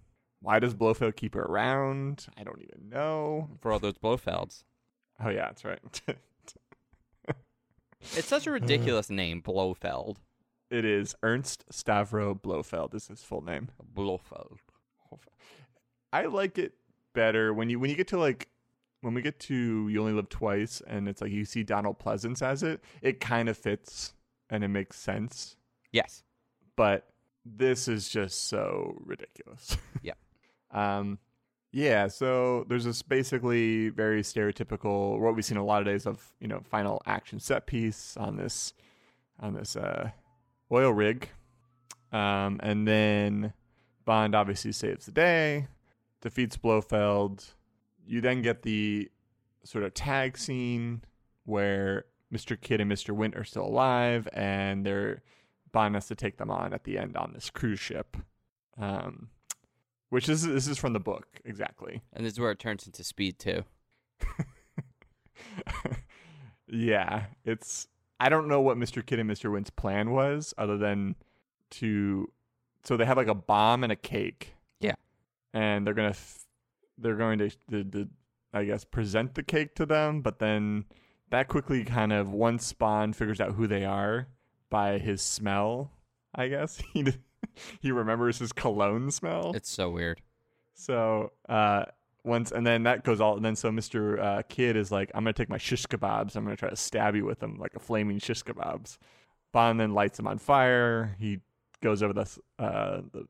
Why 0.40 0.58
does 0.58 0.74
Blofeld 0.74 1.16
keep 1.16 1.34
her 1.34 1.42
around? 1.42 2.26
I 2.36 2.44
don't 2.44 2.62
even 2.62 2.88
know. 2.88 3.48
For 3.60 3.72
all 3.72 3.78
those 3.78 3.98
Blofelds. 3.98 4.62
Oh 5.22 5.30
yeah, 5.30 5.46
that's 5.46 5.64
right. 5.64 6.02
It's 8.16 8.28
such 8.28 8.46
a 8.46 8.52
ridiculous 8.52 9.10
name, 9.10 9.40
Blofeld. 9.42 10.18
it 10.70 10.84
is 10.84 11.16
Ernst 11.22 11.64
Stavro 11.72 12.40
Blofeld 12.40 12.94
is 12.94 13.08
his 13.08 13.22
full 13.22 13.42
name. 13.42 13.68
Blofeld. 13.82 14.58
I 16.12 16.26
like 16.26 16.58
it 16.58 16.74
better 17.12 17.52
when 17.52 17.68
you 17.68 17.78
when 17.80 17.90
you 17.90 17.96
get 17.96 18.08
to 18.08 18.18
like 18.18 18.48
when 19.00 19.14
we 19.14 19.20
get 19.22 19.38
to 19.40 19.88
You 19.88 20.00
Only 20.00 20.12
Live 20.12 20.28
Twice 20.28 20.80
and 20.86 21.08
it's 21.08 21.20
like 21.20 21.32
you 21.32 21.44
see 21.44 21.62
Donald 21.64 21.98
Pleasence 21.98 22.40
as 22.40 22.62
it, 22.62 22.82
it 23.02 23.20
kind 23.20 23.48
of 23.48 23.58
fits 23.58 24.14
and 24.48 24.62
it 24.64 24.68
makes 24.68 24.96
sense. 24.96 25.56
Yes. 25.92 26.22
But 26.76 27.08
this 27.56 27.88
is 27.88 28.08
just 28.08 28.48
so 28.48 29.00
ridiculous. 29.04 29.76
Yeah. 30.02 30.14
Um 30.70 31.18
yeah, 31.70 32.08
so 32.08 32.64
there's 32.68 32.84
this 32.84 33.02
basically 33.02 33.90
very 33.90 34.22
stereotypical 34.22 35.18
what 35.18 35.34
we've 35.34 35.44
seen 35.44 35.58
a 35.58 35.64
lot 35.64 35.80
of 35.80 35.86
days 35.86 36.06
of, 36.06 36.32
you 36.40 36.48
know, 36.48 36.60
final 36.64 37.02
action 37.04 37.40
set 37.40 37.66
piece 37.66 38.16
on 38.16 38.36
this 38.36 38.72
on 39.40 39.54
this 39.54 39.76
uh 39.76 40.10
oil 40.72 40.92
rig. 40.92 41.28
Um 42.12 42.60
and 42.62 42.86
then 42.86 43.52
Bond 44.04 44.34
obviously 44.34 44.72
saves 44.72 45.06
the 45.06 45.12
day, 45.12 45.68
defeats 46.22 46.56
Blofeld. 46.56 47.44
You 48.06 48.20
then 48.22 48.40
get 48.40 48.62
the 48.62 49.10
sort 49.64 49.84
of 49.84 49.92
tag 49.92 50.38
scene 50.38 51.02
where 51.44 52.06
Mr. 52.32 52.58
Kidd 52.60 52.80
and 52.80 52.90
Mr. 52.90 53.14
Wint 53.14 53.36
are 53.36 53.44
still 53.44 53.66
alive 53.66 54.28
and 54.32 54.84
they're 54.84 55.22
Bond 55.72 55.94
has 55.94 56.06
to 56.06 56.14
take 56.14 56.38
them 56.38 56.50
on 56.50 56.72
at 56.72 56.84
the 56.84 56.98
end 56.98 57.16
on 57.16 57.32
this 57.32 57.50
cruise 57.50 57.80
ship. 57.80 58.16
Um 58.78 59.28
which 60.10 60.28
is 60.28 60.42
this 60.42 60.66
is 60.66 60.78
from 60.78 60.92
the 60.92 61.00
book, 61.00 61.26
exactly. 61.44 62.02
And 62.12 62.24
this 62.24 62.34
is 62.34 62.40
where 62.40 62.50
it 62.50 62.58
turns 62.58 62.86
into 62.86 63.04
speed 63.04 63.38
too. 63.38 63.64
yeah, 66.66 67.26
it's 67.44 67.88
I 68.20 68.28
don't 68.28 68.48
know 68.48 68.60
what 68.60 68.76
Mr. 68.76 69.04
Kidd 69.04 69.18
and 69.18 69.30
Mr. 69.30 69.52
Wint's 69.52 69.70
plan 69.70 70.10
was 70.10 70.54
other 70.58 70.76
than 70.76 71.14
to 71.70 72.30
so 72.84 72.96
they 72.96 73.04
have 73.04 73.16
like 73.16 73.28
a 73.28 73.34
bomb 73.34 73.82
and 73.82 73.92
a 73.92 73.96
cake. 73.96 74.54
Yeah. 74.80 74.94
And 75.52 75.86
they're 75.86 75.94
going 75.94 76.12
to 76.12 76.18
they're 76.96 77.16
going 77.16 77.38
to, 77.38 77.50
to, 77.70 77.84
to 77.84 78.08
I 78.52 78.64
guess 78.64 78.84
present 78.84 79.34
the 79.34 79.42
cake 79.42 79.74
to 79.76 79.86
them, 79.86 80.22
but 80.22 80.38
then 80.38 80.86
that 81.30 81.48
quickly 81.48 81.84
kind 81.84 82.12
of 82.12 82.32
once 82.32 82.72
Bond 82.72 83.14
figures 83.14 83.40
out 83.40 83.52
who 83.52 83.66
they 83.66 83.84
are 83.84 84.28
by 84.70 84.98
his 84.98 85.22
smell, 85.22 85.90
I 86.34 86.48
guess. 86.48 86.80
He 86.92 87.06
he 87.80 87.92
remembers 87.92 88.38
his 88.38 88.52
cologne 88.52 89.10
smell. 89.10 89.52
It's 89.54 89.70
so 89.70 89.90
weird. 89.90 90.20
So 90.74 91.32
uh, 91.48 91.86
once, 92.24 92.52
and 92.52 92.66
then 92.66 92.84
that 92.84 93.04
goes 93.04 93.20
all. 93.20 93.36
And 93.36 93.44
then 93.44 93.56
so 93.56 93.72
Mister 93.72 94.20
uh, 94.20 94.42
Kidd 94.48 94.76
is 94.76 94.92
like, 94.92 95.10
"I'm 95.14 95.24
gonna 95.24 95.32
take 95.32 95.48
my 95.48 95.58
shish 95.58 95.86
kebabs. 95.86 96.36
I'm 96.36 96.44
gonna 96.44 96.56
try 96.56 96.70
to 96.70 96.76
stab 96.76 97.16
you 97.16 97.24
with 97.24 97.40
them 97.40 97.56
like 97.58 97.74
a 97.74 97.80
flaming 97.80 98.18
shish 98.18 98.42
kebabs." 98.42 98.98
Bond 99.52 99.80
then 99.80 99.94
lights 99.94 100.18
him 100.18 100.26
on 100.26 100.38
fire. 100.38 101.16
He 101.18 101.40
goes 101.82 102.02
over 102.02 102.12
the, 102.12 102.38
uh, 102.58 103.00
the 103.12 103.26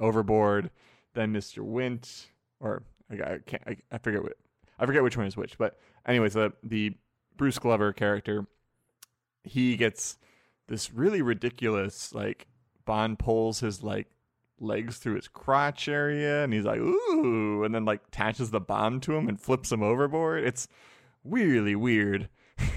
overboard. 0.00 0.70
Then 1.14 1.32
Mister 1.32 1.62
Wint, 1.62 2.26
or 2.60 2.82
I, 3.10 3.14
I 3.14 3.38
can't, 3.46 3.62
I, 3.66 3.76
I 3.92 3.98
forget 3.98 4.22
what, 4.22 4.32
I 4.78 4.86
forget 4.86 5.02
which 5.02 5.16
one 5.16 5.26
is 5.26 5.36
which. 5.36 5.56
But 5.56 5.78
anyways, 6.06 6.34
the 6.34 6.52
the 6.62 6.94
Bruce 7.36 7.58
Glover 7.58 7.92
character, 7.92 8.46
he 9.44 9.76
gets 9.76 10.18
this 10.68 10.92
really 10.92 11.22
ridiculous 11.22 12.14
like 12.14 12.46
Bond 12.84 13.18
pulls 13.18 13.60
his 13.60 13.82
like 13.82 14.08
legs 14.60 14.98
through 14.98 15.16
his 15.16 15.28
crotch 15.28 15.88
area 15.88 16.44
and 16.44 16.52
he's 16.52 16.64
like 16.64 16.80
ooh 16.80 17.64
and 17.64 17.74
then 17.74 17.84
like 17.84 18.00
attaches 18.08 18.50
the 18.50 18.60
bomb 18.60 19.00
to 19.00 19.14
him 19.14 19.28
and 19.28 19.40
flips 19.40 19.72
him 19.72 19.82
overboard. 19.82 20.44
It's 20.44 20.68
really 21.24 21.74
weird. 21.74 22.28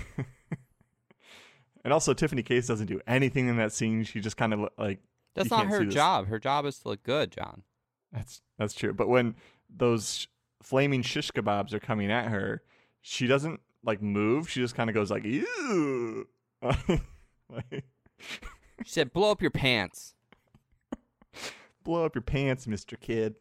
And 1.88 1.94
also 1.94 2.14
tiffany 2.14 2.44
case 2.44 2.68
doesn't 2.68 2.88
do 2.88 3.00
anything 3.08 3.48
in 3.48 3.56
that 3.56 3.72
scene. 3.72 4.04
She 4.04 4.20
just 4.20 4.36
kind 4.36 4.54
of 4.54 4.68
like 4.78 5.00
That's 5.36 5.50
not 5.50 5.68
her 5.68 5.86
job. 5.86 6.28
Her 6.28 6.38
job 6.38 6.66
is 6.66 6.80
to 6.80 6.90
look 6.90 7.04
good, 7.04 7.32
John. 7.32 7.64
that's 8.12 8.42
that's 8.60 8.74
true. 8.74 8.92
But 8.92 9.08
when 9.08 9.36
those 9.74 10.28
flaming 10.62 11.02
shish 11.02 11.32
kebabs 11.32 11.72
are 11.72 11.80
coming 11.80 12.12
at 12.12 12.28
her 12.28 12.62
she 13.00 13.26
doesn't 13.26 13.62
like 13.86 14.02
move. 14.02 14.50
She 14.50 14.60
just 14.60 14.76
kind 14.76 14.90
of 14.90 14.94
goes 14.94 15.10
like 15.10 15.24
ew 15.24 16.28
like, 17.50 17.86
She 18.84 18.92
said, 18.92 19.12
"Blow 19.14 19.32
up 19.32 19.42
your 19.42 19.52
pants." 19.52 20.14
blow 21.84 22.06
up 22.06 22.16
your 22.16 22.22
pants 22.22 22.66
mr 22.66 23.00
Kidd 23.00 23.36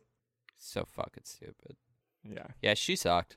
So 0.56 0.84
fucking 0.84 1.24
stupid. 1.24 1.76
yeah 2.24 2.46
Yeah, 2.62 2.74
she 2.74 2.96
sucked. 2.96 3.36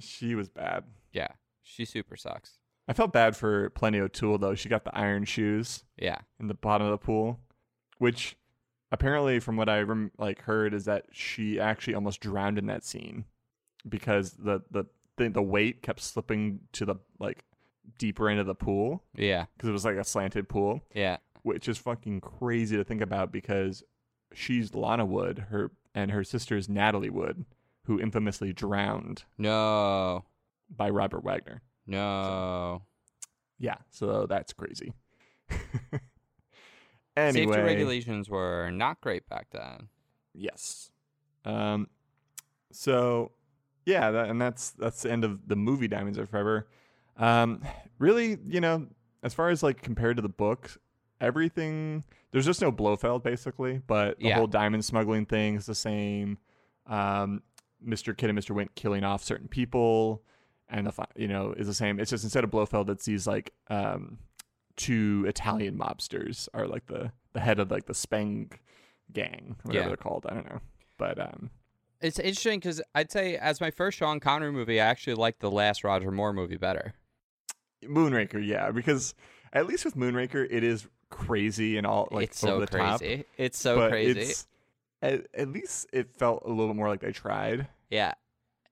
she 0.00 0.34
was 0.34 0.48
bad 0.48 0.84
Yeah, 1.12 1.28
she 1.62 1.84
super 1.84 2.16
sucks. 2.16 2.58
I 2.86 2.92
felt 2.92 3.12
bad 3.12 3.34
for 3.34 3.70
Plenty 3.70 3.98
O'Toole 4.00 4.38
though. 4.38 4.54
She 4.54 4.68
got 4.68 4.84
the 4.84 4.96
iron 4.96 5.24
shoes 5.24 5.84
Yeah, 5.96 6.18
in 6.38 6.48
the 6.48 6.54
bottom 6.54 6.86
of 6.86 6.90
the 6.92 7.04
pool, 7.04 7.40
which 7.98 8.36
apparently, 8.92 9.40
from 9.40 9.56
what 9.56 9.68
I 9.70 9.80
rem- 9.80 10.12
like 10.18 10.42
heard, 10.42 10.74
is 10.74 10.84
that 10.84 11.06
she 11.10 11.58
actually 11.58 11.94
almost 11.94 12.20
drowned 12.20 12.58
in 12.58 12.66
that 12.66 12.84
scene 12.84 13.24
because 13.88 14.32
the 14.32 14.60
the 14.70 14.84
the, 15.16 15.28
the 15.30 15.42
weight 15.42 15.80
kept 15.82 16.00
slipping 16.00 16.60
to 16.72 16.84
the 16.84 16.96
like 17.18 17.44
deeper 17.98 18.28
into 18.28 18.44
the 18.44 18.54
pool 18.54 19.02
Yeah. 19.14 19.46
because 19.56 19.68
it 19.68 19.72
was 19.72 19.84
like 19.84 19.96
a 19.96 20.04
slanted 20.04 20.48
pool, 20.48 20.80
Yeah. 20.94 21.18
which 21.42 21.68
is 21.68 21.78
fucking 21.78 22.20
crazy 22.20 22.76
to 22.76 22.84
think 22.84 23.00
about 23.00 23.32
because 23.32 23.82
she's 24.32 24.74
Lana 24.74 25.04
Wood, 25.04 25.46
her 25.50 25.70
and 25.94 26.10
her 26.10 26.24
sister's 26.24 26.68
Natalie 26.68 27.10
Wood, 27.10 27.44
who 27.84 28.00
infamously 28.00 28.52
drowned 28.52 29.24
No. 29.38 30.24
by 30.74 30.90
Robert 30.90 31.22
Wagner. 31.24 31.62
No. 31.86 32.82
Yeah, 33.58 33.76
so 33.90 34.26
that's 34.26 34.52
crazy. 34.52 34.92
anyway, 37.16 37.54
Safety 37.56 37.62
regulations 37.62 38.28
were 38.28 38.70
not 38.70 39.00
great 39.00 39.28
back 39.28 39.48
then. 39.52 39.88
yes. 40.34 40.90
Um, 41.44 41.88
so 42.72 43.32
yeah, 43.84 44.10
that, 44.10 44.30
and 44.30 44.40
that's 44.40 44.70
that's 44.72 45.02
the 45.02 45.12
end 45.12 45.24
of 45.24 45.46
the 45.46 45.56
movie 45.56 45.88
Diamonds 45.88 46.18
Are 46.18 46.26
Forever. 46.26 46.66
Um, 47.16 47.62
really, 47.98 48.38
you 48.46 48.60
know, 48.60 48.86
as 49.22 49.34
far 49.34 49.50
as 49.50 49.62
like 49.62 49.82
compared 49.82 50.16
to 50.16 50.22
the 50.22 50.28
book, 50.28 50.70
everything 51.20 52.04
there's 52.32 52.44
just 52.46 52.60
no 52.60 52.72
Blofeld 52.72 53.22
basically, 53.22 53.80
but 53.86 54.18
the 54.18 54.26
Yeah. 54.26 54.34
whole 54.36 54.46
diamond 54.48 54.84
smuggling 54.84 55.24
thing 55.26 55.54
is 55.54 55.66
the 55.66 55.74
same. 55.74 56.38
Um, 56.86 57.42
Mr. 57.84 58.16
Kidd 58.16 58.30
and 58.30 58.38
Mr. 58.38 58.54
Wint 58.54 58.74
killing 58.74 59.04
off 59.04 59.22
certain 59.22 59.46
people, 59.48 60.22
and 60.68 60.86
the 60.86 61.06
you 61.16 61.28
know 61.28 61.52
is 61.52 61.66
the 61.66 61.74
same. 61.74 62.00
It's 62.00 62.10
just 62.10 62.24
instead 62.24 62.44
of 62.44 62.50
Blofeld, 62.50 62.90
it's 62.90 63.04
these 63.04 63.26
like 63.26 63.52
um, 63.68 64.18
two 64.76 65.24
Italian 65.28 65.78
mobsters 65.78 66.48
are 66.54 66.66
like 66.66 66.86
the 66.86 67.12
the 67.32 67.40
head 67.40 67.58
of 67.58 67.70
like 67.70 67.86
the 67.86 67.94
Spang 67.94 68.50
gang, 69.12 69.56
whatever 69.62 69.82
Yeah. 69.84 69.88
they're 69.88 69.96
called. 69.96 70.26
I 70.28 70.34
don't 70.34 70.48
know, 70.48 70.60
but 70.98 71.18
um, 71.18 71.50
It's 72.00 72.18
interesting 72.18 72.58
because 72.58 72.82
I'd 72.94 73.10
say 73.12 73.36
as 73.36 73.60
my 73.60 73.70
first 73.70 73.98
Sean 73.98 74.18
Connery 74.20 74.52
movie, 74.52 74.80
I 74.80 74.86
actually 74.86 75.14
liked 75.14 75.40
the 75.40 75.50
last 75.50 75.84
Roger 75.84 76.10
Moore 76.10 76.32
movie 76.32 76.56
better. 76.56 76.94
Moonraker, 77.88 78.44
yeah, 78.44 78.70
because 78.70 79.14
at 79.52 79.66
least 79.66 79.84
with 79.84 79.96
Moonraker, 79.96 80.46
it 80.50 80.64
is 80.64 80.86
crazy 81.10 81.76
and 81.78 81.86
all 81.86 82.08
like 82.10 82.24
it's 82.30 82.42
over 82.44 82.52
so 82.54 82.60
the 82.60 82.66
top. 82.78 82.98
crazy. 83.00 83.24
It's 83.38 83.58
so 83.58 83.76
but 83.76 83.90
crazy. 83.90 84.20
It's, 84.20 84.46
at, 85.02 85.26
at 85.34 85.48
least 85.48 85.86
it 85.92 86.10
felt 86.16 86.42
a 86.44 86.50
little 86.50 86.74
more 86.74 86.88
like 86.88 87.00
they 87.00 87.12
tried 87.12 87.68
Yeah. 87.90 88.14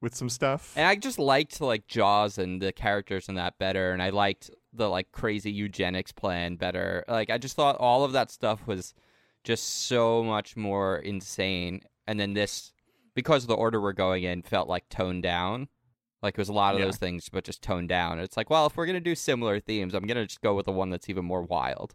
with 0.00 0.14
some 0.14 0.28
stuff. 0.28 0.72
And 0.76 0.86
I 0.86 0.96
just 0.96 1.18
liked 1.18 1.60
like 1.60 1.86
Jaws 1.86 2.38
and 2.38 2.60
the 2.60 2.72
characters 2.72 3.28
in 3.28 3.34
that 3.36 3.58
better, 3.58 3.92
and 3.92 4.02
I 4.02 4.10
liked 4.10 4.50
the 4.72 4.88
like 4.88 5.12
crazy 5.12 5.52
eugenics 5.52 6.12
plan 6.12 6.56
better. 6.56 7.04
Like 7.06 7.30
I 7.30 7.38
just 7.38 7.54
thought 7.56 7.76
all 7.76 8.04
of 8.04 8.12
that 8.12 8.30
stuff 8.30 8.66
was 8.66 8.94
just 9.44 9.86
so 9.86 10.22
much 10.24 10.56
more 10.56 10.96
insane. 10.96 11.82
And 12.06 12.18
then 12.18 12.32
this, 12.32 12.72
because 13.14 13.44
of 13.44 13.48
the 13.48 13.54
order 13.54 13.80
we're 13.80 13.92
going 13.92 14.24
in, 14.24 14.42
felt 14.42 14.68
like 14.68 14.88
toned 14.88 15.22
down. 15.22 15.68
Like 16.23 16.35
it 16.35 16.39
was 16.39 16.49
a 16.49 16.53
lot 16.53 16.75
of 16.75 16.81
Yeah. 16.81 16.87
those 16.87 16.97
things, 16.99 17.29
but 17.29 17.45
just 17.45 17.62
toned 17.62 17.89
down. 17.89 18.18
It's 18.20 18.37
like, 18.37 18.49
well, 18.51 18.66
if 18.66 18.77
we're 18.77 18.87
gonna 18.87 19.01
do 19.01 19.14
similar 19.14 19.59
themes, 19.61 19.95
I'm 19.95 20.07
gonna 20.07 20.27
just 20.27 20.41
go 20.41 20.55
with 20.55 20.66
the 20.66 20.73
one 20.73 20.91
that's 20.91 21.09
even 21.09 21.25
more 21.25 21.43
wild. 21.43 21.95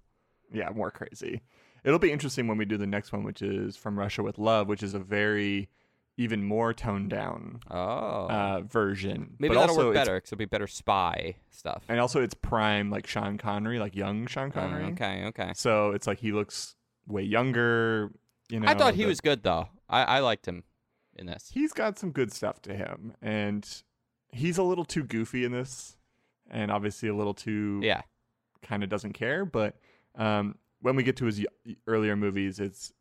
yeah, 0.51 0.69
more 0.69 0.91
crazy. 0.91 1.41
It'll 1.83 1.99
be 1.99 2.11
interesting 2.11 2.47
when 2.47 2.57
we 2.57 2.65
do 2.65 2.77
the 2.77 2.87
next 2.87 3.11
one, 3.13 3.23
which 3.23 3.41
is 3.41 3.75
From 3.77 3.97
Russia 3.99 4.23
with 4.23 4.37
Love, 4.37 4.67
which 4.67 4.81
is 4.83 4.93
a 4.93 4.99
very 4.99 5.69
even 6.19 6.43
more 6.43 6.73
toned 6.73 7.09
down 7.09 7.59
Oh, 7.69 7.77
uh, 8.27 8.61
version. 8.61 9.35
maybe 9.39 9.53
but 9.53 9.59
that'll 9.59 9.75
also 9.75 9.85
work 9.87 9.93
better 9.93 10.15
because 10.15 10.29
it'll 10.33 10.39
be 10.39 10.45
better 10.45 10.65
spy 10.67 11.35
stuff. 11.51 11.83
And 11.87 11.99
also, 11.99 12.21
it's 12.21 12.33
prime 12.33 12.89
like 12.89 13.05
Sean 13.07 13.37
Connery, 13.37 13.77
like 13.77 13.95
young 13.95 14.25
Sean 14.25 14.47
Oh, 14.47 14.51
Connery. 14.51 14.85
okay, 14.93 15.25
okay. 15.25 15.51
So 15.55 15.91
it's 15.91 16.07
like 16.07 16.19
he 16.19 16.31
looks 16.31 16.75
way 17.05 17.21
younger. 17.21 18.11
You 18.49 18.61
know, 18.61 18.67
I 18.67 18.73
thought 18.73 18.95
he 18.95 19.03
the- 19.03 19.09
was 19.09 19.21
good 19.21 19.43
though. 19.43 19.69
I, 19.89 20.03
I 20.03 20.19
liked 20.19 20.47
him 20.47 20.63
in 21.15 21.27
this. 21.27 21.51
he's 21.53 21.71
got 21.73 21.97
some 21.99 22.11
good 22.11 22.31
stuff 22.33 22.61
to 22.63 22.73
him 22.75 23.13
and 23.21 23.83
he's 24.37 24.57
a 24.57 24.63
little 24.63 24.85
too 24.85 25.03
goofy 25.03 25.43
in 25.43 25.51
this 25.51 25.97
and 26.49 26.71
obviously 26.71 27.09
a 27.09 27.15
little 27.15 27.33
too 27.33 27.79
Yeah. 27.83 28.01
kind 28.61 28.83
of 28.83 28.89
doesn't 28.89 29.13
care 29.13 29.45
but 29.45 29.75
um, 30.15 30.55
when 30.81 30.95
we 30.95 31.03
get 31.03 31.15
to 31.17 31.25
his 31.25 31.39
y- 31.65 31.75
earlier 31.87 32.15
movies 32.15 32.59
it's 32.59 32.93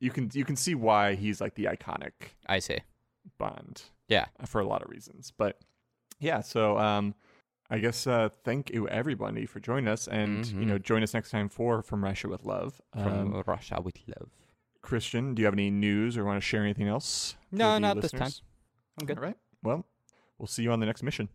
you 0.00 0.10
can 0.10 0.30
you 0.34 0.44
can 0.44 0.56
see 0.56 0.74
why 0.74 1.14
he's 1.14 1.40
like 1.40 1.54
the 1.54 1.64
iconic 1.64 2.12
I 2.46 2.58
see. 2.60 2.78
bond 3.38 3.82
Yeah. 4.08 4.26
for 4.46 4.60
a 4.60 4.66
lot 4.66 4.82
of 4.82 4.90
reasons 4.90 5.32
but 5.36 5.58
yeah 6.20 6.40
so 6.40 6.78
um 6.78 7.14
i 7.70 7.78
guess 7.78 8.06
uh 8.06 8.28
thank 8.44 8.70
you 8.70 8.86
everybody 8.88 9.46
for 9.46 9.60
joining 9.60 9.88
us 9.88 10.06
and 10.08 10.46
you 10.46 10.54
Mhm. 10.60 10.66
know 10.66 10.78
join 10.78 11.02
us 11.02 11.14
next 11.14 11.30
time 11.30 11.48
for 11.48 11.82
from 11.82 12.02
russia 12.04 12.28
with 12.28 12.44
love 12.44 12.80
From 12.92 13.34
um, 13.34 13.42
Russia 13.46 13.80
with 13.82 13.96
Love. 14.06 14.30
christian 14.82 15.34
do 15.34 15.40
you 15.42 15.46
have 15.46 15.54
any 15.54 15.70
news 15.70 16.16
or 16.16 16.24
want 16.24 16.36
to 16.36 16.46
share 16.46 16.62
anything 16.62 16.88
else 16.88 17.36
No, 17.50 17.78
not 17.78 18.00
this 18.00 18.10
time. 18.12 18.20
listeners? 18.20 18.42
I'm 19.00 19.06
good. 19.06 19.18
all 19.18 19.24
right 19.24 19.36
well 19.62 19.84
We'll 20.42 20.48
see 20.48 20.64
you 20.64 20.72
on 20.72 20.80
the 20.80 20.86
next 20.86 21.04
mission. 21.04 21.28